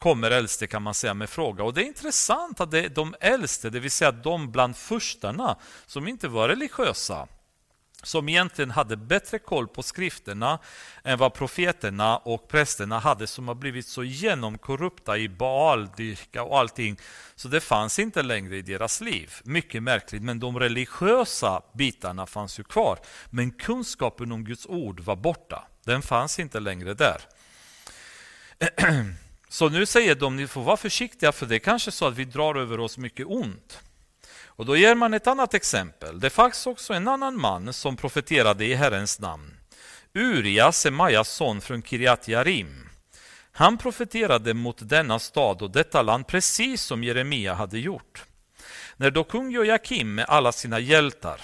kommer 0.00 0.30
äldste 0.30 0.66
kan 0.66 0.82
man 0.82 0.94
säga 0.94 1.14
med 1.14 1.30
fråga. 1.30 1.64
Och 1.64 1.74
det 1.74 1.82
är 1.82 1.86
intressant 1.86 2.60
att 2.60 2.70
det 2.70 2.84
är 2.84 2.88
de 2.88 3.14
äldste, 3.20 3.70
det 3.70 3.80
vill 3.80 3.90
säga 3.90 4.12
de 4.12 4.52
bland 4.52 4.76
furstarna 4.76 5.56
som 5.86 6.08
inte 6.08 6.28
var 6.28 6.48
religiösa, 6.48 7.28
som 8.02 8.28
egentligen 8.28 8.70
hade 8.70 8.96
bättre 8.96 9.38
koll 9.38 9.68
på 9.68 9.82
skrifterna 9.82 10.58
än 11.04 11.18
vad 11.18 11.34
profeterna 11.34 12.16
och 12.18 12.48
prästerna 12.48 12.98
hade 12.98 13.26
som 13.26 13.48
har 13.48 13.54
blivit 13.54 13.86
så 13.86 14.04
genomkorrupta 14.04 15.18
i 15.18 15.28
Baaldyrka 15.28 16.42
och 16.42 16.58
allting 16.58 16.98
så 17.34 17.48
det 17.48 17.60
fanns 17.60 17.98
inte 17.98 18.22
längre 18.22 18.56
i 18.56 18.62
deras 18.62 19.00
liv. 19.00 19.34
Mycket 19.44 19.82
märkligt, 19.82 20.22
men 20.22 20.40
de 20.40 20.58
religiösa 20.58 21.62
bitarna 21.74 22.26
fanns 22.26 22.58
ju 22.60 22.64
kvar. 22.64 22.98
Men 23.30 23.50
kunskapen 23.50 24.32
om 24.32 24.44
Guds 24.44 24.66
ord 24.66 25.00
var 25.00 25.16
borta. 25.16 25.68
Den 25.84 26.02
fanns 26.02 26.38
inte 26.38 26.60
längre 26.60 26.94
där. 26.94 27.20
Så 29.52 29.68
nu 29.68 29.86
säger 29.86 30.14
de, 30.14 30.36
ni 30.36 30.46
får 30.46 30.62
vara 30.62 30.76
försiktiga 30.76 31.32
för 31.32 31.46
det 31.46 31.54
är 31.54 31.58
kanske 31.58 31.90
så 31.90 32.06
att 32.06 32.14
vi 32.16 32.24
drar 32.24 32.54
över 32.54 32.80
oss 32.80 32.98
mycket 32.98 33.26
ont. 33.26 33.78
Och 34.44 34.66
då 34.66 34.76
ger 34.76 34.94
man 34.94 35.14
ett 35.14 35.26
annat 35.26 35.54
exempel. 35.54 36.20
Det 36.20 36.30
fanns 36.30 36.66
också 36.66 36.92
en 36.92 37.08
annan 37.08 37.40
man 37.40 37.72
som 37.72 37.96
profeterade 37.96 38.64
i 38.64 38.74
Herrens 38.74 39.20
namn. 39.20 39.56
Uria, 40.14 40.72
Semajas 40.72 41.28
son 41.28 41.60
från 41.60 41.82
Kiriat 41.82 42.28
Jarim. 42.28 42.88
Han 43.52 43.78
profeterade 43.78 44.54
mot 44.54 44.88
denna 44.88 45.18
stad 45.18 45.62
och 45.62 45.70
detta 45.70 46.02
land 46.02 46.26
precis 46.26 46.82
som 46.82 47.04
Jeremia 47.04 47.54
hade 47.54 47.78
gjort. 47.78 48.24
När 48.96 49.10
då 49.10 49.24
kung 49.24 49.50
Joakim 49.50 50.14
med 50.14 50.24
alla 50.28 50.52
sina 50.52 50.78
hjältar 50.78 51.40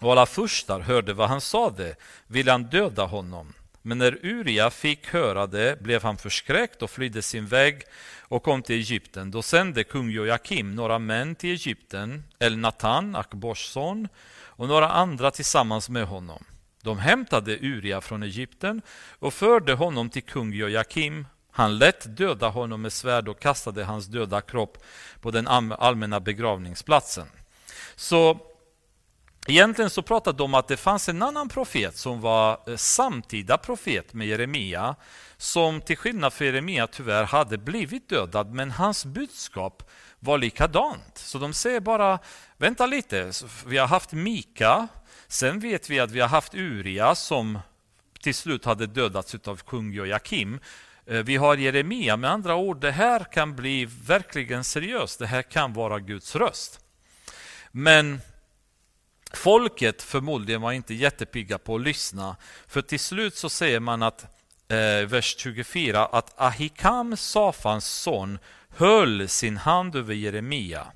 och 0.00 0.12
alla 0.12 0.26
furstar 0.26 0.80
hörde 0.80 1.12
vad 1.12 1.28
han 1.28 1.40
sade 1.40 1.96
ville 2.26 2.50
han 2.50 2.64
döda 2.64 3.04
honom. 3.04 3.54
Men 3.86 3.98
när 3.98 4.18
Uria 4.22 4.70
fick 4.70 5.06
höra 5.06 5.46
det 5.46 5.82
blev 5.82 6.02
han 6.02 6.16
förskräckt 6.16 6.82
och 6.82 6.90
flydde 6.90 7.22
sin 7.22 7.46
väg 7.46 7.82
och 8.20 8.42
kom 8.42 8.62
till 8.62 8.76
Egypten. 8.76 9.30
Då 9.30 9.42
sände 9.42 9.84
kung 9.84 10.10
Joakim 10.10 10.74
några 10.74 10.98
män 10.98 11.34
till 11.34 11.50
Egypten, 11.50 12.24
El 12.38 12.56
Natan, 12.56 13.16
Akbors 13.16 13.64
son, 13.66 14.08
och 14.28 14.68
några 14.68 14.88
andra 14.88 15.30
tillsammans 15.30 15.88
med 15.88 16.06
honom. 16.06 16.44
De 16.82 16.98
hämtade 16.98 17.58
Uria 17.58 18.00
från 18.00 18.22
Egypten 18.22 18.82
och 19.18 19.34
förde 19.34 19.72
honom 19.72 20.10
till 20.10 20.22
kung 20.22 20.52
Joakim. 20.52 21.26
Han 21.50 21.78
lät 21.78 22.16
döda 22.16 22.48
honom 22.48 22.82
med 22.82 22.92
svärd 22.92 23.28
och 23.28 23.40
kastade 23.40 23.84
hans 23.84 24.06
döda 24.06 24.40
kropp 24.40 24.78
på 25.20 25.30
den 25.30 25.48
allmänna 25.48 26.20
begravningsplatsen. 26.20 27.26
Så 27.96 28.40
Egentligen 29.48 29.90
så 29.90 30.02
pratade 30.02 30.38
de 30.38 30.44
om 30.44 30.54
att 30.54 30.68
det 30.68 30.76
fanns 30.76 31.08
en 31.08 31.22
annan 31.22 31.48
profet 31.48 31.96
som 31.96 32.20
var 32.20 32.60
eh, 32.66 32.76
samtida 32.76 33.58
profet 33.58 34.14
med 34.14 34.26
Jeremia 34.26 34.96
som 35.36 35.80
till 35.80 35.96
skillnad 35.96 36.32
från 36.32 36.46
Jeremia 36.46 36.86
tyvärr 36.86 37.24
hade 37.24 37.58
blivit 37.58 38.08
dödad 38.08 38.54
men 38.54 38.70
hans 38.70 39.04
budskap 39.04 39.90
var 40.18 40.38
likadant. 40.38 41.18
Så 41.18 41.38
de 41.38 41.54
säger 41.54 41.80
bara, 41.80 42.18
vänta 42.56 42.86
lite, 42.86 43.32
vi 43.66 43.78
har 43.78 43.86
haft 43.86 44.12
Mika, 44.12 44.88
sen 45.28 45.60
vet 45.60 45.90
vi 45.90 46.00
att 46.00 46.10
vi 46.10 46.20
har 46.20 46.28
haft 46.28 46.54
Uria 46.54 47.14
som 47.14 47.58
till 48.20 48.34
slut 48.34 48.64
hade 48.64 48.86
dödats 48.86 49.34
av 49.44 49.56
kung 49.56 49.92
Joakim. 49.92 50.60
Eh, 51.06 51.18
vi 51.18 51.36
har 51.36 51.56
Jeremia, 51.56 52.16
med 52.16 52.30
andra 52.30 52.54
ord, 52.56 52.80
det 52.80 52.90
här 52.90 53.32
kan 53.32 53.56
bli 53.56 53.88
verkligen 54.06 54.64
seriöst, 54.64 55.18
det 55.18 55.26
här 55.26 55.42
kan 55.42 55.72
vara 55.72 55.98
Guds 55.98 56.36
röst. 56.36 56.80
Men 57.72 58.20
Folket 59.46 60.02
förmodligen 60.02 60.60
var 60.60 60.72
inte 60.72 60.94
jättepigga 60.94 61.58
på 61.58 61.74
att 61.74 61.80
lyssna. 61.80 62.36
För 62.66 62.82
till 62.82 63.00
slut 63.00 63.36
så 63.36 63.48
säger 63.48 63.80
man 63.80 64.02
att, 64.02 64.22
eh, 64.68 65.08
vers 65.08 65.36
24, 65.38 66.06
att 66.06 66.40
Ahikam, 66.40 67.16
Safans 67.16 67.86
son, 67.86 68.38
höll 68.68 69.28
sin 69.28 69.56
hand 69.56 69.96
över 69.96 70.14
Jeremia 70.14 70.86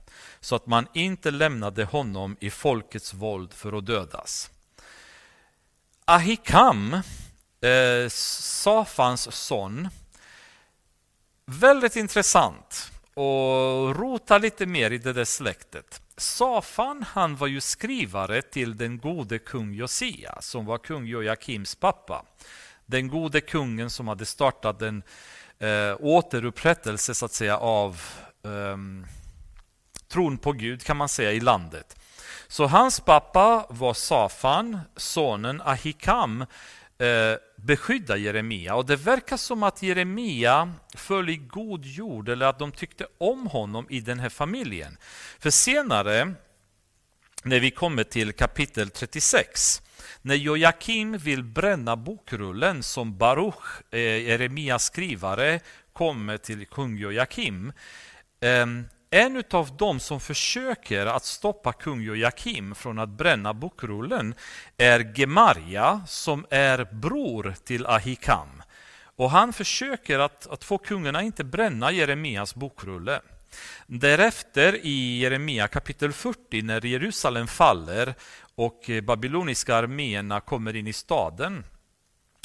så 0.40 0.56
att 0.56 0.66
man 0.66 0.86
inte 0.94 1.30
lämnade 1.30 1.84
honom 1.84 2.36
i 2.40 2.50
folkets 2.50 3.14
våld 3.14 3.52
för 3.52 3.78
att 3.78 3.86
dödas. 3.86 4.50
Ahikam, 6.04 6.94
eh, 7.60 8.08
Safans 8.08 9.36
son, 9.36 9.88
väldigt 11.46 11.96
intressant 11.96 12.90
och 13.14 13.96
rota 13.96 14.38
lite 14.38 14.66
mer 14.66 14.90
i 14.90 14.98
det 14.98 15.12
där 15.12 15.24
släktet. 15.24 16.02
Safan 16.16 17.02
han 17.08 17.36
var 17.36 17.46
ju 17.46 17.60
skrivare 17.60 18.42
till 18.42 18.76
den 18.76 18.98
gode 18.98 19.38
kung 19.38 19.74
Josia 19.74 20.38
som 20.40 20.66
var 20.66 20.78
kung 20.78 21.06
Joakims 21.06 21.74
pappa. 21.74 22.24
Den 22.86 23.08
gode 23.08 23.40
kungen 23.40 23.90
som 23.90 24.08
hade 24.08 24.26
startat 24.26 24.82
en 24.82 25.02
eh, 25.58 25.96
återupprättelse 26.00 27.14
så 27.14 27.24
att 27.24 27.32
säga 27.32 27.58
av 27.58 28.00
eh, 28.44 28.76
tron 30.08 30.38
på 30.38 30.52
Gud 30.52 30.82
kan 30.82 30.96
man 30.96 31.08
säga 31.08 31.32
i 31.32 31.40
landet. 31.40 31.96
Så 32.48 32.66
hans 32.66 33.00
pappa 33.00 33.66
var 33.68 33.94
Safan, 33.94 34.80
sonen 34.96 35.60
Ahikam 35.60 36.44
Eh, 37.00 37.36
beskydda 37.56 38.16
Jeremia. 38.16 38.74
Och 38.74 38.86
det 38.86 38.96
verkar 38.96 39.36
som 39.36 39.62
att 39.62 39.82
Jeremia 39.82 40.72
föll 40.94 41.28
i 41.28 41.36
god 41.36 41.84
jord 41.84 42.28
eller 42.28 42.46
att 42.46 42.58
de 42.58 42.72
tyckte 42.72 43.06
om 43.18 43.46
honom 43.46 43.86
i 43.90 44.00
den 44.00 44.18
här 44.18 44.28
familjen. 44.28 44.96
För 45.38 45.50
senare, 45.50 46.34
när 47.44 47.60
vi 47.60 47.70
kommer 47.70 48.04
till 48.04 48.32
kapitel 48.32 48.90
36, 48.90 49.82
när 50.22 50.34
Joakim 50.34 51.18
vill 51.18 51.44
bränna 51.44 51.96
bokrullen 51.96 52.82
som 52.82 53.18
Baruch, 53.18 53.94
eh, 53.94 54.00
Jeremias 54.00 54.84
skrivare, 54.84 55.60
kommer 55.92 56.36
till 56.36 56.66
kung 56.66 56.98
Joakim 56.98 57.72
eh, 58.40 58.66
en 59.10 59.44
av 59.50 59.76
dem 59.76 60.00
som 60.00 60.20
försöker 60.20 61.06
att 61.06 61.24
stoppa 61.24 61.72
kung 61.72 62.00
Joakim 62.00 62.74
från 62.74 62.98
att 62.98 63.08
bränna 63.08 63.54
bokrullen 63.54 64.34
är 64.76 65.14
Gemaria 65.14 66.00
som 66.06 66.46
är 66.50 66.88
bror 66.92 67.54
till 67.64 67.86
Ahikam. 67.86 68.62
och 69.16 69.30
han 69.30 69.52
försöker 69.52 70.18
att, 70.18 70.46
att 70.46 70.64
få 70.64 70.78
kungen 70.78 71.16
att 71.16 71.22
inte 71.22 71.44
bränna 71.44 71.92
Jeremias 71.92 72.54
bokrulle. 72.54 73.20
Därefter 73.86 74.76
i 74.82 75.18
Jeremia 75.18 75.68
kapitel 75.68 76.12
40 76.12 76.62
när 76.62 76.86
Jerusalem 76.86 77.46
faller 77.46 78.14
och 78.54 78.90
babyloniska 79.02 79.76
arméerna 79.76 80.40
kommer 80.40 80.76
in 80.76 80.86
i 80.86 80.92
staden 80.92 81.64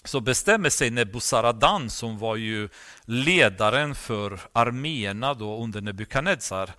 så 0.06 0.20
bestämmer 0.20 0.70
sig 0.70 0.90
Nebuzaradan 0.90 1.90
som 1.90 2.18
var 2.18 2.36
ju 2.36 2.70
ledaren 3.06 3.96
för 3.96 4.40
arméerna 4.54 5.34
då 5.34 5.64
under 5.64 5.82
Nebukadnessar, 5.82 6.70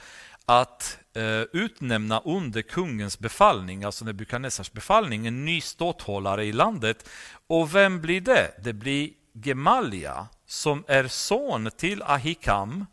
att 0.44 0.98
eh, 1.14 1.42
utnämna 1.52 2.20
under 2.24 2.62
kungens 2.62 3.18
befallning, 3.18 3.84
alltså 3.84 4.04
Nebukadnessars 4.04 4.72
befallning, 4.72 5.26
en 5.26 5.44
ny 5.44 5.60
ståthållare 5.60 6.44
i 6.44 6.52
landet. 6.52 7.08
Och 7.46 7.74
vem 7.74 8.00
blir 8.00 8.20
det? 8.20 8.50
Det 8.64 8.72
blir 8.72 9.10
Gemalia 9.34 10.28
som 10.46 10.84
är 10.88 11.08
son 11.08 11.70
till 11.76 12.02
Ahikam 12.02 12.86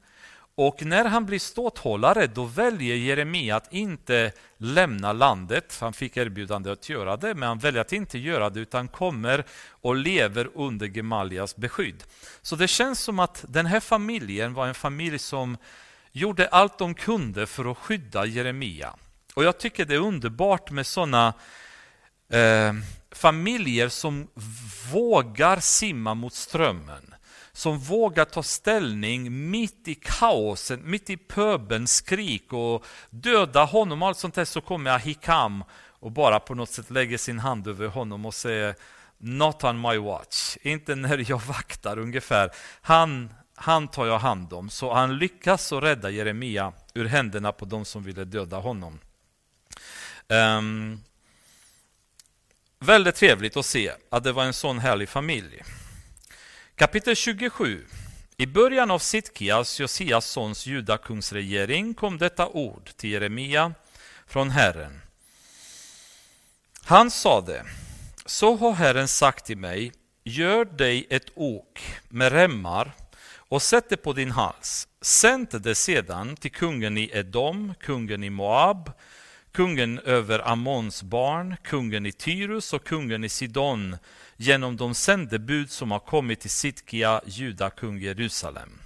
och 0.56 0.86
när 0.86 1.06
han 1.06 1.26
blir 1.26 1.40
ståthållare 1.40 2.28
då 2.28 2.44
väljer 2.46 2.96
Jeremia 2.96 3.56
att 3.56 3.74
inte 3.74 4.32
lämna 4.58 5.14
landet. 5.14 5.78
Han 5.82 5.94
fick 5.94 6.18
erbjudande 6.18 6.72
att 6.72 6.90
göra 6.90 7.18
det, 7.18 7.36
men 7.36 7.48
han 7.48 7.60
väljer 7.60 7.82
att 7.82 7.94
inte 7.94 8.18
göra 8.18 8.50
det 8.50 8.60
utan 8.60 8.88
kommer 8.88 9.46
och 9.70 9.96
lever 9.96 10.50
under 10.56 10.88
Gemalias 10.88 11.56
beskydd. 11.56 12.04
Så 12.42 12.56
det 12.56 12.68
känns 12.68 13.00
som 13.00 13.20
att 13.20 13.46
den 13.48 13.66
här 13.66 13.80
familjen 13.80 14.54
var 14.54 14.68
en 14.68 14.74
familj 14.74 15.20
som 15.20 15.58
gjorde 16.12 16.48
allt 16.48 16.78
de 16.78 16.94
kunde 16.96 17.48
för 17.48 17.72
att 17.72 17.78
skydda 17.78 18.26
Jeremia. 18.26 18.96
Och 19.34 19.44
jag 19.44 19.58
tycker 19.58 19.86
det 19.86 19.96
är 19.96 20.00
underbart 20.00 20.72
med 20.72 20.88
sådana 20.88 21.34
eh, 22.30 22.74
familjer 23.12 23.90
som 23.90 24.28
vågar 24.92 25.60
simma 25.60 26.14
mot 26.14 26.34
strömmen 26.34 27.14
som 27.56 27.80
vågar 27.80 28.26
ta 28.26 28.44
ställning 28.44 29.50
mitt 29.50 29.88
i 29.88 29.96
kaosen, 29.96 30.82
mitt 30.84 31.10
i 31.10 31.18
pöbens 31.18 31.96
skrik 31.96 32.54
och 32.54 32.86
döda 33.10 33.66
honom. 33.66 34.04
Allt 34.04 34.18
sånt 34.18 34.36
där 34.36 34.46
så 34.46 34.62
kommer 34.62 34.92
Ahikam 34.92 35.64
och 36.04 36.12
bara 36.12 36.40
på 36.40 36.56
något 36.56 36.70
sätt 36.70 36.90
lägger 36.90 37.18
sin 37.18 37.40
hand 37.40 37.68
över 37.68 37.88
honom 37.88 38.26
och 38.26 38.34
säger 38.34 38.76
Not 39.18 39.64
on 39.64 39.82
my 39.82 39.98
watch, 39.98 40.58
inte 40.62 40.96
när 40.96 41.30
jag 41.30 41.42
vaktar 41.42 42.00
ungefär. 42.00 42.52
Han, 42.82 43.34
han 43.56 43.88
tar 43.88 44.06
jag 44.06 44.20
hand 44.20 44.54
om. 44.54 44.70
Så 44.70 44.94
han 44.94 45.18
lyckas 45.18 45.72
och 45.72 45.82
rädda 45.82 46.10
Jeremia 46.10 46.74
ur 46.94 47.06
händerna 47.06 47.52
på 47.52 47.66
de 47.66 47.86
som 47.86 48.04
ville 48.04 48.24
döda 48.26 48.58
honom. 48.58 49.00
Um, 50.28 51.04
väldigt 52.80 53.16
trevligt 53.16 53.58
att 53.58 53.66
se 53.66 53.92
att 54.10 54.24
det 54.24 54.32
var 54.32 54.44
en 54.44 54.54
sån 54.54 54.80
härlig 54.80 55.10
familj. 55.10 55.64
Kapitel 56.76 57.16
27 57.16 57.86
I 58.38 58.46
början 58.46 58.92
av 58.92 59.00
Sitkias, 59.00 59.80
Josias 59.80 60.26
sons 60.26 60.66
judakungsregering 60.66 61.94
kom 61.94 62.18
detta 62.18 62.48
ord 62.48 62.90
till 62.96 63.10
Jeremia 63.10 63.74
från 64.28 64.50
Herren. 64.50 65.02
Han 66.84 67.12
sade, 67.12 67.66
så 68.26 68.56
har 68.56 68.72
Herren 68.72 69.08
sagt 69.08 69.46
till 69.46 69.58
mig, 69.58 69.92
gör 70.24 70.66
dig 70.66 71.08
ett 71.10 71.32
ok 71.36 71.80
med 72.10 72.32
remmar 72.32 72.92
och 73.36 73.62
sätt 73.62 73.90
det 73.90 73.98
på 73.98 74.14
din 74.14 74.32
hals. 74.32 74.88
Sänd 75.02 75.48
det 75.62 75.76
sedan 75.76 76.36
till 76.36 76.52
kungen 76.52 76.98
i 76.98 77.12
Edom, 77.14 77.74
kungen 77.80 78.24
i 78.24 78.30
Moab, 78.30 78.92
kungen 79.52 80.00
över 80.00 80.48
Ammons 80.48 81.04
barn, 81.04 81.56
kungen 81.64 82.06
i 82.06 82.12
Tyrus 82.12 82.74
och 82.74 82.84
kungen 82.84 83.24
i 83.24 83.30
Sidon 83.30 83.98
genom 84.38 84.78
de 84.78 84.94
sändebud 84.94 85.72
som 85.72 85.92
har 85.92 86.00
kommit 86.00 86.40
till 86.40 86.50
Sitkia, 86.50 87.22
judakung 87.26 87.98
Jerusalem. 87.98 88.80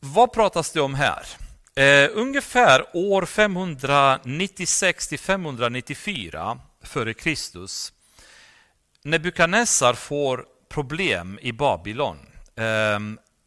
Vad 0.00 0.32
pratas 0.32 0.72
det 0.72 0.80
om 0.80 0.94
här? 0.94 1.26
Eh, 1.74 2.10
ungefär 2.12 2.84
år 2.92 3.26
596 3.26 5.08
till 5.08 5.18
594 5.18 6.58
före 6.82 7.14
Kristus. 7.14 7.92
Nebukadnessar 9.02 9.94
får 9.94 10.44
problem 10.68 11.38
i 11.42 11.52
Babylon. 11.52 12.18
Eh, 12.56 12.98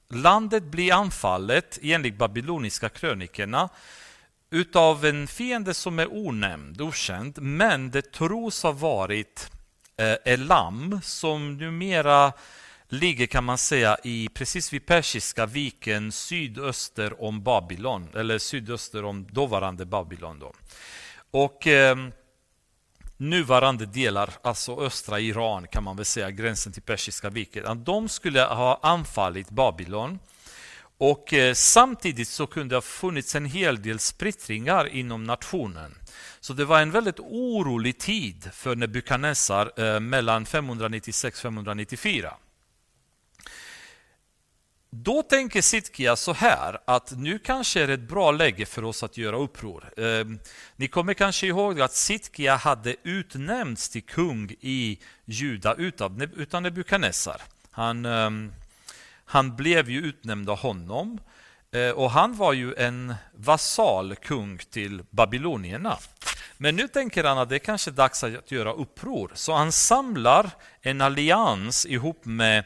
landet 0.10 0.64
blir 0.64 0.94
anfallet 0.94 1.80
enligt 1.82 2.18
babyloniska 2.18 2.90
krönikerna 2.90 3.70
utav 4.52 5.06
en 5.06 5.28
fiende 5.28 5.74
som 5.74 6.00
är 6.00 6.08
onämnd, 6.14 6.82
okänd, 6.82 7.42
men 7.42 7.92
det 7.92 8.12
tros 8.12 8.64
ha 8.64 8.72
varit 8.72 9.52
eh, 9.98 10.34
Elam 10.34 11.00
som 11.04 11.58
numera 11.58 12.34
ligger 12.88 13.26
kan 13.26 13.44
man 13.44 13.58
säga 13.58 13.98
i 14.04 14.30
precis 14.34 14.74
vid 14.74 14.86
Persiska 14.86 15.46
viken 15.46 16.12
sydöster 16.12 17.24
om 17.24 17.44
Babylon, 17.44 18.10
eller 18.16 18.38
sydöster 18.38 19.06
om 19.06 19.28
dåvarande 19.32 19.86
Babylon. 19.86 20.40
Då. 20.40 20.54
Och 21.32 21.68
eh, 21.68 21.98
nuvarande 23.18 23.86
delar, 23.86 24.30
alltså 24.42 24.82
östra 24.82 25.20
Iran 25.20 25.68
kan 25.68 25.84
man 25.84 25.96
väl 25.96 26.06
säga, 26.06 26.32
gränsen 26.32 26.74
till 26.74 26.82
Persiska 26.82 27.30
viken, 27.30 27.84
de 27.84 28.10
skulle 28.10 28.42
ha 28.42 28.80
anfallit 28.84 29.50
Babylon 29.50 30.20
och 31.00 31.34
eh, 31.34 31.54
samtidigt 31.54 32.28
så 32.28 32.48
kunde 32.48 32.70
det 32.70 32.78
ha 32.78 32.82
funnits 32.82 33.36
en 33.36 33.46
hel 33.46 33.82
del 33.82 34.00
splittringar 34.00 34.88
inom 34.88 35.24
nationen. 35.24 35.96
Så 36.40 36.54
det 36.54 36.66
var 36.66 36.82
en 36.82 36.92
väldigt 36.92 37.20
orolig 37.20 37.98
tid 37.98 38.50
för 38.54 38.76
Nebukadnessar 38.76 39.72
eh, 39.78 40.00
mellan 40.00 40.46
596 40.46 41.42
594. 41.42 42.34
Då 44.90 45.24
tänker 45.24 45.62
Sitkia 45.62 46.16
så 46.16 46.34
här 46.34 46.78
att 46.86 47.12
nu 47.18 47.40
kanske 47.40 47.84
är 47.84 47.88
det 47.88 47.94
ett 47.94 48.10
bra 48.10 48.32
läge 48.32 48.66
för 48.66 48.84
oss 48.84 49.04
att 49.04 49.18
göra 49.18 49.38
uppror. 49.38 50.00
Eh, 50.00 50.26
ni 50.76 50.88
kommer 50.88 51.14
kanske 51.14 51.48
ihåg 51.48 51.82
att 51.82 51.94
Sitkia 51.94 52.56
hade 52.56 52.96
utnämnts 53.04 53.90
till 53.90 54.04
kung 54.04 54.52
i 54.60 55.00
Juda 55.26 55.76
utan 55.76 56.64
Nebukadnessar. 56.64 57.42
Han 57.72 58.06
ehm, 58.06 58.52
han 59.30 59.56
blev 59.56 59.90
ju 59.90 60.00
utnämnd 60.00 60.50
av 60.50 60.58
honom 60.58 61.20
eh, 61.72 61.90
och 61.90 62.12
han 62.12 62.36
var 62.36 62.54
ju 62.54 62.74
en 62.76 63.16
vasalkung 63.34 64.60
till 64.70 65.04
babylonierna. 65.10 65.98
Men 66.58 66.76
nu 66.76 66.88
tänker 66.88 67.24
han 67.24 67.38
att 67.38 67.50
det 67.50 67.56
är 67.56 67.60
kanske 67.60 67.92
är 67.92 67.94
dags 67.94 68.24
att 68.24 68.52
göra 68.52 68.74
uppror. 68.74 69.32
Så 69.34 69.54
han 69.54 69.72
samlar 69.72 70.50
en 70.82 71.02
allians 71.02 71.86
ihop 71.86 72.26
med 72.26 72.64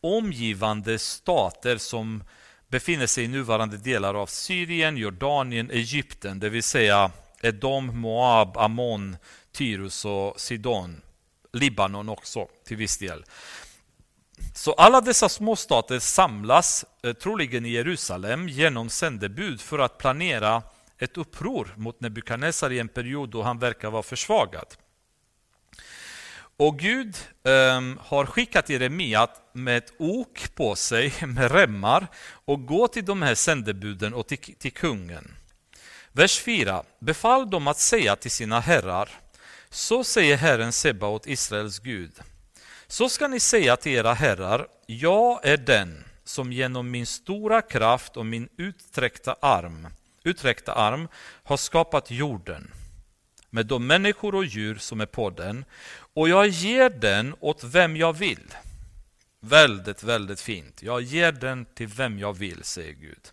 omgivande 0.00 0.98
stater 0.98 1.76
som 1.76 2.24
befinner 2.68 3.06
sig 3.06 3.24
i 3.24 3.28
nuvarande 3.28 3.76
delar 3.76 4.14
av 4.14 4.26
Syrien, 4.26 4.96
Jordanien, 4.96 5.70
Egypten, 5.70 6.40
det 6.40 6.48
vill 6.48 6.62
säga 6.62 7.10
Edom, 7.42 8.00
Moab, 8.00 8.56
Ammon, 8.56 9.16
Tyrus 9.52 10.04
och 10.04 10.40
Sidon. 10.40 11.00
Libanon 11.52 12.08
också 12.08 12.48
till 12.66 12.76
viss 12.76 12.98
del. 12.98 13.24
Så 14.54 14.72
alla 14.72 15.00
dessa 15.00 15.28
småstater 15.28 15.98
samlas 15.98 16.84
eh, 17.02 17.12
troligen 17.12 17.66
i 17.66 17.68
Jerusalem 17.68 18.48
genom 18.48 18.88
sändebud 18.88 19.60
för 19.60 19.78
att 19.78 19.98
planera 19.98 20.62
ett 20.98 21.16
uppror 21.16 21.74
mot 21.76 22.00
Nebukadnessar 22.00 22.72
i 22.72 22.78
en 22.78 22.88
period 22.88 23.30
då 23.30 23.42
han 23.42 23.58
verkar 23.58 23.90
vara 23.90 24.02
försvagad. 24.02 24.66
Och 26.58 26.78
Gud 26.78 27.16
um, 27.42 27.98
har 28.02 28.26
skickat 28.26 28.68
Jeremia 28.68 29.28
med 29.52 29.78
ett 29.78 29.92
ok 29.98 30.54
på 30.54 30.76
sig 30.76 31.14
med 31.26 31.52
remmar 31.52 32.06
och 32.28 32.66
gå 32.66 32.88
till 32.88 33.04
de 33.04 33.22
här 33.22 33.34
sändebuden 33.34 34.14
och 34.14 34.26
till, 34.26 34.38
till 34.38 34.72
kungen. 34.72 35.34
Vers 36.12 36.40
4. 36.40 36.82
Befall 36.98 37.50
dem 37.50 37.68
att 37.68 37.78
säga 37.78 38.16
till 38.16 38.30
sina 38.30 38.60
herrar, 38.60 39.10
så 39.70 40.04
säger 40.04 40.36
Herren 40.36 40.72
Sebaot, 40.72 41.26
Israels 41.26 41.78
Gud. 41.78 42.12
Så 42.88 43.08
ska 43.08 43.28
ni 43.28 43.40
säga 43.40 43.76
till 43.76 43.92
era 43.92 44.14
herrar, 44.14 44.66
jag 44.86 45.46
är 45.46 45.56
den 45.56 46.04
som 46.24 46.52
genom 46.52 46.90
min 46.90 47.06
stora 47.06 47.62
kraft 47.62 48.16
och 48.16 48.26
min 48.26 48.48
utsträckta 48.56 49.36
arm, 49.40 49.88
utsträckta 50.24 50.72
arm 50.72 51.08
har 51.42 51.56
skapat 51.56 52.10
jorden 52.10 52.70
med 53.50 53.66
de 53.66 53.86
människor 53.86 54.34
och 54.34 54.44
djur 54.44 54.74
som 54.74 55.00
är 55.00 55.06
på 55.06 55.30
den 55.30 55.64
och 56.14 56.28
jag 56.28 56.48
ger 56.48 56.90
den 56.90 57.34
åt 57.40 57.64
vem 57.64 57.96
jag 57.96 58.12
vill. 58.12 58.54
Väldigt, 59.40 60.02
väldigt 60.02 60.40
fint. 60.40 60.82
Jag 60.82 61.02
ger 61.02 61.32
den 61.32 61.64
till 61.64 61.86
vem 61.86 62.18
jag 62.18 62.32
vill, 62.32 62.64
säger 62.64 62.92
Gud. 62.92 63.32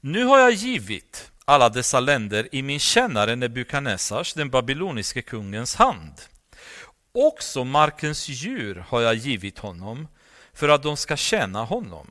Nu 0.00 0.24
har 0.24 0.38
jag 0.38 0.52
givit 0.52 1.30
alla 1.44 1.68
dessa 1.68 2.00
länder 2.00 2.48
i 2.52 2.62
min 2.62 2.80
tjänare 2.80 3.36
Nebukadnessars, 3.36 4.34
den 4.34 4.50
babyloniske 4.50 5.22
kungens 5.22 5.74
hand. 5.74 6.12
Också 7.12 7.64
markens 7.64 8.28
djur 8.28 8.84
har 8.88 9.00
jag 9.00 9.14
givit 9.14 9.58
honom 9.58 10.08
för 10.52 10.68
att 10.68 10.82
de 10.82 10.96
ska 10.96 11.16
tjäna 11.16 11.64
honom. 11.64 12.10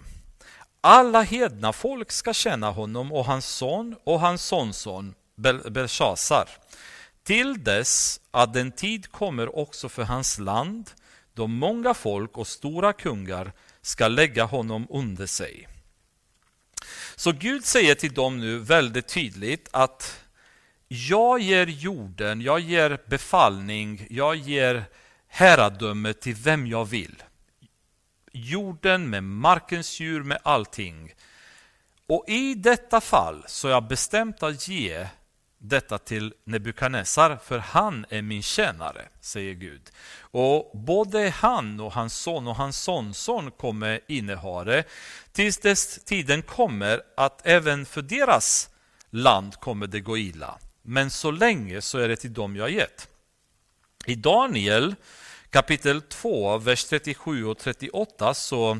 Alla 0.81 1.21
hedna 1.21 1.73
folk 1.73 2.11
ska 2.11 2.33
tjäna 2.33 2.71
honom 2.71 3.11
och 3.11 3.25
hans 3.25 3.47
son 3.47 3.95
och 4.03 4.19
hans 4.19 4.43
sonson 4.43 5.15
Belshazzar 5.69 6.49
till 7.23 7.63
dess 7.63 8.19
att 8.31 8.53
den 8.53 8.71
tid 8.71 9.11
kommer 9.11 9.57
också 9.57 9.89
för 9.89 10.03
hans 10.03 10.39
land 10.39 10.91
då 11.33 11.47
många 11.47 11.93
folk 11.93 12.37
och 12.37 12.47
stora 12.47 12.93
kungar 12.93 13.51
ska 13.81 14.07
lägga 14.07 14.43
honom 14.43 14.87
under 14.89 15.25
sig. 15.25 15.67
Så 17.15 17.31
Gud 17.31 17.65
säger 17.65 17.95
till 17.95 18.13
dem 18.13 18.39
nu 18.39 18.59
väldigt 18.59 19.07
tydligt 19.07 19.69
att 19.71 20.19
jag 20.87 21.39
ger 21.39 21.67
jorden, 21.67 22.41
jag 22.41 22.59
ger 22.59 22.99
befallning, 23.05 24.07
jag 24.09 24.35
ger 24.35 24.83
herradöme 25.27 26.13
till 26.13 26.35
vem 26.35 26.67
jag 26.67 26.85
vill. 26.85 27.23
Jorden 28.31 29.09
med 29.09 29.23
markens 29.23 29.99
djur, 29.99 30.23
med 30.23 30.37
allting. 30.43 31.13
Och 32.07 32.25
i 32.27 32.53
detta 32.53 33.01
fall 33.01 33.43
så 33.47 33.67
är 33.67 33.71
jag 33.71 33.87
bestämt 33.87 34.43
att 34.43 34.67
ge 34.67 35.07
detta 35.57 35.97
till 35.97 36.33
Nebukadnessar, 36.43 37.39
för 37.43 37.59
han 37.59 38.05
är 38.09 38.21
min 38.21 38.43
tjänare, 38.43 39.07
säger 39.21 39.53
Gud. 39.53 39.81
Och 40.19 40.71
både 40.79 41.29
han 41.29 41.79
och 41.79 41.93
hans 41.93 42.17
son 42.17 42.47
och 42.47 42.55
hans 42.55 42.77
sonson 42.77 43.51
kommer 43.51 43.99
inneha 44.07 44.63
det, 44.63 44.83
tills 45.31 45.57
dess 45.57 46.03
tiden 46.05 46.41
kommer 46.41 47.01
att 47.17 47.47
även 47.47 47.85
för 47.85 48.01
deras 48.01 48.69
land 49.09 49.55
kommer 49.55 49.87
det 49.87 49.99
gå 49.99 50.17
illa. 50.17 50.59
Men 50.89 51.09
så 51.09 51.31
länge 51.31 51.81
så 51.81 51.97
är 51.97 52.07
det 52.07 52.15
till 52.15 52.33
dem 52.33 52.55
jag 52.55 52.71
gett. 52.71 53.07
I 54.05 54.15
Daniel 54.15 54.95
kapitel 55.49 56.01
2, 56.01 56.57
vers 56.57 56.85
37 56.85 57.45
och 57.45 57.57
38 57.57 58.33
så 58.33 58.79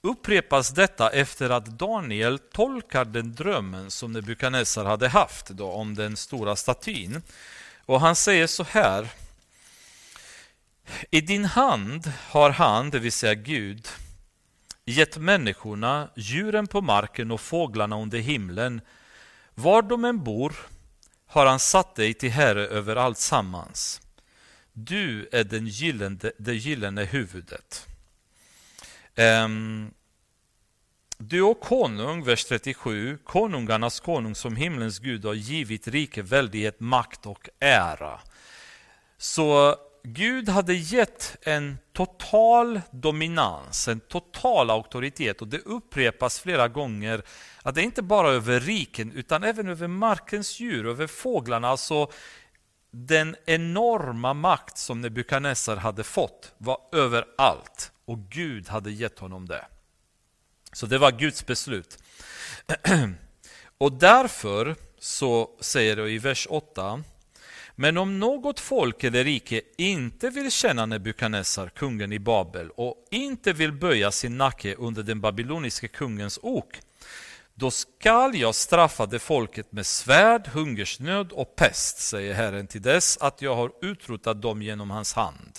upprepas 0.00 0.70
detta 0.70 1.10
efter 1.10 1.50
att 1.50 1.66
Daniel 1.66 2.38
tolkar 2.38 3.04
den 3.04 3.34
drömmen 3.34 3.90
som 3.90 4.12
Nebukadnessar 4.12 4.84
hade 4.84 5.08
haft 5.08 5.48
då, 5.48 5.70
om 5.70 5.94
den 5.94 6.16
stora 6.16 6.56
statyn. 6.56 7.22
Och 7.86 8.00
han 8.00 8.16
säger 8.16 8.46
så 8.46 8.62
här. 8.62 9.08
I 11.10 11.20
din 11.20 11.44
hand 11.44 12.12
har 12.28 12.50
han, 12.50 12.90
det 12.90 12.98
vill 12.98 13.12
säga 13.12 13.34
Gud, 13.34 13.88
gett 14.84 15.16
människorna, 15.16 16.08
djuren 16.16 16.66
på 16.66 16.80
marken 16.80 17.30
och 17.30 17.40
fåglarna 17.40 18.02
under 18.02 18.18
himlen. 18.18 18.80
Var 19.54 19.82
de 19.82 20.04
än 20.04 20.24
bor 20.24 20.56
har 21.26 21.46
han 21.46 21.58
satt 21.58 21.94
dig 21.94 22.14
till 22.14 22.30
herre 22.30 22.66
över 22.66 22.96
allt 22.96 23.18
sammans. 23.18 24.00
Du 24.72 25.28
är 25.32 25.44
den 25.44 25.66
gyllene, 25.66 26.32
det 26.38 26.54
gyllene 26.54 27.04
huvudet. 27.04 27.86
Um, 29.16 29.94
du 31.18 31.42
och 31.42 31.60
konung, 31.60 32.24
vers 32.24 32.44
37, 32.44 33.18
konungarnas 33.24 34.00
konung 34.00 34.34
som 34.34 34.56
himlens 34.56 34.98
Gud 34.98 35.24
har 35.24 35.34
givit 35.34 35.88
rike 35.88 36.22
väldighet, 36.22 36.80
makt 36.80 37.26
och 37.26 37.48
ära. 37.60 38.20
Så 39.18 39.76
Gud 40.08 40.48
hade 40.48 40.74
gett 40.74 41.36
en 41.42 41.78
total 41.92 42.80
dominans, 42.90 43.88
en 43.88 44.00
total 44.00 44.70
auktoritet 44.70 45.40
och 45.40 45.48
det 45.48 45.58
upprepas 45.58 46.40
flera 46.40 46.68
gånger 46.68 47.22
att 47.62 47.74
det 47.74 47.82
inte 47.82 48.02
bara 48.02 48.30
över 48.30 48.60
riken 48.60 49.12
utan 49.12 49.44
även 49.44 49.68
över 49.68 49.88
markens 49.88 50.60
djur, 50.60 50.86
över 50.86 51.06
fåglarna. 51.06 51.68
Alltså 51.68 52.10
den 52.90 53.36
enorma 53.46 54.34
makt 54.34 54.78
som 54.78 55.00
Nebukadnessar 55.00 55.76
hade 55.76 56.04
fått 56.04 56.54
var 56.58 56.78
överallt 56.92 57.92
och 58.04 58.18
Gud 58.18 58.68
hade 58.68 58.90
gett 58.90 59.18
honom 59.18 59.48
det. 59.48 59.66
Så 60.72 60.86
det 60.86 60.98
var 60.98 61.12
Guds 61.12 61.46
beslut. 61.46 61.98
Och 63.78 63.92
därför 63.92 64.76
så 64.98 65.50
säger 65.60 65.96
det 65.96 66.10
i 66.10 66.18
vers 66.18 66.46
8 66.50 67.02
men 67.78 67.96
om 67.96 68.18
något 68.18 68.60
folk 68.60 69.04
eller 69.04 69.24
rike 69.24 69.60
inte 69.78 70.30
vill 70.30 70.50
känna 70.50 70.86
Nebukadnessar, 70.86 71.68
kungen 71.68 72.12
i 72.12 72.18
Babel, 72.18 72.70
och 72.70 72.96
inte 73.10 73.52
vill 73.52 73.72
böja 73.72 74.10
sin 74.10 74.36
nacke 74.36 74.74
under 74.74 75.02
den 75.02 75.20
babyloniske 75.20 75.88
kungens 75.88 76.38
ok, 76.42 76.80
då 77.54 77.70
skall 77.70 78.36
jag 78.36 78.54
straffa 78.54 79.06
det 79.06 79.18
folket 79.18 79.72
med 79.72 79.86
svärd, 79.86 80.48
hungersnöd 80.48 81.32
och 81.32 81.56
pest, 81.56 81.98
säger 81.98 82.34
Herren, 82.34 82.66
till 82.66 82.82
dess 82.82 83.18
att 83.18 83.42
jag 83.42 83.56
har 83.56 83.72
utrotat 83.82 84.42
dem 84.42 84.62
genom 84.62 84.90
hans 84.90 85.12
hand. 85.12 85.58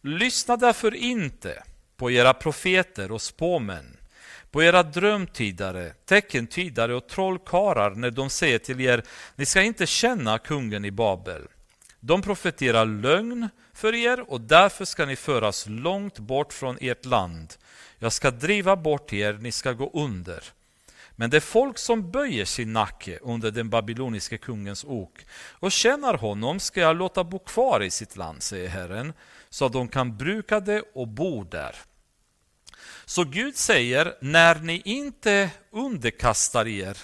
Lyssna 0.00 0.56
därför 0.56 0.94
inte 0.94 1.62
på 1.96 2.10
era 2.10 2.34
profeter 2.34 3.12
och 3.12 3.22
spåmän, 3.22 3.96
på 4.54 4.62
era 4.62 4.82
drömtydare, 4.82 5.92
teckentydare 6.04 6.94
och 6.94 7.06
trollkarlar 7.06 7.90
när 7.90 8.10
de 8.10 8.30
säger 8.30 8.58
till 8.58 8.80
er, 8.80 9.02
ni 9.36 9.46
ska 9.46 9.62
inte 9.62 9.86
känna 9.86 10.38
kungen 10.38 10.84
i 10.84 10.90
Babel. 10.90 11.42
De 12.00 12.22
profeterar 12.22 12.86
lögn 12.86 13.48
för 13.72 13.94
er 13.94 14.30
och 14.30 14.40
därför 14.40 14.84
ska 14.84 15.06
ni 15.06 15.16
föras 15.16 15.66
långt 15.68 16.18
bort 16.18 16.52
från 16.52 16.78
ert 16.80 17.04
land. 17.04 17.54
Jag 17.98 18.12
ska 18.12 18.30
driva 18.30 18.76
bort 18.76 19.12
er, 19.12 19.32
ni 19.32 19.52
ska 19.52 19.72
gå 19.72 19.90
under. 19.94 20.44
Men 21.16 21.30
det 21.30 21.40
folk 21.40 21.78
som 21.78 22.10
böjer 22.10 22.44
sin 22.44 22.72
nacke 22.72 23.18
under 23.22 23.50
den 23.50 23.70
babyloniske 23.70 24.38
kungens 24.38 24.84
ok 24.84 25.26
och 25.36 25.72
känner 25.72 26.14
honom 26.14 26.60
ska 26.60 26.80
jag 26.80 26.96
låta 26.96 27.24
bo 27.24 27.38
kvar 27.38 27.82
i 27.82 27.90
sitt 27.90 28.16
land, 28.16 28.42
säger 28.42 28.68
Herren, 28.68 29.12
så 29.50 29.66
att 29.66 29.72
de 29.72 29.88
kan 29.88 30.16
bruka 30.16 30.60
det 30.60 30.82
och 30.94 31.08
bo 31.08 31.44
där. 31.44 31.76
Så 33.04 33.24
Gud 33.24 33.56
säger, 33.56 34.14
när 34.20 34.54
ni 34.54 34.82
inte 34.84 35.50
underkastar 35.72 36.66
er 36.66 36.96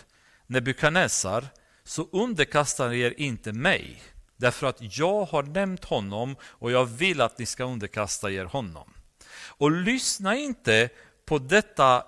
Nebukadnessar, 0.47 1.45
så 1.85 2.09
underkastar 2.13 2.93
er 2.93 3.15
inte 3.17 3.53
mig. 3.53 4.03
Därför 4.37 4.67
att 4.67 4.99
jag 4.99 5.25
har 5.25 5.43
nämnt 5.43 5.85
honom 5.85 6.37
och 6.43 6.71
jag 6.73 6.85
vill 6.85 7.21
att 7.21 7.39
ni 7.39 7.47
ska 7.47 7.65
underkasta 7.65 8.31
er 8.31 8.45
honom. 8.45 8.95
Och 9.33 9.71
lyssna 9.71 10.37
inte 10.37 10.89
på 11.27 11.39
detta 11.39 12.05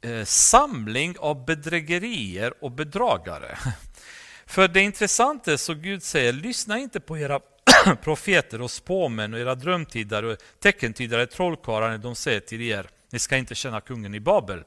eh, 0.00 0.24
samling 0.24 1.16
av 1.18 1.44
bedrägerier 1.44 2.64
och 2.64 2.70
bedragare. 2.70 3.58
För 4.46 4.68
det 4.68 4.80
intressanta 4.80 5.52
är 5.52 5.56
så 5.56 5.74
Gud 5.74 6.02
säger, 6.02 6.32
lyssna 6.32 6.78
inte 6.78 7.00
på 7.00 7.18
era 7.18 7.40
profeter 8.02 8.60
och 8.60 8.70
spåmän 8.70 9.34
och 9.34 9.40
era 9.40 9.54
drömtidare 9.54 10.32
och 10.32 10.38
teckentydare, 10.60 11.26
trollkarlar 11.26 11.90
när 11.90 11.98
de 11.98 12.14
säger 12.14 12.40
till 12.40 12.62
er, 12.62 12.88
ni 13.12 13.18
ska 13.18 13.36
inte 13.36 13.54
känna 13.54 13.80
kungen 13.80 14.14
i 14.14 14.20
Babel. 14.20 14.64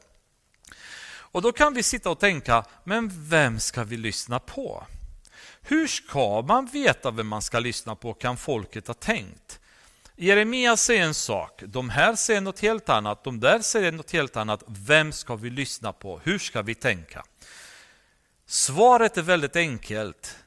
Och 1.07 1.41
då 1.41 1.51
kan 1.51 1.73
vi 1.73 1.83
sitta 1.83 2.09
och 2.09 2.19
tänka, 2.19 2.65
men 2.83 3.29
vem 3.29 3.59
ska 3.59 3.83
vi 3.83 3.97
lyssna 3.97 4.39
på? 4.39 4.87
Hur 5.61 5.87
ska 5.87 6.41
man 6.41 6.65
veta 6.65 7.11
vem 7.11 7.27
man 7.27 7.41
ska 7.41 7.59
lyssna 7.59 7.95
på, 7.95 8.13
kan 8.13 8.37
folket 8.37 8.87
ha 8.87 8.93
tänkt? 8.93 9.59
Jeremia 10.15 10.77
säger 10.77 11.03
en 11.03 11.13
sak, 11.13 11.63
de 11.65 11.89
här 11.89 12.15
säger 12.15 12.41
något 12.41 12.59
helt 12.59 12.89
annat, 12.89 13.23
de 13.23 13.39
där 13.39 13.59
säger 13.59 13.91
något 13.91 14.11
helt 14.11 14.37
annat. 14.37 14.63
Vem 14.67 15.11
ska 15.11 15.35
vi 15.35 15.49
lyssna 15.49 15.93
på? 15.93 16.19
Hur 16.23 16.39
ska 16.39 16.61
vi 16.61 16.75
tänka? 16.75 17.23
Svaret 18.45 19.17
är 19.17 19.21
väldigt 19.21 19.55
enkelt. 19.55 20.37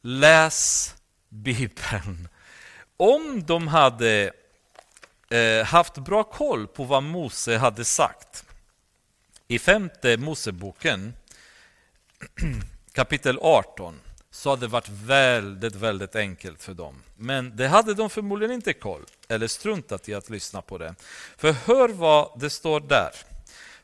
Läs 0.00 0.94
Bibeln. 1.28 2.28
Om 2.96 3.44
de 3.46 3.68
hade 3.68 4.32
Eh, 5.32 5.64
haft 5.64 5.98
bra 5.98 6.24
koll 6.24 6.66
på 6.66 6.84
vad 6.84 7.02
Mose 7.02 7.56
hade 7.56 7.84
sagt 7.84 8.44
i 9.48 9.58
femte 9.58 10.16
Moseboken 10.16 11.14
kapitel 12.92 13.38
18 13.42 14.00
så 14.30 14.50
hade 14.50 14.66
det 14.66 14.70
varit 14.70 14.88
väldigt, 14.88 15.74
väldigt 15.74 16.16
enkelt 16.16 16.62
för 16.62 16.74
dem. 16.74 17.02
Men 17.16 17.56
det 17.56 17.68
hade 17.68 17.94
de 17.94 18.10
förmodligen 18.10 18.54
inte 18.54 18.72
koll, 18.72 19.04
eller 19.28 19.46
struntat 19.46 20.08
i 20.08 20.14
att 20.14 20.30
lyssna 20.30 20.62
på 20.62 20.78
det. 20.78 20.94
För 21.36 21.52
hör 21.52 21.88
vad 21.88 22.40
det 22.40 22.50
står 22.50 22.80
där. 22.80 23.10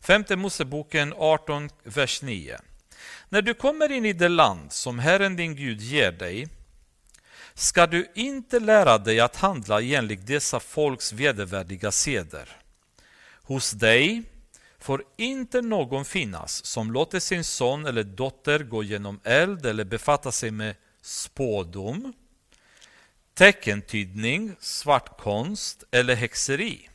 Femte 0.00 0.36
Moseboken 0.36 1.14
18, 1.16 1.70
vers 1.82 2.22
9. 2.22 2.60
När 3.28 3.42
du 3.42 3.54
kommer 3.54 3.92
in 3.92 4.04
i 4.04 4.12
det 4.12 4.28
land 4.28 4.72
som 4.72 4.98
Herren 4.98 5.36
din 5.36 5.56
Gud 5.56 5.80
ger 5.80 6.12
dig 6.12 6.48
ska 7.58 7.86
du 7.86 8.10
inte 8.14 8.60
lära 8.60 8.98
dig 8.98 9.20
att 9.20 9.36
handla 9.36 9.82
enligt 9.82 10.26
dessa 10.26 10.60
folks 10.60 11.12
vedervärdiga 11.12 11.92
seder. 11.92 12.56
Hos 13.42 13.70
dig 13.70 14.22
får 14.78 15.04
inte 15.16 15.62
någon 15.62 16.04
finnas 16.04 16.64
som 16.64 16.92
låter 16.92 17.20
sin 17.20 17.44
son 17.44 17.86
eller 17.86 18.02
dotter 18.02 18.58
gå 18.58 18.82
genom 18.82 19.20
eld 19.24 19.66
eller 19.66 19.84
befatta 19.84 20.32
sig 20.32 20.50
med 20.50 20.74
spådom, 21.02 22.12
teckentydning, 23.34 24.56
svartkonst 24.60 25.84
eller 25.90 26.14
häxeri. 26.14 26.88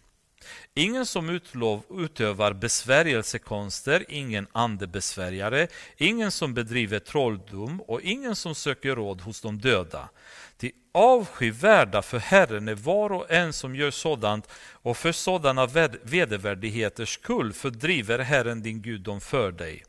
Ingen 0.73 1.05
som 1.05 1.29
utlov, 1.29 1.83
utövar 1.89 2.53
besvärjelsekonster, 2.53 4.05
ingen 4.09 4.47
andebesvärjare, 4.51 5.67
ingen 5.97 6.31
som 6.31 6.53
bedriver 6.53 6.99
trolldom 6.99 7.81
och 7.81 8.01
ingen 8.01 8.35
som 8.35 8.55
söker 8.55 8.95
råd 8.95 9.21
hos 9.21 9.41
de 9.41 9.59
döda. 9.59 10.09
Ty 10.57 10.71
avskyvärda 10.91 12.01
för 12.01 12.19
Herren 12.19 12.67
är 12.67 12.75
var 12.75 13.11
och 13.11 13.31
en 13.31 13.53
som 13.53 13.75
gör 13.75 13.91
sådant 13.91 14.47
och 14.55 14.97
för 14.97 15.11
sådana 15.11 15.65
vedervärdigheters 16.03 17.13
skull 17.13 17.53
fördriver 17.53 18.19
Herren 18.19 18.61
din 18.61 18.81
Gud 18.81 19.01
dem 19.01 19.21
för 19.21 19.51
dig. 19.51 19.83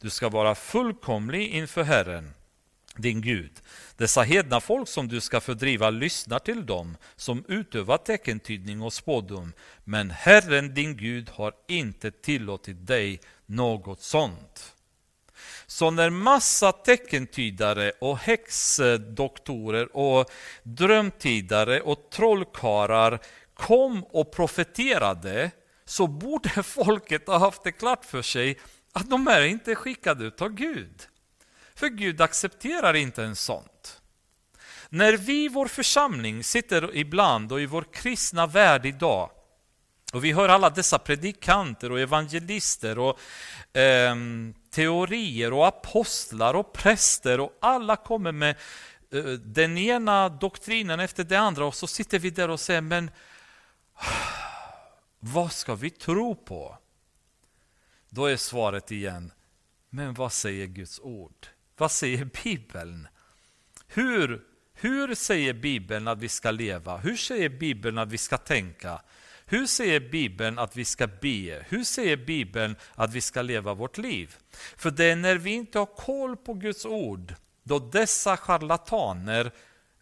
Du 0.00 0.10
ska 0.10 0.28
vara 0.28 0.54
fullkomlig 0.54 1.48
inför 1.48 1.82
Herren 1.82 2.34
din 2.98 3.20
Gud. 3.20 3.52
Dessa 3.96 4.22
hedna 4.22 4.60
folk 4.60 4.88
som 4.88 5.08
du 5.08 5.20
ska 5.20 5.40
fördriva 5.40 5.90
lyssnar 5.90 6.38
till 6.38 6.66
dem 6.66 6.96
som 7.16 7.44
utövar 7.48 7.98
teckentydning 7.98 8.82
och 8.82 8.92
spådom, 8.92 9.52
men 9.84 10.10
Herren 10.10 10.74
din 10.74 10.96
Gud 10.96 11.30
har 11.30 11.52
inte 11.68 12.10
tillåtit 12.10 12.86
dig 12.86 13.20
något 13.46 14.02
sånt. 14.02 14.74
Så 15.70 15.90
när 15.90 16.10
massa 16.10 16.72
teckentydare 16.72 17.92
och 18.00 18.18
häxdoktorer 18.18 19.96
och 19.96 20.30
drömtidare 20.62 21.80
och 21.80 22.10
trollkarlar 22.10 23.18
kom 23.54 24.04
och 24.04 24.32
profeterade 24.32 25.50
så 25.84 26.06
borde 26.06 26.48
folket 26.62 27.26
ha 27.26 27.38
haft 27.38 27.64
det 27.64 27.72
klart 27.72 28.04
för 28.04 28.22
sig 28.22 28.58
att 28.92 29.10
de 29.10 29.28
är 29.28 29.40
inte 29.42 29.74
skickade 29.74 30.32
av 30.40 30.48
Gud. 30.48 31.06
För 31.74 31.88
Gud 31.88 32.20
accepterar 32.20 32.94
inte 32.94 33.24
en 33.24 33.36
sånt. 33.36 34.00
När 34.88 35.16
vi 35.16 35.44
i 35.44 35.48
vår 35.48 35.66
församling 35.66 36.44
sitter 36.44 36.96
ibland 36.96 37.52
och 37.52 37.60
i 37.60 37.66
vår 37.66 37.84
kristna 37.92 38.46
värld 38.46 38.86
idag 38.86 39.30
och 40.12 40.24
vi 40.24 40.32
hör 40.32 40.48
alla 40.48 40.70
dessa 40.70 40.98
predikanter 40.98 41.92
och 41.92 42.00
evangelister 42.00 42.98
och 42.98 43.18
eh, 43.78 44.14
teorier 44.70 45.52
och 45.52 45.66
apostlar 45.66 46.54
och 46.54 46.72
präster 46.72 47.40
och 47.40 47.58
alla 47.60 47.96
kommer 47.96 48.32
med 48.32 48.56
eh, 49.12 49.24
den 49.24 49.78
ena 49.78 50.28
doktrinen 50.28 51.00
efter 51.00 51.24
den 51.24 51.42
andra 51.42 51.66
och 51.66 51.74
så 51.74 51.86
sitter 51.86 52.18
vi 52.18 52.30
där 52.30 52.50
och 52.50 52.60
säger 52.60 52.80
men 52.80 53.10
vad 55.20 55.52
ska 55.52 55.74
vi 55.74 55.90
tro 55.90 56.34
på? 56.34 56.78
Då 58.10 58.26
är 58.26 58.36
svaret 58.36 58.90
igen, 58.90 59.32
men 59.90 60.14
vad 60.14 60.32
säger 60.32 60.66
Guds 60.66 61.00
ord? 61.00 61.46
Vad 61.76 61.92
säger 61.92 62.28
Bibeln? 62.44 63.08
Hur, 63.86 64.44
hur 64.74 65.14
säger 65.14 65.52
Bibeln 65.52 66.08
att 66.08 66.18
vi 66.18 66.28
ska 66.28 66.50
leva? 66.50 66.96
Hur 66.96 67.16
säger 67.16 67.48
Bibeln 67.48 67.98
att 67.98 68.12
vi 68.12 68.18
ska 68.18 68.36
tänka? 68.36 69.02
Hur 69.46 69.66
säger 69.66 70.00
Bibeln 70.00 70.58
att 70.58 70.76
vi 70.76 70.84
ska 70.84 71.06
be? 71.06 71.64
Hur 71.68 71.84
säger 71.84 72.16
Bibeln 72.16 72.76
att 72.94 73.14
vi 73.14 73.20
ska 73.20 73.42
leva 73.42 73.74
vårt 73.74 73.98
liv? 73.98 74.36
För 74.76 74.90
det 74.90 75.04
är 75.04 75.16
när 75.16 75.36
vi 75.36 75.50
inte 75.50 75.78
har 75.78 75.86
koll 75.86 76.36
på 76.36 76.54
Guds 76.54 76.84
ord, 76.84 77.34
då 77.62 77.78
dessa 77.78 78.36
charlataner 78.36 79.50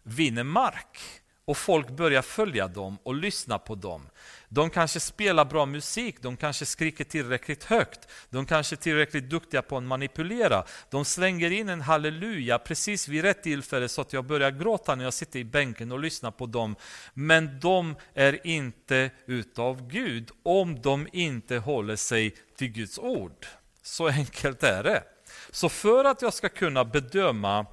vinner 0.03 0.43
mark 0.43 0.99
och 1.47 1.57
folk 1.57 1.89
börjar 1.89 2.21
följa 2.21 2.67
dem 2.67 2.97
och 3.03 3.15
lyssna 3.15 3.59
på 3.59 3.75
dem. 3.75 4.09
De 4.49 4.69
kanske 4.69 4.99
spelar 4.99 5.45
bra 5.45 5.65
musik, 5.65 6.21
de 6.21 6.37
kanske 6.37 6.65
skriker 6.65 7.03
tillräckligt 7.03 7.63
högt, 7.63 8.07
de 8.29 8.45
kanske 8.45 8.75
är 8.75 8.77
tillräckligt 8.77 9.29
duktiga 9.29 9.61
på 9.61 9.77
att 9.77 9.83
manipulera. 9.83 10.63
De 10.89 11.05
slänger 11.05 11.51
in 11.51 11.69
en 11.69 11.81
halleluja 11.81 12.59
precis 12.59 13.07
vid 13.07 13.21
rätt 13.21 13.43
tillfälle 13.43 13.89
så 13.89 14.01
att 14.01 14.13
jag 14.13 14.25
börjar 14.25 14.51
gråta 14.51 14.95
när 14.95 15.03
jag 15.03 15.13
sitter 15.13 15.39
i 15.39 15.43
bänken 15.43 15.91
och 15.91 15.99
lyssnar 15.99 16.31
på 16.31 16.45
dem. 16.45 16.75
Men 17.13 17.59
de 17.59 17.95
är 18.13 18.47
inte 18.47 19.11
utav 19.25 19.87
Gud 19.87 20.31
om 20.43 20.81
de 20.81 21.07
inte 21.13 21.57
håller 21.57 21.95
sig 21.95 22.35
till 22.57 22.71
Guds 22.71 22.99
ord. 22.99 23.45
Så 23.87 24.07
enkelt 24.07 24.63
är 24.63 24.83
det. 24.83 25.03
Så 25.51 25.69
för 25.69 26.05
att 26.05 26.21
jag 26.21 26.33
ska 26.33 26.49
kunna 26.49 26.85
bedöma 26.85 27.65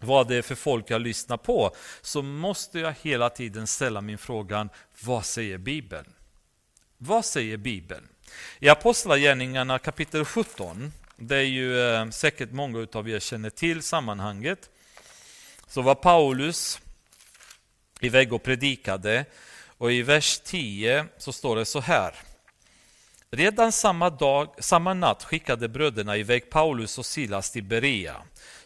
vad 0.00 0.28
det 0.28 0.36
är 0.36 0.42
för 0.42 0.54
folk 0.54 0.90
jag 0.90 1.00
lyssnar 1.00 1.36
på, 1.36 1.74
så 2.02 2.22
måste 2.22 2.78
jag 2.78 2.94
hela 3.02 3.30
tiden 3.30 3.66
ställa 3.66 4.00
min 4.00 4.18
frågan, 4.18 4.68
vad 5.00 5.24
säger 5.24 5.58
Bibeln? 5.58 6.12
Vad 6.98 7.24
säger 7.24 7.56
Bibeln? 7.56 8.08
I 8.58 8.68
Apostlagärningarna 8.68 9.78
kapitel 9.78 10.24
17, 10.24 10.92
det 11.16 11.36
är 11.36 11.42
ju 11.42 11.80
eh, 11.80 12.10
säkert 12.10 12.52
många 12.52 12.86
av 12.92 13.08
er 13.08 13.20
känner 13.20 13.50
till 13.50 13.82
sammanhanget, 13.82 14.70
så 15.68 15.82
var 15.82 15.94
Paulus 15.94 16.80
iväg 18.00 18.32
och 18.32 18.42
predikade 18.42 19.24
och 19.78 19.92
i 19.92 20.02
vers 20.02 20.40
10 20.44 21.06
så 21.18 21.32
står 21.32 21.56
det 21.56 21.64
så 21.64 21.80
här. 21.80 22.14
Redan 23.36 23.72
samma, 23.72 24.10
dag, 24.10 24.48
samma 24.58 24.94
natt 24.94 25.22
skickade 25.24 25.68
bröderna 25.68 26.16
iväg 26.16 26.50
Paulus 26.50 26.98
och 26.98 27.06
Silas 27.06 27.50
till 27.50 27.62
Berea. 27.62 28.16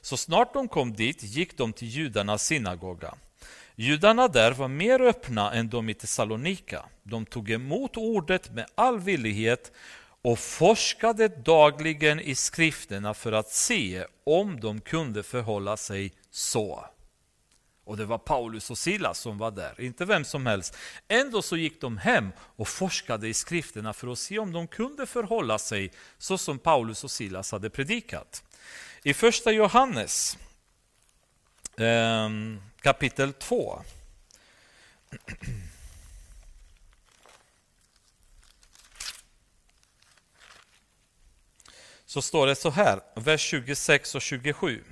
Så 0.00 0.16
snart 0.16 0.52
de 0.52 0.68
kom 0.68 0.92
dit 0.92 1.22
gick 1.22 1.58
de 1.58 1.72
till 1.72 1.88
judarnas 1.88 2.44
synagoga. 2.46 3.14
Judarna 3.74 4.28
där 4.28 4.52
var 4.52 4.68
mer 4.68 5.00
öppna 5.00 5.52
än 5.52 5.68
de 5.68 5.88
i 5.88 5.94
Thessalonika. 5.94 6.84
De 7.02 7.26
tog 7.26 7.50
emot 7.50 7.96
ordet 7.96 8.52
med 8.52 8.66
all 8.74 9.00
villighet 9.00 9.72
och 10.22 10.38
forskade 10.38 11.28
dagligen 11.28 12.20
i 12.20 12.34
skrifterna 12.34 13.14
för 13.14 13.32
att 13.32 13.50
se 13.50 14.04
om 14.24 14.60
de 14.60 14.80
kunde 14.80 15.22
förhålla 15.22 15.76
sig 15.76 16.12
så. 16.30 16.84
Och 17.84 17.96
det 17.96 18.04
var 18.04 18.18
Paulus 18.18 18.70
och 18.70 18.78
Silas 18.78 19.18
som 19.18 19.38
var 19.38 19.50
där, 19.50 19.80
inte 19.80 20.04
vem 20.04 20.24
som 20.24 20.46
helst. 20.46 20.76
Ändå 21.08 21.42
så 21.42 21.56
gick 21.56 21.80
de 21.80 21.98
hem 21.98 22.32
och 22.38 22.68
forskade 22.68 23.28
i 23.28 23.34
skrifterna 23.34 23.92
för 23.92 24.12
att 24.12 24.18
se 24.18 24.38
om 24.38 24.52
de 24.52 24.66
kunde 24.66 25.06
förhålla 25.06 25.58
sig 25.58 25.92
så 26.18 26.38
som 26.38 26.58
Paulus 26.58 27.04
och 27.04 27.10
Silas 27.10 27.52
hade 27.52 27.70
predikat. 27.70 28.44
I 29.02 29.14
första 29.14 29.52
Johannes 29.52 30.38
ehm, 31.78 32.62
kapitel 32.80 33.32
2 33.32 33.82
så 42.06 42.22
står 42.22 42.46
det 42.46 42.56
så 42.56 42.70
här, 42.70 43.00
vers 43.14 43.40
26 43.40 44.14
och 44.14 44.22
27. 44.22 44.84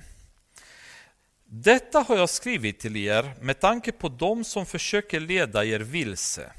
Detta 1.51 1.99
har 1.99 2.17
jag 2.17 2.29
skrivit 2.29 2.79
till 2.79 2.97
er 2.97 3.31
med 3.41 3.59
tanke 3.59 3.91
på 3.91 4.09
dem 4.09 4.43
som 4.43 4.65
försöker 4.65 5.19
leda 5.19 5.65
er 5.65 5.79
vilse. 5.79 6.51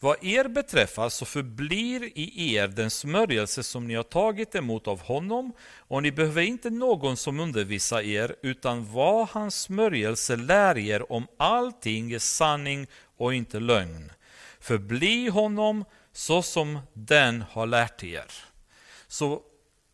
Vad 0.00 0.24
er 0.24 0.48
beträffar 0.48 1.08
så 1.08 1.24
förblir 1.24 2.18
i 2.18 2.54
er 2.54 2.68
den 2.68 2.90
smörjelse 2.90 3.62
som 3.62 3.86
ni 3.86 3.94
har 3.94 4.02
tagit 4.02 4.54
emot 4.54 4.88
av 4.88 5.00
honom 5.00 5.52
och 5.76 6.02
ni 6.02 6.12
behöver 6.12 6.42
inte 6.42 6.70
någon 6.70 7.16
som 7.16 7.40
undervisar 7.40 8.00
er 8.00 8.36
utan 8.42 8.92
vad 8.92 9.28
hans 9.28 9.60
smörjelse 9.60 10.36
lär 10.36 10.78
er 10.78 11.12
om 11.12 11.26
allting 11.36 12.12
är 12.12 12.18
sanning 12.18 12.86
och 13.16 13.34
inte 13.34 13.60
lögn. 13.60 14.12
Förbli 14.60 15.28
honom 15.28 15.84
så 16.12 16.42
som 16.42 16.78
den 16.92 17.44
har 17.50 17.66
lärt 17.66 18.04
er. 18.04 18.32
Så 19.08 19.42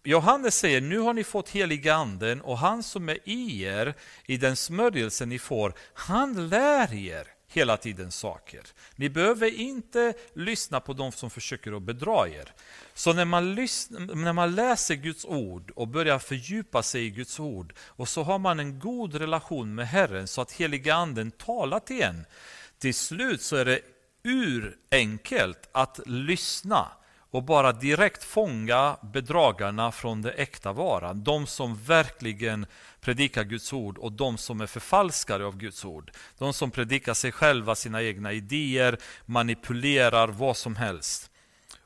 Johannes 0.06 0.58
säger, 0.58 0.80
nu 0.80 0.98
har 0.98 1.14
ni 1.14 1.24
fått 1.24 1.48
heliga 1.48 1.94
anden 1.94 2.40
och 2.40 2.58
han 2.58 2.82
som 2.82 3.08
är 3.08 3.18
i 3.24 3.62
er, 3.62 3.94
i 4.26 4.36
den 4.36 4.56
smörjelse 4.56 5.26
ni 5.26 5.38
får, 5.38 5.74
han 5.94 6.48
lär 6.48 6.94
er 6.94 7.28
hela 7.48 7.76
tiden 7.76 8.12
saker. 8.12 8.60
Ni 8.96 9.08
behöver 9.08 9.60
inte 9.60 10.14
lyssna 10.34 10.80
på 10.80 10.92
de 10.92 11.12
som 11.12 11.30
försöker 11.30 11.76
att 11.76 11.82
bedra 11.82 12.28
er. 12.28 12.52
Så 12.94 13.12
när 13.12 13.24
man, 13.24 13.54
lyssnar, 13.54 14.00
när 14.14 14.32
man 14.32 14.54
läser 14.54 14.94
Guds 14.94 15.24
ord 15.24 15.70
och 15.76 15.88
börjar 15.88 16.18
fördjupa 16.18 16.82
sig 16.82 17.06
i 17.06 17.10
Guds 17.10 17.40
ord 17.40 17.74
och 17.78 18.08
så 18.08 18.22
har 18.22 18.38
man 18.38 18.60
en 18.60 18.78
god 18.78 19.14
relation 19.14 19.74
med 19.74 19.88
Herren 19.88 20.28
så 20.28 20.40
att 20.40 20.52
heliga 20.52 20.94
anden 20.94 21.30
talar 21.30 21.80
till 21.80 22.02
en. 22.02 22.26
Till 22.78 22.94
slut 22.94 23.42
så 23.42 23.56
är 23.56 23.64
det 23.64 23.80
urenkelt 24.22 25.68
att 25.72 26.00
lyssna 26.06 26.88
och 27.34 27.42
bara 27.42 27.72
direkt 27.72 28.24
fånga 28.24 28.96
bedragarna 29.02 29.92
från 29.92 30.22
det 30.22 30.30
äkta 30.30 30.72
varan. 30.72 31.24
De 31.24 31.46
som 31.46 31.76
verkligen 31.76 32.66
predikar 33.00 33.44
Guds 33.44 33.72
ord 33.72 33.98
och 33.98 34.12
de 34.12 34.38
som 34.38 34.60
är 34.60 34.66
förfalskare 34.66 35.46
av 35.46 35.56
Guds 35.56 35.84
ord. 35.84 36.12
De 36.38 36.52
som 36.52 36.70
predikar 36.70 37.14
sig 37.14 37.32
själva, 37.32 37.74
sina 37.74 38.02
egna 38.02 38.32
idéer, 38.32 38.98
manipulerar 39.24 40.28
vad 40.28 40.56
som 40.56 40.76
helst. 40.76 41.30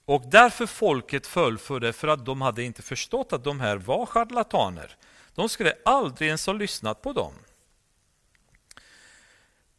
Och 0.05 0.23
därför 0.31 0.67
folket 0.67 1.27
föll 1.27 1.59
för 1.59 1.81
det, 1.81 1.93
för 1.93 2.09
att 2.09 2.27
de 2.27 2.41
hade 2.41 2.63
inte 2.63 2.83
förstått 2.83 3.33
att 3.33 3.45
de 3.45 3.61
här 3.61 3.77
var 3.77 4.07
charlataner. 4.07 4.97
De 5.35 5.49
skulle 5.49 5.75
aldrig 5.85 6.27
ens 6.27 6.47
ha 6.47 6.53
lyssnat 6.53 7.03
på 7.03 7.13
dem. 7.13 7.33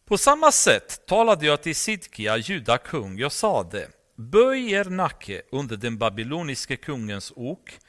På 0.06 0.18
samma 0.18 0.52
sätt 0.52 1.06
talade 1.06 1.46
jag 1.46 1.62
till 1.62 1.76
Sidkia, 1.76 2.38
judakung, 2.38 3.12
jag 3.12 3.20
Jag 3.20 3.32
sade, 3.32 3.88
böj 4.20 4.74
er 4.74 4.86
nacke 4.86 5.42
under 5.52 5.78
den 5.78 5.98
babyloniske 5.98 6.76
kungens 6.76 7.34
ok 7.36 7.80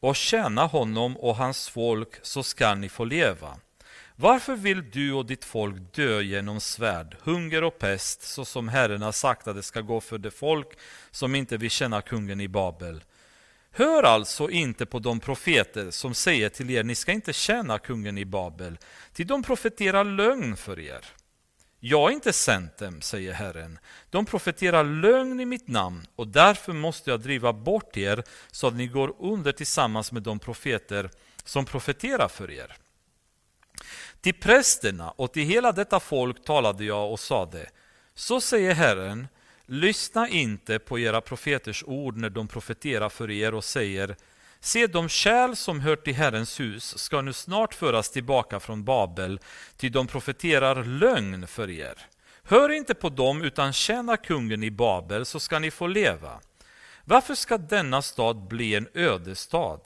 och 0.00 0.16
tjäna 0.16 0.66
honom 0.66 1.16
och 1.16 1.36
hans 1.36 1.68
folk 1.68 2.08
så 2.22 2.42
skall 2.42 2.78
ni 2.78 2.88
få 2.88 3.04
leva. 3.04 3.56
Varför 4.16 4.56
vill 4.56 4.90
du 4.90 5.12
och 5.12 5.26
ditt 5.26 5.44
folk 5.44 5.94
dö 5.94 6.20
genom 6.20 6.60
svärd, 6.60 7.16
hunger 7.20 7.64
och 7.64 7.78
pest, 7.78 8.22
så 8.22 8.44
som 8.44 8.68
Herren 8.68 9.02
har 9.02 9.12
sagt 9.12 9.48
att 9.48 9.56
det 9.56 9.62
ska 9.62 9.80
gå 9.80 10.00
för 10.00 10.18
det 10.18 10.30
folk 10.30 10.68
som 11.10 11.34
inte 11.34 11.56
vill 11.56 11.70
känna 11.70 12.02
kungen 12.02 12.40
i 12.40 12.48
Babel? 12.48 13.04
Hör 13.70 14.02
alltså 14.02 14.50
inte 14.50 14.86
på 14.86 14.98
de 14.98 15.20
profeter 15.20 15.90
som 15.90 16.14
säger 16.14 16.48
till 16.48 16.70
er, 16.70 16.82
ni 16.84 16.94
ska 16.94 17.12
inte 17.12 17.32
tjäna 17.32 17.78
kungen 17.78 18.18
i 18.18 18.24
Babel, 18.24 18.78
till 19.12 19.26
de 19.26 19.42
profeterar 19.42 20.04
lögn 20.04 20.56
för 20.56 20.80
er. 20.80 21.04
Jag 21.82 22.00
har 22.00 22.10
inte 22.10 22.32
sänt 22.32 22.78
dem, 22.78 23.00
säger 23.00 23.32
Herren. 23.32 23.78
De 24.10 24.26
profeterar 24.26 24.84
lögn 24.84 25.40
i 25.40 25.44
mitt 25.44 25.68
namn 25.68 26.06
och 26.16 26.28
därför 26.28 26.72
måste 26.72 27.10
jag 27.10 27.20
driva 27.20 27.52
bort 27.52 27.96
er 27.96 28.22
så 28.50 28.66
att 28.66 28.74
ni 28.74 28.86
går 28.86 29.14
under 29.18 29.52
tillsammans 29.52 30.12
med 30.12 30.22
de 30.22 30.38
profeter 30.38 31.10
som 31.44 31.64
profeterar 31.64 32.28
för 32.28 32.50
er. 32.50 32.76
Till 34.20 34.34
prästerna 34.34 35.10
och 35.10 35.32
till 35.32 35.46
hela 35.46 35.72
detta 35.72 36.00
folk 36.00 36.44
talade 36.44 36.84
jag 36.84 37.12
och 37.12 37.20
sade, 37.20 37.70
så 38.14 38.40
säger 38.40 38.74
Herren, 38.74 39.28
lyssna 39.66 40.28
inte 40.28 40.78
på 40.78 40.98
era 40.98 41.20
profeters 41.20 41.84
ord 41.86 42.16
när 42.16 42.30
de 42.30 42.48
profeterar 42.48 43.08
för 43.08 43.30
er 43.30 43.54
och 43.54 43.64
säger, 43.64 44.16
Se, 44.60 44.86
de 44.86 45.08
kärl 45.08 45.54
som 45.54 45.80
hör 45.80 45.96
till 45.96 46.14
Herrens 46.14 46.60
hus 46.60 46.98
ska 46.98 47.20
nu 47.20 47.32
snart 47.32 47.74
föras 47.74 48.10
tillbaka 48.10 48.60
från 48.60 48.84
Babel, 48.84 49.40
ty 49.76 49.88
de 49.88 50.06
profeterar 50.06 50.84
lögn 50.84 51.46
för 51.46 51.70
er. 51.70 52.06
Hör 52.42 52.70
inte 52.70 52.94
på 52.94 53.08
dem, 53.08 53.42
utan 53.42 53.72
tjäna 53.72 54.16
kungen 54.16 54.62
i 54.62 54.70
Babel, 54.70 55.26
så 55.26 55.40
ska 55.40 55.58
ni 55.58 55.70
få 55.70 55.86
leva. 55.86 56.40
Varför 57.04 57.34
ska 57.34 57.58
denna 57.58 58.02
stad 58.02 58.48
bli 58.48 58.74
en 58.74 58.88
ödestad? 58.94 59.80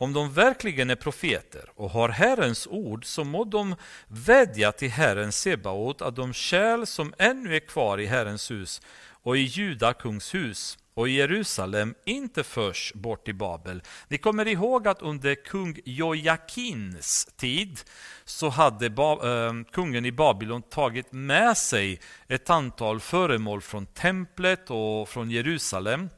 Om 0.00 0.12
de 0.12 0.32
verkligen 0.32 0.90
är 0.90 0.96
profeter 0.96 1.70
och 1.74 1.90
har 1.90 2.08
Herrens 2.08 2.66
ord 2.66 3.04
så 3.04 3.24
må 3.24 3.44
de 3.44 3.76
vädja 4.06 4.72
till 4.72 4.90
Herren 4.90 5.32
Sebaot 5.32 6.02
att 6.02 6.16
de 6.16 6.32
kärl 6.32 6.86
som 6.86 7.14
ännu 7.18 7.56
är 7.56 7.60
kvar 7.60 8.00
i 8.00 8.06
Herrens 8.06 8.50
hus 8.50 8.82
och 9.22 9.36
i 9.36 9.40
Juda 9.40 9.92
kungs 9.92 10.34
hus 10.34 10.78
och 10.98 11.08
Jerusalem 11.08 11.94
inte 12.04 12.44
förs 12.44 12.92
bort 12.94 13.24
till 13.24 13.34
Babel. 13.34 13.82
Ni 14.08 14.18
kommer 14.18 14.48
ihåg 14.48 14.88
att 14.88 15.02
under 15.02 15.34
kung 15.34 15.78
Jojakins 15.84 17.28
tid 17.36 17.80
så 18.24 18.48
hade 18.48 18.90
ba, 18.90 19.12
eh, 19.12 19.52
kungen 19.72 20.04
i 20.04 20.12
Babylon 20.12 20.62
tagit 20.62 21.12
med 21.12 21.56
sig 21.56 22.00
ett 22.28 22.50
antal 22.50 23.00
föremål 23.00 23.60
från 23.60 23.86
templet 23.86 24.70
och 24.70 25.08
från 25.08 25.30
Jerusalem. 25.30 26.10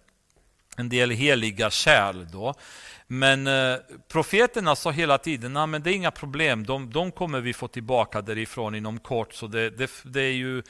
En 0.76 0.88
del 0.88 1.10
heliga 1.10 1.70
kärl 1.70 2.26
då. 2.32 2.54
Men 3.06 3.46
eh, 3.46 3.76
profeterna 4.08 4.76
sa 4.76 4.90
hela 4.90 5.18
tiden, 5.18 5.56
att 5.56 5.68
men 5.68 5.82
det 5.82 5.90
är 5.90 5.94
inga 5.94 6.10
problem, 6.10 6.66
de, 6.66 6.90
de 6.90 7.12
kommer 7.12 7.40
vi 7.40 7.52
få 7.52 7.68
tillbaka 7.68 8.22
därifrån 8.22 8.74
inom 8.74 8.98
kort, 8.98 9.34
så 9.34 9.46
det, 9.46 9.70
det, 9.70 9.90
det 10.04 10.22
är 10.22 10.32
ju 10.32 10.62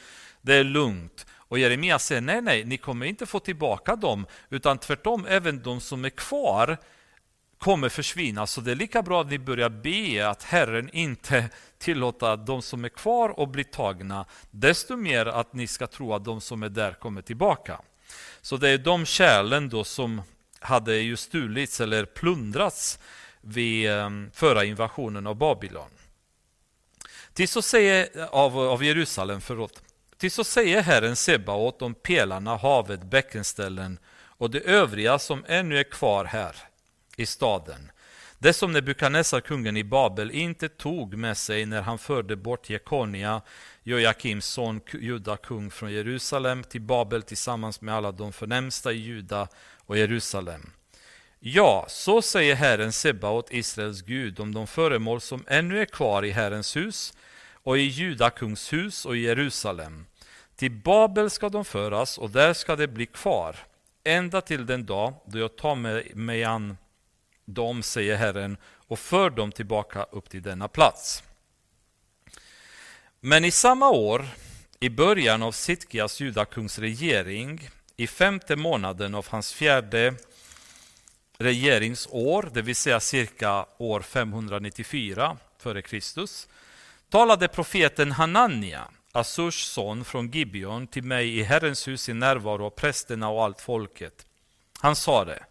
det 0.43 0.55
är 0.55 0.65
lugnt. 0.65 1.27
Och 1.51 1.59
Jeremia 1.59 1.99
säger, 1.99 2.21
nej, 2.21 2.43
nej, 2.43 2.65
ni 2.65 2.77
kommer 2.79 3.07
inte 3.07 3.27
få 3.27 3.41
tillbaka 3.41 3.97
dem, 3.97 4.27
utan 4.51 4.79
tvärtom, 4.79 5.27
även 5.29 5.63
de 5.63 5.81
som 5.81 6.05
är 6.05 6.11
kvar 6.11 6.79
kommer 7.59 7.89
försvinna. 7.89 8.47
Så 8.47 8.61
det 8.61 8.71
är 8.71 8.75
lika 8.75 9.03
bra 9.03 9.21
att 9.21 9.31
ni 9.31 9.39
börjar 9.39 9.69
be 9.69 10.29
att 10.29 10.43
Herren 10.43 10.91
inte 10.93 11.49
tillåter 11.79 12.37
de 12.37 12.63
som 12.63 12.85
är 12.85 12.89
kvar 12.89 13.43
att 13.43 13.49
bli 13.49 13.65
tagna, 13.65 14.25
desto 14.51 14.97
mer 14.97 15.27
att 15.27 15.53
ni 15.53 15.67
ska 15.67 15.87
tro 15.87 16.15
att 16.15 16.25
de 16.25 16.41
som 16.41 16.63
är 16.63 16.69
där 16.69 16.93
kommer 16.93 17.23
tillbaka. 17.23 17.81
Så 18.41 18.57
det 18.57 18.69
är 18.69 18.79
de 18.79 19.07
kärlen 19.07 19.69
då 19.69 19.85
som 19.85 20.23
hade 20.61 20.97
ju 20.97 21.17
stulits 21.17 21.81
eller 21.81 22.05
plundrats 22.05 22.99
vid 23.41 23.91
ehm, 23.91 24.31
förra 24.35 24.65
invasionen 24.65 25.27
av 25.27 25.35
Babylon. 25.35 25.91
Till 27.33 27.49
så 27.49 27.63
säger, 27.63 28.09
av, 28.31 28.59
av 28.59 28.85
Jerusalem, 28.85 29.41
förlåt. 29.41 29.83
Ty 30.21 30.31
så 30.31 30.45
säger 30.45 30.83
Herren 30.83 31.17
Sebaot 31.17 31.83
om 31.83 31.95
pelarna, 31.95 32.57
havet, 32.57 33.03
bäckenställen 33.03 33.99
och 34.13 34.51
det 34.51 34.61
övriga 34.61 35.19
som 35.19 35.45
ännu 35.49 35.79
är 35.79 35.85
kvar 35.85 36.25
här 36.25 36.57
i 37.17 37.27
staden. 37.27 37.91
Det 38.39 38.53
som 38.53 38.73
Nebukadnessar, 38.73 39.41
kungen 39.41 39.77
i 39.77 39.85
Babel, 39.85 40.31
inte 40.31 40.69
tog 40.69 41.15
med 41.15 41.37
sig 41.37 41.67
när 41.67 41.83
han 41.83 41.99
förde 41.99 42.37
bort 42.37 42.71
Jekonia, 42.71 43.43
Joakims 43.83 44.47
son, 44.47 44.81
Juda 44.93 45.37
kung 45.37 45.71
från 45.71 45.93
Jerusalem 45.93 46.65
till 46.65 46.81
Babel 46.81 47.23
tillsammans 47.23 47.81
med 47.81 47.95
alla 47.95 48.13
de 48.13 48.33
förnämsta 48.33 48.93
i 48.93 48.97
Juda 48.97 49.49
och 49.87 49.99
Jerusalem. 49.99 50.73
Ja, 51.39 51.87
så 51.89 52.23
säger 52.23 52.55
Herren 52.55 52.93
Sebaot, 52.93 53.53
Israels 53.53 54.03
Gud, 54.03 54.41
om 54.41 54.55
de 54.55 54.67
föremål 54.67 55.21
som 55.21 55.45
ännu 55.47 55.81
är 55.81 55.85
kvar 55.85 56.25
i 56.25 56.31
Herrens 56.31 56.77
hus 56.77 57.15
och 57.63 57.79
i 57.79 57.83
Juda 57.83 58.31
kungs 58.31 58.73
hus 58.73 59.07
och 59.07 59.17
i 59.17 59.21
Jerusalem. 59.21 60.07
Till 60.61 60.71
Babel 60.71 61.31
ska 61.31 61.49
de 61.49 61.65
föras 61.65 62.19
och 62.19 62.31
där 62.31 62.53
ska 62.53 62.77
de 62.77 62.87
bli 62.87 63.07
kvar, 63.07 63.57
ända 64.05 64.41
till 64.41 64.67
den 64.67 64.87
dag 64.87 65.15
då 65.27 65.39
jag 65.39 65.57
tar 65.57 65.75
mig 66.15 66.45
an 66.45 66.77
dem, 67.45 67.83
säger 67.83 68.17
Herren, 68.17 68.57
och 68.65 68.99
för 68.99 69.31
dem 69.31 69.53
tillbaka 69.53 70.03
upp 70.03 70.29
till 70.29 70.43
denna 70.43 70.69
plats. 70.69 71.23
Men 73.21 73.45
i 73.45 73.51
samma 73.51 73.91
år, 73.91 74.27
i 74.81 74.89
början 74.89 75.43
av 75.43 75.53
Sitkias 75.53 76.21
judakungs 76.21 76.79
regering, 76.79 77.69
i 77.97 78.07
femte 78.07 78.57
månaden 78.57 79.15
av 79.15 79.27
hans 79.29 79.53
fjärde 79.53 80.15
regeringsår, 81.39 82.51
det 82.53 82.63
vill 82.63 82.77
säga 82.77 83.01
cirka 83.01 83.67
år 83.79 84.01
594 84.01 85.37
f.Kr. 85.65 86.27
talade 87.11 87.49
profeten 87.49 88.13
Hanania, 88.13 88.89
Assurs 89.13 89.65
son 89.65 90.05
från 90.05 90.31
Gibeon, 90.31 90.87
till 90.87 91.03
mig 91.05 91.39
i 91.39 91.43
Herrens 91.43 91.89
hus 91.89 92.09
i 92.09 92.15
närvaro 92.15 92.67
av 92.67 92.71
prästerna 92.71 93.29
och 93.29 93.45
allt 93.45 93.61
folket. 93.61 94.27
Han 94.81 94.97
sade, 94.97 95.45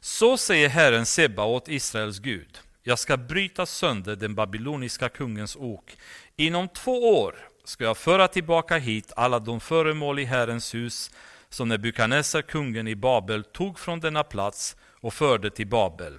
så 0.00 0.36
säger 0.36 0.68
Herren 0.68 1.06
Sebaot, 1.06 1.68
Israels 1.68 2.18
Gud, 2.18 2.58
jag 2.82 2.98
ska 2.98 3.16
bryta 3.16 3.66
sönder 3.66 4.16
den 4.16 4.34
babyloniska 4.34 5.08
kungens 5.08 5.56
ok. 5.56 5.96
Inom 6.36 6.68
två 6.68 7.20
år 7.22 7.34
ska 7.64 7.84
jag 7.84 7.96
föra 7.96 8.28
tillbaka 8.28 8.78
hit 8.78 9.12
alla 9.16 9.38
de 9.38 9.60
föremål 9.60 10.18
i 10.18 10.24
Herrens 10.24 10.74
hus 10.74 11.10
som 11.48 11.68
Nebukadnessar, 11.68 12.42
kungen 12.42 12.88
i 12.88 12.96
Babel, 12.96 13.44
tog 13.44 13.78
från 13.78 14.00
denna 14.00 14.24
plats 14.24 14.76
och 15.00 15.14
förde 15.14 15.50
till 15.50 15.66
Babel. 15.66 16.18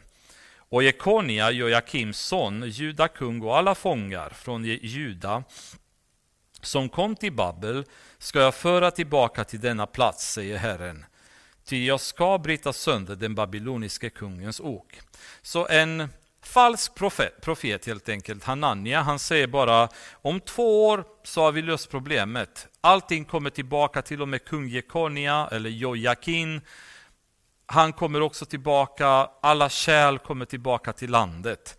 Och 0.57 0.83
Jekonia, 0.83 1.51
Joakims 1.51 2.19
son, 2.19 2.63
Juda 2.67 3.07
kung 3.07 3.41
och 3.41 3.57
alla 3.57 3.75
fångar 3.75 4.29
från 4.29 4.65
Juda 4.65 5.43
som 6.61 6.89
kom 6.89 7.15
till 7.15 7.33
Babel 7.33 7.85
ska 8.17 8.39
jag 8.39 8.55
föra 8.55 8.91
tillbaka 8.91 9.43
till 9.43 9.59
denna 9.59 9.87
plats, 9.87 10.33
säger 10.33 10.57
Herren. 10.57 11.05
Ty 11.65 11.85
jag 11.85 12.01
ska 12.01 12.37
bryta 12.37 12.73
sönder 12.73 13.15
den 13.15 13.35
babyloniske 13.35 14.09
kungens 14.09 14.59
ok. 14.59 14.99
Så 15.41 15.67
en 15.67 16.09
falsk 16.43 16.95
profet, 16.95 17.41
profet 17.41 17.85
helt 17.85 18.09
enkelt, 18.09 18.43
Hanania, 18.43 19.01
han 19.01 19.19
säger 19.19 19.47
bara 19.47 19.89
om 20.11 20.39
två 20.39 20.87
år 20.87 21.03
så 21.23 21.41
har 21.41 21.51
vi 21.51 21.61
löst 21.61 21.89
problemet. 21.89 22.67
Allting 22.81 23.25
kommer 23.25 23.49
tillbaka, 23.49 24.01
till 24.01 24.21
och 24.21 24.27
med 24.27 24.45
kung 24.45 24.67
Jekonia 24.67 25.49
eller 25.51 25.69
Jojakin. 25.69 26.61
Han 27.65 27.93
kommer 27.93 28.21
också 28.21 28.45
tillbaka, 28.45 29.29
alla 29.41 29.69
kärl 29.69 30.17
kommer 30.17 30.45
tillbaka 30.45 30.93
till 30.93 31.11
landet. 31.11 31.77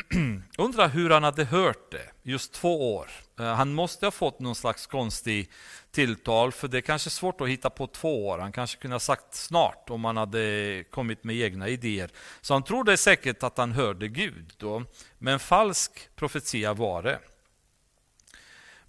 Undrar 0.58 0.88
hur 0.88 1.10
han 1.10 1.24
hade 1.24 1.44
hört 1.44 1.90
det, 1.90 2.10
just 2.22 2.52
två 2.52 2.96
år. 2.96 3.10
Eh, 3.38 3.54
han 3.54 3.74
måste 3.74 4.06
ha 4.06 4.10
fått 4.10 4.40
någon 4.40 4.54
slags 4.54 4.86
konstig 4.86 5.50
tilltal, 5.90 6.52
för 6.52 6.68
det 6.68 6.76
är 6.76 6.80
kanske 6.82 7.10
svårt 7.10 7.40
att 7.40 7.48
hitta 7.48 7.70
på 7.70 7.86
två 7.86 8.28
år. 8.28 8.38
Han 8.38 8.52
kanske 8.52 8.80
kunde 8.80 8.94
ha 8.94 9.00
sagt 9.00 9.34
snart 9.34 9.90
om 9.90 10.04
han 10.04 10.16
hade 10.16 10.84
kommit 10.90 11.24
med 11.24 11.36
egna 11.36 11.68
idéer. 11.68 12.10
Så 12.40 12.54
han 12.54 12.62
trodde 12.62 12.96
säkert 12.96 13.42
att 13.42 13.58
han 13.58 13.72
hörde 13.72 14.08
Gud 14.08 14.52
då, 14.56 14.84
men 15.18 15.38
falsk 15.38 16.08
profetia 16.16 16.74
var 16.74 17.02
det. 17.02 17.18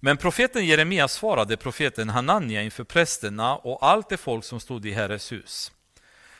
Men 0.00 0.16
profeten 0.16 0.66
Jeremia 0.66 1.08
svarade 1.08 1.56
profeten 1.56 2.08
Hanania 2.08 2.62
inför 2.62 2.84
prästerna 2.84 3.56
och 3.56 3.86
allt 3.86 4.08
det 4.08 4.16
folk 4.16 4.44
som 4.44 4.60
stod 4.60 4.86
i 4.86 4.90
Herres 4.90 5.32
hus. 5.32 5.72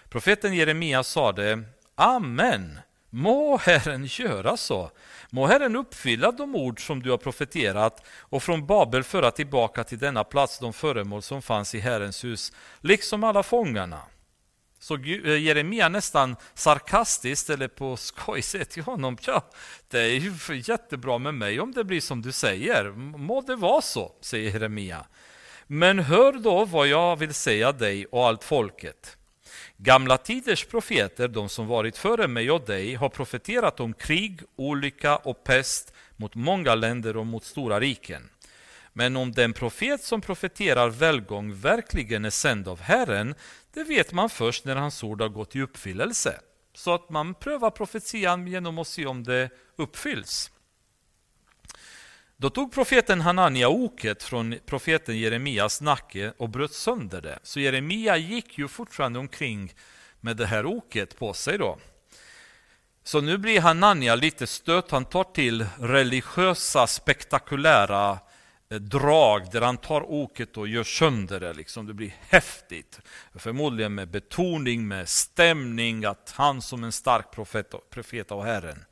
Profeten 0.09 0.55
Jeremia 0.55 1.03
sade 1.03 1.63
Amen, 1.95 2.79
må 3.15 3.57
Herren 3.57 4.07
göra 4.07 4.57
så. 4.57 4.91
Må 5.31 5.47
Herren 5.47 5.77
uppfylla 5.77 6.33
de 6.33 6.55
ord 6.55 6.87
som 6.87 7.03
du 7.03 7.11
har 7.11 7.19
profeterat 7.19 8.07
och 8.19 8.43
från 8.43 8.67
Babel 8.67 9.03
föra 9.03 9.31
tillbaka 9.31 9.85
till 9.85 9.99
denna 9.99 10.25
plats 10.25 10.59
de 10.59 10.73
föremål 10.73 11.23
som 11.23 11.43
fanns 11.43 11.75
i 11.75 11.79
Herrens 11.79 12.25
hus, 12.25 12.53
liksom 12.81 13.25
alla 13.25 13.43
fångarna. 13.43 14.01
Så 14.79 14.95
eh, 14.97 15.43
Jeremia 15.43 15.89
nästan 15.89 16.37
sarkastiskt 16.55 17.51
eller 17.51 17.69
på 17.69 17.97
skoj 17.97 18.43
säger 18.43 18.65
till 18.65 18.83
honom, 18.83 19.17
ja, 19.21 19.51
det 19.89 20.01
är 20.01 20.21
ju 20.21 20.33
jättebra 20.65 21.19
med 21.19 21.35
mig 21.35 21.61
om 21.61 21.73
det 21.73 21.85
blir 21.85 22.01
som 22.01 22.23
du 22.23 22.33
säger. 22.33 22.91
Må 23.19 23.41
det 23.41 23.57
vara 23.57 23.83
så, 23.83 24.13
säger 24.21 24.51
Jeremia. 24.51 25.07
Men 25.67 25.99
hör 25.99 26.33
då 26.33 26.65
vad 26.65 26.87
jag 26.87 27.17
vill 27.17 27.35
säga 27.35 27.73
dig 27.73 28.07
och 28.07 28.27
allt 28.27 28.45
folket. 28.45 29.17
Gamla 29.77 30.19
tiders 30.19 30.65
profeter, 30.65 31.29
de 31.29 31.49
som 31.49 31.67
varit 31.67 31.97
före 31.97 32.29
mig 32.29 32.51
och 32.51 32.67
dig, 32.67 32.95
har 32.95 33.09
profeterat 33.09 33.81
om 33.81 33.95
krig, 33.95 34.41
olycka 34.57 35.17
och 35.17 35.45
pest 35.45 35.93
mot 36.17 36.35
många 36.35 36.75
länder 36.75 37.17
och 37.17 37.27
mot 37.27 37.45
stora 37.45 37.81
riken. 37.81 38.31
Men 38.93 39.17
om 39.17 39.33
den 39.33 39.53
profet 39.53 40.05
som 40.05 40.21
profeterar 40.21 40.89
välgång 40.89 41.55
verkligen 41.55 42.25
är 42.25 42.31
sänd 42.31 42.69
av 42.69 42.81
Herren, 42.81 43.35
det 43.73 43.85
vet 43.85 44.13
man 44.13 44.31
först 44.31 44.65
när 44.65 44.77
hans 44.77 45.03
ord 45.05 45.21
har 45.21 45.29
gått 45.29 45.57
i 45.57 45.61
uppfyllelse. 45.61 46.41
Så 46.75 46.95
att 46.95 47.11
man 47.11 47.35
prövar 47.35 47.71
profetian 47.71 48.47
genom 48.47 48.79
att 48.79 48.89
se 48.89 49.07
om 49.07 49.25
det 49.25 49.51
uppfylls. 49.77 50.51
Då 52.37 52.51
tog 52.51 52.73
profeten 52.73 53.21
Hanania 53.21 53.69
oket 53.69 54.23
från 54.23 54.55
profeten 54.67 55.19
Jeremias 55.19 55.81
nacke 55.81 56.33
och 56.37 56.49
bröt 56.49 56.73
sönder 56.73 57.21
det. 57.21 57.39
Så 57.43 57.61
Jeremia 57.61 58.17
gick 58.17 58.59
ju 58.59 58.69
fortfarande 58.69 59.19
omkring 59.19 59.75
med 60.21 60.37
det 60.37 60.47
här 60.47 60.67
oket 60.67 61.19
på 61.19 61.33
sig. 61.33 61.59
då. 61.59 61.79
Så 63.05 63.21
nu 63.21 63.39
blir 63.39 63.61
Hanania 63.61 64.15
lite 64.15 64.47
stött. 64.47 64.91
Han 64.91 65.05
tar 65.05 65.25
till 65.25 65.67
religiösa, 65.79 66.87
spektakulära 66.87 68.19
eh, 68.71 68.79
drag 68.79 69.51
där 69.53 69.61
han 69.61 69.77
tar 69.77 70.11
oket 70.11 70.57
och 70.57 70.69
gör 70.69 70.85
sönder 70.85 71.41
det. 71.41 71.53
Liksom. 71.53 71.87
Det 71.87 71.95
blir 71.95 72.15
häftigt. 72.29 73.01
Förmodligen 73.35 73.95
med 73.95 74.11
betoning, 74.11 74.89
med 74.89 75.09
stämning, 75.09 76.05
att 76.05 76.33
han 76.37 76.63
som 76.63 76.85
en 76.85 76.93
stark 76.93 77.31
profet, 77.31 77.75
profet 77.91 78.33
av 78.33 78.45
Herren. 78.45 78.85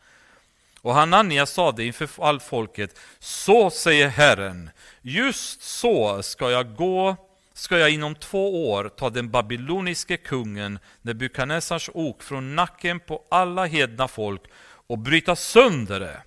Och 0.83 0.95
Hanania 0.95 1.47
sa 1.47 1.73
det 1.73 1.85
inför 1.85 2.09
all 2.19 2.41
folket. 2.41 3.01
Så 3.19 3.71
säger 3.71 4.09
Herren, 4.09 4.71
just 5.03 5.63
så 5.63 6.23
ska 6.23 6.51
jag 6.51 6.77
gå 6.77 7.17
ska 7.55 7.79
jag 7.79 7.91
inom 7.91 8.15
två 8.15 8.73
år 8.73 8.89
ta 8.89 9.11
den 9.11 9.31
babyloniske 9.31 10.17
kungen 10.17 10.79
Nebukadnessars 11.03 11.91
ok 11.95 12.23
från 12.23 12.57
nacken 12.57 13.01
på 13.01 13.25
alla 13.31 13.67
hedna 13.67 14.09
folk 14.09 14.43
och 14.87 14.99
bryta 14.99 15.37
sönder 15.37 16.01
det. 16.01 16.23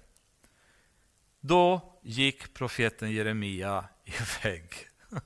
Då 1.41 1.93
gick 2.03 2.53
profeten 2.53 3.11
Jeremia 3.11 3.85
iväg. 4.05 4.63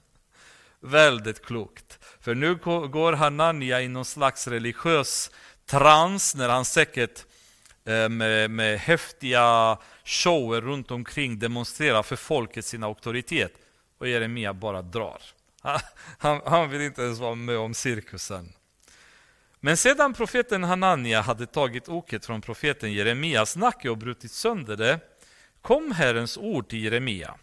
Väldigt 0.79 1.45
klokt. 1.45 1.99
För 2.19 2.35
nu 2.35 2.55
går 2.89 3.13
Hanania 3.13 3.81
i 3.81 3.87
någon 3.87 4.05
slags 4.05 4.47
religiös 4.47 5.31
trans 5.65 6.35
när 6.35 6.49
han 6.49 6.65
säkert 6.65 7.25
Eh, 7.89 8.09
med, 8.09 8.51
med 8.51 8.79
häftiga 8.79 9.77
shower 10.03 10.61
runt 10.61 10.91
omkring 10.91 11.39
demonstrerar 11.39 12.03
för 12.03 12.15
folket 12.15 12.65
sin 12.65 12.83
auktoritet. 12.83 13.53
Och 13.97 14.07
Jeremia 14.07 14.53
bara 14.53 14.81
drar. 14.81 15.21
Han, 16.17 16.41
han 16.45 16.69
vill 16.69 16.81
inte 16.81 17.01
ens 17.01 17.19
vara 17.19 17.35
med 17.35 17.57
om 17.57 17.73
cirkusen. 17.73 18.53
Men 19.59 19.77
sedan 19.77 20.13
profeten 20.13 20.63
Hanania 20.63 21.21
hade 21.21 21.45
tagit 21.45 21.89
oket 21.89 22.25
från 22.25 22.41
profeten 22.41 22.93
Jeremias 22.93 23.55
nacke 23.55 23.89
och 23.89 23.97
brutit 23.97 24.31
sönder 24.31 24.77
det, 24.77 24.99
kom 25.61 25.91
Herrens 25.91 26.37
ord 26.37 26.69
till 26.69 26.83
Jeremia. 26.83 27.35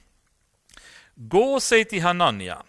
Gå 1.14 1.42
och 1.42 1.62
säg 1.62 1.84
till 1.84 2.02
Hanania, 2.02 2.62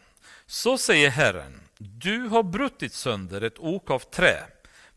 så 0.45 0.78
säger 0.78 1.09
Herren, 1.09 1.61
du 1.78 2.19
har 2.21 2.43
brutit 2.43 2.93
sönder 2.93 3.41
ett 3.41 3.59
ok 3.59 3.91
av 3.91 3.99
trä, 3.99 4.43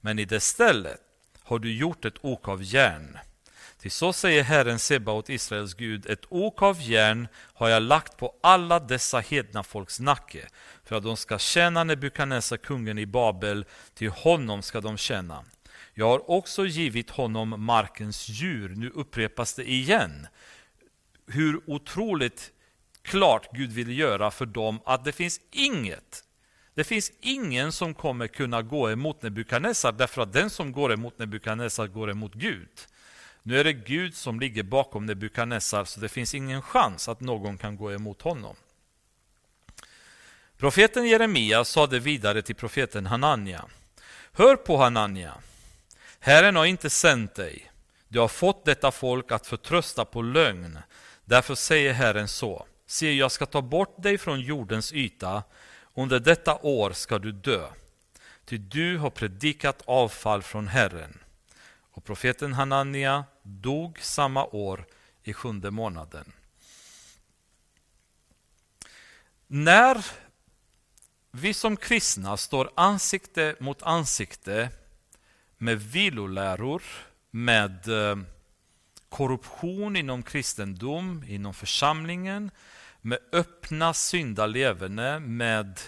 men 0.00 0.18
i 0.18 0.24
det 0.24 0.40
stället 0.40 1.00
har 1.51 1.59
du 1.59 1.72
gjort 1.72 2.05
ett 2.05 2.24
ok 2.24 2.48
av 2.48 2.62
järn. 2.62 3.18
Till 3.78 3.90
så 3.90 4.12
säger 4.12 4.42
Herren 4.42 4.78
Sebaot, 4.78 5.28
Israels 5.28 5.74
Gud, 5.74 6.11
ett 6.11 6.24
ok 6.28 6.62
av 6.62 6.82
järn 6.82 7.28
har 7.34 7.68
jag 7.68 7.82
lagt 7.82 8.16
på 8.16 8.34
alla 8.42 8.80
dessa 8.80 9.18
hedna 9.20 9.62
folks 9.62 10.01
nacke, 10.01 10.48
för 10.84 10.96
att 10.96 11.03
de 11.03 11.16
ska 11.16 11.38
tjäna 11.38 11.84
Nebukadnessar, 11.84 12.57
kungen 12.57 12.98
i 12.98 13.07
Babel, 13.07 13.64
till 13.94 14.11
honom 14.11 14.62
ska 14.62 14.80
de 14.80 14.96
tjäna. 14.96 15.44
Jag 15.94 16.07
har 16.07 16.30
också 16.30 16.66
givit 16.66 17.11
honom 17.11 17.55
markens 17.64 18.28
djur. 18.28 18.68
Nu 18.76 18.90
upprepas 18.90 19.55
det 19.55 19.70
igen. 19.70 20.26
Hur 21.26 21.61
otroligt 21.70 22.51
klart 23.03 23.48
Gud 23.53 23.72
vill 23.72 23.98
göra 23.98 24.30
för 24.30 24.46
dem 24.46 24.80
att 24.84 25.05
det 25.05 25.12
finns 25.12 25.40
inget 25.51 26.24
det 26.80 26.84
finns 26.84 27.12
ingen 27.20 27.72
som 27.72 27.94
kommer 27.94 28.26
kunna 28.26 28.62
gå 28.62 28.90
emot 28.90 29.22
Nebukadnessar 29.22 29.92
därför 29.92 30.22
att 30.22 30.32
den 30.32 30.50
som 30.50 30.72
går 30.72 30.92
emot 30.92 31.18
Nebukadnessar 31.18 31.86
går 31.86 32.10
emot 32.10 32.34
Gud. 32.34 32.68
Nu 33.42 33.60
är 33.60 33.64
det 33.64 33.72
Gud 33.72 34.14
som 34.14 34.40
ligger 34.40 34.62
bakom 34.62 35.06
Nebukadnessar, 35.06 35.84
så 35.84 36.00
det 36.00 36.08
finns 36.08 36.34
ingen 36.34 36.62
chans 36.62 37.08
att 37.08 37.20
någon 37.20 37.58
kan 37.58 37.76
gå 37.76 37.92
emot 37.92 38.22
honom. 38.22 38.56
Profeten 40.56 41.06
Jeremia 41.06 41.64
sade 41.64 41.98
vidare 41.98 42.42
till 42.42 42.56
profeten 42.56 43.06
Hanania. 43.06 43.64
Hör 44.32 44.56
på 44.56 44.76
Hanania. 44.76 45.34
Herren 46.20 46.56
har 46.56 46.64
inte 46.64 46.90
sänt 46.90 47.34
dig. 47.34 47.70
Du 48.08 48.20
har 48.20 48.28
fått 48.28 48.64
detta 48.64 48.90
folk 48.90 49.32
att 49.32 49.46
förtrösta 49.46 50.04
på 50.04 50.22
lögn. 50.22 50.78
Därför 51.24 51.54
säger 51.54 51.92
Herren 51.92 52.28
så. 52.28 52.66
Se, 52.86 53.12
jag 53.12 53.32
ska 53.32 53.46
ta 53.46 53.62
bort 53.62 54.02
dig 54.02 54.18
från 54.18 54.40
jordens 54.40 54.92
yta. 54.92 55.42
Under 55.95 56.20
detta 56.20 56.59
år 56.62 56.93
ska 56.93 57.18
du 57.18 57.32
dö. 57.32 57.68
Ty 58.45 58.59
du 58.59 58.99
har 58.99 59.11
predikat 59.11 59.82
avfall 59.86 60.43
från 60.43 60.68
Herren. 60.68 61.18
Och 61.93 62.05
profeten 62.05 62.53
Hanania 62.53 63.24
dog 63.43 63.99
samma 64.01 64.45
år 64.45 64.86
i 65.22 65.32
sjunde 65.32 65.70
månaden. 65.70 66.32
När 69.47 70.07
vi 71.30 71.55
som 71.55 71.76
kristna 71.76 72.36
står 72.36 72.70
ansikte 72.74 73.57
mot 73.61 73.82
ansikte 73.82 74.70
med 75.59 75.82
viloläror, 75.82 76.82
med 77.30 77.88
eh, 77.88 78.18
korruption 79.09 79.97
inom 79.97 80.22
kristendom, 80.22 81.24
inom 81.26 81.55
församlingen, 81.55 82.51
med 83.01 83.18
öppna 83.32 83.94
syndalevene, 83.94 85.20
med 85.20 85.80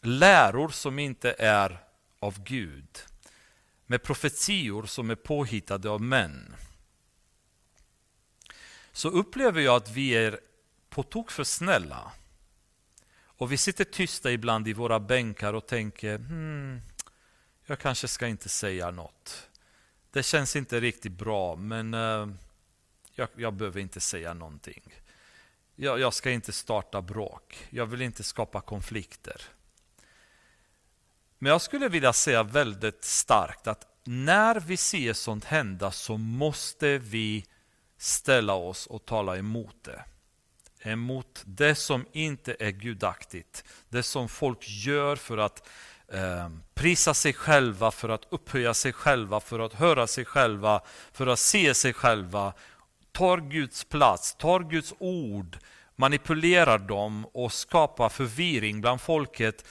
läror 0.00 0.68
som 0.68 0.98
inte 0.98 1.34
är 1.38 1.78
av 2.18 2.42
Gud 2.42 3.04
med 3.86 4.02
profetior 4.02 4.86
som 4.86 5.10
är 5.10 5.14
påhittade 5.14 5.90
av 5.90 6.02
män 6.02 6.56
så 8.92 9.08
upplever 9.08 9.60
jag 9.60 9.76
att 9.76 9.90
vi 9.90 10.10
är 10.10 10.40
på 10.88 11.02
tok 11.02 11.30
för 11.30 11.44
snälla. 11.44 12.12
Och 13.38 13.52
vi 13.52 13.56
sitter 13.56 13.84
tysta 13.84 14.32
ibland 14.32 14.68
i 14.68 14.72
våra 14.72 15.00
bänkar 15.00 15.54
och 15.54 15.66
tänker 15.66 16.18
hmm, 16.18 16.80
jag 17.66 17.78
kanske 17.78 18.08
ska 18.08 18.26
inte 18.26 18.48
säga 18.48 18.90
något. 18.90 19.48
Det 20.10 20.22
känns 20.22 20.56
inte 20.56 20.80
riktigt 20.80 21.12
bra, 21.12 21.56
men 21.56 21.94
uh, 21.94 22.28
jag, 23.16 23.28
jag, 23.36 23.54
behöver 23.54 23.80
inte 23.80 24.00
säga 24.00 24.34
någonting. 24.34 24.94
Jag, 25.76 26.00
jag 26.00 26.14
ska 26.14 26.30
inte 26.30 26.52
starta 26.52 27.02
bråk. 27.02 27.66
Jag 27.70 27.86
vill 27.86 28.02
inte 28.02 28.22
skapa 28.22 28.60
konflikter. 28.60 29.42
Men 31.38 31.52
jag 31.52 31.60
skulle 31.60 31.88
vilja 31.88 32.12
säga 32.12 32.42
väldigt 32.42 33.04
starkt 33.04 33.66
att 33.66 33.86
när 34.04 34.60
vi 34.60 34.76
ser 34.76 35.12
sånt 35.12 35.44
hända 35.44 35.90
så 35.90 36.16
måste 36.16 36.98
vi 36.98 37.44
ställa 37.98 38.54
oss 38.54 38.86
och 38.86 39.06
tala 39.06 39.36
emot 39.36 39.76
det. 39.84 40.04
Emot 40.90 41.42
det 41.46 41.74
som 41.74 42.06
inte 42.12 42.56
är 42.58 42.70
gudaktigt. 42.70 43.64
Det 43.88 44.02
som 44.02 44.28
folk 44.28 44.58
gör 44.68 45.16
för 45.16 45.38
att 45.38 45.68
eh, 46.08 46.50
prisa 46.74 47.14
sig 47.14 47.32
själva, 47.32 47.90
för 47.90 48.08
att 48.08 48.26
upphöja 48.30 48.74
sig 48.74 48.92
själva, 48.92 49.40
för 49.40 49.58
att 49.58 49.72
höra 49.72 50.06
sig 50.06 50.24
själva, 50.24 50.82
för 51.12 51.26
att 51.26 51.38
se 51.38 51.74
sig 51.74 51.92
själva. 51.92 52.52
Tar 53.16 53.38
Guds 53.38 53.84
plats, 53.84 54.34
tar 54.34 54.60
Guds 54.60 54.94
ord, 54.98 55.58
manipulerar 55.96 56.78
dem 56.78 57.26
och 57.32 57.52
skapar 57.52 58.08
förvirring 58.08 58.80
bland 58.80 59.00
folket 59.00 59.64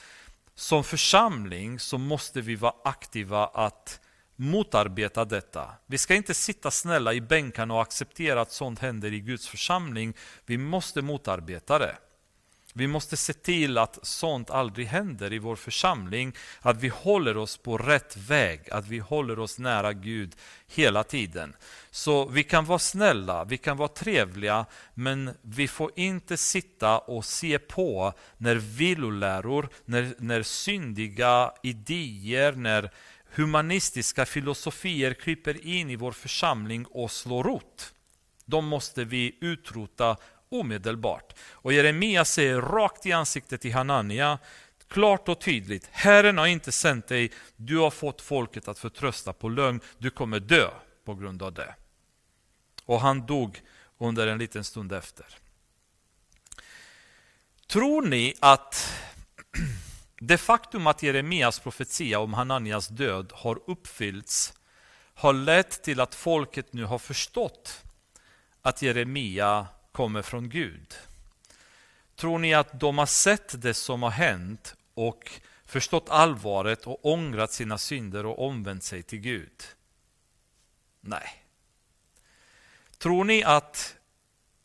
som 0.55 0.83
församling 0.83 1.79
så 1.79 1.97
måste 1.97 2.41
vi 2.41 2.55
vara 2.55 2.73
aktiva 2.83 3.45
att 3.47 3.99
motarbeta 4.35 5.25
detta. 5.25 5.69
Vi 5.85 5.97
ska 5.97 6.15
inte 6.15 6.33
sitta 6.33 6.71
snälla 6.71 7.13
i 7.13 7.21
bänkarna 7.21 7.73
och 7.73 7.81
acceptera 7.81 8.41
att 8.41 8.51
sånt 8.51 8.79
händer 8.79 9.13
i 9.13 9.19
Guds 9.19 9.47
församling. 9.47 10.13
Vi 10.45 10.57
måste 10.57 11.01
motarbeta 11.01 11.79
det. 11.79 11.95
Vi 12.77 12.87
måste 12.87 13.17
se 13.17 13.33
till 13.33 13.77
att 13.77 13.99
sånt 14.01 14.49
aldrig 14.49 14.87
händer 14.87 15.33
i 15.33 15.39
vår 15.39 15.55
församling, 15.55 16.35
att 16.59 16.77
vi 16.77 16.87
håller 16.87 17.37
oss 17.37 17.57
på 17.57 17.77
rätt 17.77 18.17
väg, 18.17 18.69
att 18.71 18.87
vi 18.87 18.99
håller 18.99 19.39
oss 19.39 19.59
nära 19.59 19.93
Gud 19.93 20.35
hela 20.67 21.03
tiden. 21.03 21.55
Så 21.91 22.27
vi 22.27 22.43
kan 22.43 22.65
vara 22.65 22.79
snälla, 22.79 23.43
vi 23.43 23.57
kan 23.57 23.77
vara 23.77 23.87
trevliga, 23.87 24.65
men 24.93 25.31
vi 25.41 25.67
får 25.67 25.91
inte 25.95 26.37
sitta 26.37 26.99
och 26.99 27.25
se 27.25 27.59
på 27.59 28.13
när 28.37 28.55
villoläror, 28.55 29.69
när, 29.85 30.15
när 30.17 30.43
syndiga 30.43 31.51
idéer, 31.63 32.51
när 32.51 32.91
humanistiska 33.35 34.25
filosofier 34.25 35.13
kryper 35.13 35.67
in 35.67 35.89
i 35.89 35.95
vår 35.95 36.11
församling 36.11 36.85
och 36.85 37.11
slår 37.11 37.43
rot. 37.43 37.93
De 38.45 38.67
måste 38.67 39.03
vi 39.03 39.37
utrota 39.41 40.17
omedelbart. 40.59 41.33
Och 41.51 41.73
Jeremia 41.73 42.25
säger 42.25 42.61
rakt 42.61 43.05
i 43.05 43.11
ansiktet 43.11 43.61
till 43.61 43.73
Hanania, 43.73 44.39
klart 44.87 45.29
och 45.29 45.41
tydligt, 45.41 45.89
Herren 45.91 46.37
har 46.37 46.47
inte 46.47 46.71
sänt 46.71 47.07
dig, 47.07 47.31
du 47.55 47.77
har 47.77 47.91
fått 47.91 48.21
folket 48.21 48.67
att 48.67 48.79
förtrösta 48.79 49.33
på 49.33 49.49
lögn, 49.49 49.79
du 49.97 50.09
kommer 50.09 50.39
dö 50.39 50.69
på 51.05 51.15
grund 51.15 51.43
av 51.43 51.53
det. 51.53 51.75
Och 52.85 53.01
han 53.01 53.25
dog 53.25 53.61
under 53.97 54.27
en 54.27 54.37
liten 54.37 54.63
stund 54.63 54.93
efter. 54.93 55.25
Tror 57.67 58.01
ni 58.01 58.33
att 58.39 58.93
det 60.19 60.37
faktum 60.37 60.87
att 60.87 61.03
Jeremias 61.03 61.59
profetia 61.59 62.19
om 62.19 62.33
Hananias 62.33 62.87
död 62.87 63.31
har 63.33 63.59
uppfyllts 63.67 64.53
har 65.13 65.33
lett 65.33 65.83
till 65.83 65.99
att 65.99 66.15
folket 66.15 66.73
nu 66.73 66.83
har 66.83 66.99
förstått 66.99 67.83
att 68.61 68.81
Jeremia 68.81 69.67
kommer 69.95 70.21
från 70.21 70.49
Gud? 70.49 70.95
Tror 72.15 72.39
ni 72.39 72.53
att 72.53 72.79
de 72.79 72.97
har 72.97 73.05
sett 73.05 73.61
det 73.61 73.73
som 73.73 74.03
har 74.03 74.09
hänt 74.09 74.75
och 74.93 75.31
förstått 75.65 76.09
allvaret 76.09 76.87
och 76.87 77.05
ångrat 77.05 77.51
sina 77.51 77.77
synder 77.77 78.25
och 78.25 78.47
omvänt 78.47 78.83
sig 78.83 79.03
till 79.03 79.19
Gud? 79.19 79.63
Nej. 81.01 81.43
Tror 82.97 83.23
ni 83.23 83.43
att 83.43 83.95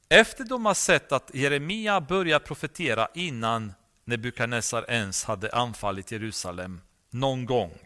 efter 0.09 0.45
de 0.45 0.67
har 0.67 0.75
sett 0.75 1.13
att 1.13 1.31
Jeremia 1.35 2.01
börjar 2.01 2.39
profetera 2.39 3.09
innan 3.15 3.73
Nebukadnessar 4.05 4.91
ens 4.91 5.25
hade 5.25 5.53
anfallit 5.53 6.13
Jerusalem 6.13 6.81
någon 7.11 7.47
gång. 7.47 7.79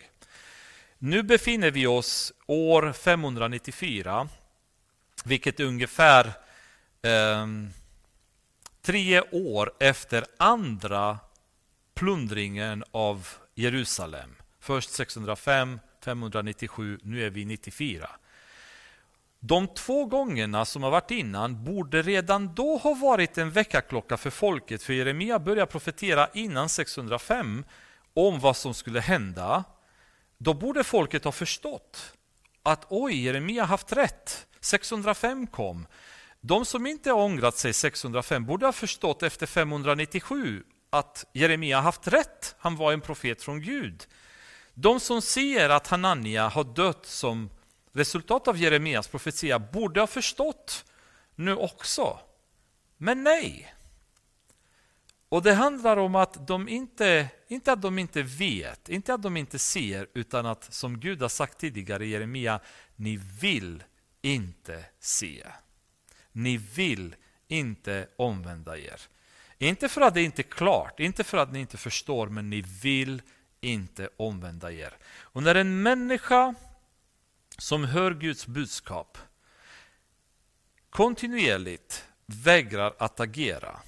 Nu 0.98 1.22
befinner 1.22 1.70
vi 1.70 1.86
oss 1.86 2.32
år 2.46 2.92
594, 2.92 4.28
vilket 5.24 5.60
är 5.60 5.64
ungefär 5.64 6.43
Ehm, 7.04 7.70
tre 8.82 9.20
år 9.20 9.72
efter 9.80 10.24
andra 10.36 11.18
plundringen 11.94 12.84
av 12.90 13.28
Jerusalem. 13.54 14.34
Först 14.60 14.90
605, 14.90 15.80
597, 16.04 16.98
nu 17.02 17.26
är 17.26 17.30
vi 17.30 17.44
94. 17.44 18.10
De 19.40 19.68
två 19.68 20.06
gångerna 20.06 20.64
som 20.64 20.82
har 20.82 20.90
varit 20.90 21.10
innan 21.10 21.64
borde 21.64 22.02
redan 22.02 22.54
då 22.54 22.76
ha 22.76 22.94
varit 22.94 23.38
en 23.38 23.50
väckarklocka 23.50 24.16
för 24.16 24.30
folket, 24.30 24.82
för 24.82 24.92
Jeremia 24.92 25.38
började 25.38 25.70
profetera 25.70 26.28
innan 26.34 26.68
605 26.68 27.64
om 28.14 28.40
vad 28.40 28.56
som 28.56 28.74
skulle 28.74 29.00
hända. 29.00 29.64
Då 30.38 30.54
borde 30.54 30.84
folket 30.84 31.24
ha 31.24 31.32
förstått 31.32 32.12
att 32.62 32.86
oj, 32.88 33.24
Jeremia 33.24 33.64
haft 33.64 33.92
rätt. 33.92 34.46
605 34.60 35.46
kom. 35.46 35.86
De 36.46 36.64
som 36.64 36.86
inte 36.86 37.10
har 37.10 37.22
ångrat 37.22 37.56
sig 37.56 37.72
605 37.72 38.46
borde 38.46 38.66
ha 38.66 38.72
förstått 38.72 39.22
efter 39.22 39.46
597 39.46 40.62
att 40.90 41.24
Jeremia 41.32 41.80
haft 41.80 42.08
rätt. 42.08 42.54
Han 42.58 42.76
var 42.76 42.92
en 42.92 43.00
profet 43.00 43.42
från 43.42 43.60
Gud. 43.60 44.06
De 44.74 45.00
som 45.00 45.22
ser 45.22 45.68
att 45.68 45.86
Hanania 45.86 46.48
har 46.48 46.64
dött 46.64 47.06
som 47.06 47.50
resultat 47.92 48.48
av 48.48 48.56
Jeremias 48.56 49.08
profetia 49.08 49.58
borde 49.58 50.00
ha 50.00 50.06
förstått 50.06 50.84
nu 51.34 51.56
också. 51.56 52.18
Men 52.96 53.22
nej. 53.22 53.74
Och 55.28 55.42
det 55.42 55.54
handlar 55.54 55.96
om 55.96 56.14
att 56.14 56.46
de 56.46 56.68
inte, 56.68 57.28
inte 57.48 57.72
att 57.72 57.82
de 57.82 57.98
inte 57.98 58.22
vet, 58.22 58.88
inte 58.88 59.14
att 59.14 59.22
de 59.22 59.36
inte 59.36 59.58
ser, 59.58 60.08
utan 60.14 60.46
att 60.46 60.74
som 60.74 61.00
Gud 61.00 61.22
har 61.22 61.28
sagt 61.28 61.58
tidigare 61.58 62.06
i 62.06 62.08
Jeremia, 62.08 62.60
ni 62.96 63.16
vill 63.40 63.82
inte 64.22 64.84
se. 65.00 65.44
Ni 66.36 66.56
vill 66.56 67.16
inte 67.48 68.08
omvända 68.16 68.78
er. 68.78 69.00
Inte 69.58 69.88
för 69.88 70.00
att 70.00 70.14
det 70.14 70.22
inte 70.22 70.42
är 70.42 70.50
klart, 70.50 71.00
inte 71.00 71.24
för 71.24 71.38
att 71.38 71.52
ni 71.52 71.60
inte 71.60 71.76
förstår, 71.76 72.26
men 72.26 72.50
ni 72.50 72.60
vill 72.60 73.22
inte 73.60 74.08
omvända 74.16 74.72
er. 74.72 74.96
Och 75.06 75.42
när 75.42 75.54
en 75.54 75.82
människa 75.82 76.54
som 77.58 77.84
hör 77.84 78.14
Guds 78.14 78.46
budskap 78.46 79.18
kontinuerligt 80.90 82.04
vägrar 82.26 82.94
att 82.98 83.20
agera, 83.20 83.80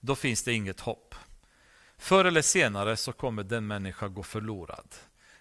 då 0.00 0.14
finns 0.14 0.42
det 0.42 0.52
inget 0.52 0.80
hopp. 0.80 1.14
Förr 1.98 2.24
eller 2.24 2.42
senare 2.42 2.96
så 2.96 3.12
kommer 3.12 3.42
den 3.42 3.66
människa 3.66 4.08
gå 4.08 4.22
förlorad. 4.22 4.94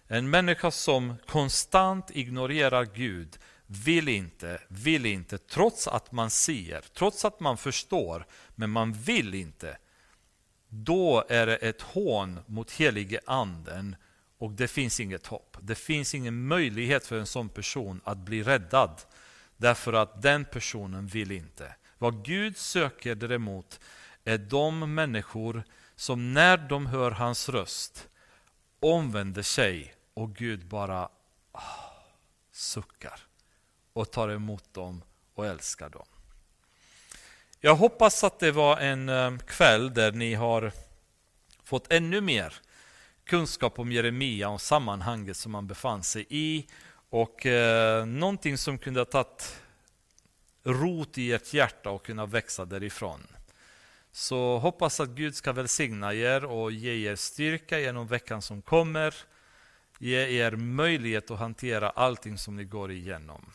En 0.07 0.29
människa 0.29 0.71
som 0.71 1.15
konstant 1.27 2.11
ignorerar 2.11 2.85
Gud 2.85 3.37
vill 3.71 4.07
inte, 4.07 4.61
vill 4.67 5.05
inte, 5.05 5.37
trots 5.37 5.87
att 5.87 6.11
man 6.11 6.29
ser, 6.29 6.81
trots 6.93 7.25
att 7.25 7.39
man 7.39 7.57
förstår, 7.57 8.25
men 8.55 8.69
man 8.69 8.93
vill 8.93 9.33
inte. 9.33 9.77
Då 10.69 11.25
är 11.29 11.45
det 11.45 11.55
ett 11.55 11.81
hån 11.81 12.39
mot 12.45 12.71
helige 12.71 13.19
anden 13.25 13.95
och 14.37 14.51
det 14.51 14.67
finns 14.67 14.99
inget 14.99 15.27
hopp. 15.27 15.57
Det 15.61 15.75
finns 15.75 16.15
ingen 16.15 16.47
möjlighet 16.47 17.05
för 17.05 17.19
en 17.19 17.25
sån 17.25 17.49
person 17.49 18.01
att 18.03 18.17
bli 18.17 18.43
räddad. 18.43 19.01
Därför 19.57 19.93
att 19.93 20.21
den 20.21 20.45
personen 20.45 21.07
vill 21.07 21.31
inte. 21.31 21.75
Vad 21.97 22.25
Gud 22.25 22.57
söker 22.57 23.15
däremot 23.15 23.79
är 24.23 24.37
de 24.37 24.93
människor 24.95 25.63
som 25.95 26.33
när 26.33 26.57
de 26.57 26.85
hör 26.85 27.11
hans 27.11 27.49
röst 27.49 28.07
omvänder 28.79 29.41
sig 29.41 29.93
och 30.13 30.35
Gud 30.35 30.65
bara 30.65 31.09
ah, 31.51 31.61
suckar 32.51 33.28
och 33.99 34.11
tar 34.11 34.29
emot 34.29 34.73
dem 34.73 35.01
och 35.33 35.45
älskar 35.45 35.89
dem. 35.89 36.05
Jag 37.59 37.75
hoppas 37.75 38.23
att 38.23 38.39
det 38.39 38.51
var 38.51 38.77
en 38.77 39.09
eh, 39.09 39.37
kväll 39.37 39.93
där 39.93 40.11
ni 40.11 40.33
har 40.33 40.71
fått 41.63 41.91
ännu 41.91 42.21
mer 42.21 42.53
kunskap 43.25 43.79
om 43.79 43.91
Jeremia 43.91 44.49
och 44.49 44.61
sammanhanget 44.61 45.37
som 45.37 45.53
han 45.53 45.67
befann 45.67 46.03
sig 46.03 46.25
i 46.29 46.67
och 47.09 47.45
eh, 47.45 48.05
någonting 48.05 48.57
som 48.57 48.77
kunde 48.77 48.99
ha 48.99 49.05
tagit 49.05 49.61
rot 50.63 51.17
i 51.17 51.33
ert 51.33 51.53
hjärta 51.53 51.89
och 51.89 52.05
kunna 52.05 52.25
växa 52.25 52.65
därifrån. 52.65 53.27
Så 54.11 54.57
hoppas 54.57 54.99
att 54.99 55.09
Gud 55.09 55.35
ska 55.35 55.51
välsigna 55.51 56.13
er 56.13 56.45
och 56.45 56.71
ge 56.71 57.09
er 57.09 57.15
styrka 57.15 57.79
genom 57.79 58.07
veckan 58.07 58.41
som 58.41 58.61
kommer. 58.61 59.15
Ge 59.97 60.39
er 60.39 60.51
möjlighet 60.51 61.31
att 61.31 61.39
hantera 61.39 61.89
allting 61.89 62.37
som 62.37 62.55
ni 62.55 62.63
går 62.63 62.91
igenom. 62.91 63.45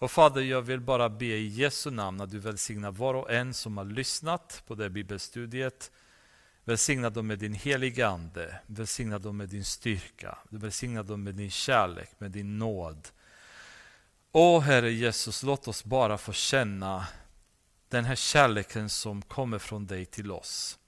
Och 0.00 0.10
Fader, 0.10 0.42
jag 0.42 0.62
vill 0.62 0.80
bara 0.80 1.08
be 1.08 1.24
i 1.24 1.46
Jesu 1.46 1.90
namn 1.90 2.20
att 2.20 2.30
du 2.30 2.38
välsignar 2.38 2.90
var 2.90 3.14
och 3.14 3.30
en 3.30 3.54
som 3.54 3.76
har 3.76 3.84
lyssnat 3.84 4.62
på 4.66 4.74
det 4.74 4.90
bibelstudiet. 4.90 5.90
Välsigna 6.64 7.10
dem 7.10 7.26
med 7.26 7.38
din 7.38 7.54
heliga 7.54 8.08
Ande, 8.08 8.60
välsigna 8.66 9.18
dem 9.18 9.36
med 9.36 9.48
din 9.48 9.64
styrka, 9.64 10.38
välsigna 10.48 11.02
dem 11.02 11.22
med 11.22 11.34
din 11.34 11.50
kärlek, 11.50 12.10
med 12.18 12.30
din 12.30 12.58
nåd. 12.58 13.08
Åh 14.32 14.60
Herre 14.60 14.92
Jesus, 14.92 15.42
låt 15.42 15.68
oss 15.68 15.84
bara 15.84 16.18
få 16.18 16.32
känna 16.32 17.06
den 17.88 18.04
här 18.04 18.16
kärleken 18.16 18.88
som 18.88 19.22
kommer 19.22 19.58
från 19.58 19.86
dig 19.86 20.06
till 20.06 20.32
oss. 20.32 20.78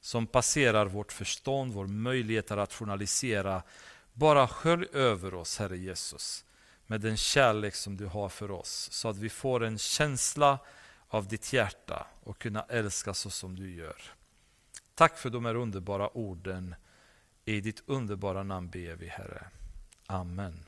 Som 0.00 0.26
passerar 0.26 0.86
vårt 0.86 1.12
förstånd, 1.12 1.72
vår 1.72 1.86
möjlighet 1.86 2.50
att 2.50 2.56
rationalisera. 2.56 3.62
Bara 4.12 4.48
skölj 4.48 4.86
över 4.92 5.34
oss, 5.34 5.58
Herre 5.58 5.78
Jesus, 5.78 6.44
med 6.86 7.00
den 7.00 7.16
kärlek 7.16 7.74
som 7.74 7.96
du 7.96 8.06
har 8.06 8.28
för 8.28 8.50
oss. 8.50 8.88
Så 8.92 9.08
att 9.08 9.16
vi 9.16 9.28
får 9.28 9.64
en 9.64 9.78
känsla 9.78 10.58
av 11.08 11.28
ditt 11.28 11.52
hjärta 11.52 12.06
och 12.22 12.38
kunna 12.38 12.62
älska 12.68 13.14
så 13.14 13.30
som 13.30 13.56
du 13.56 13.74
gör. 13.74 14.02
Tack 14.94 15.18
för 15.18 15.30
de 15.30 15.44
här 15.44 15.54
underbara 15.54 16.16
orden. 16.16 16.74
I 17.44 17.60
ditt 17.60 17.82
underbara 17.86 18.42
namn 18.42 18.70
ber 18.70 18.94
vi, 18.94 19.08
Herre. 19.08 19.46
Amen. 20.06 20.64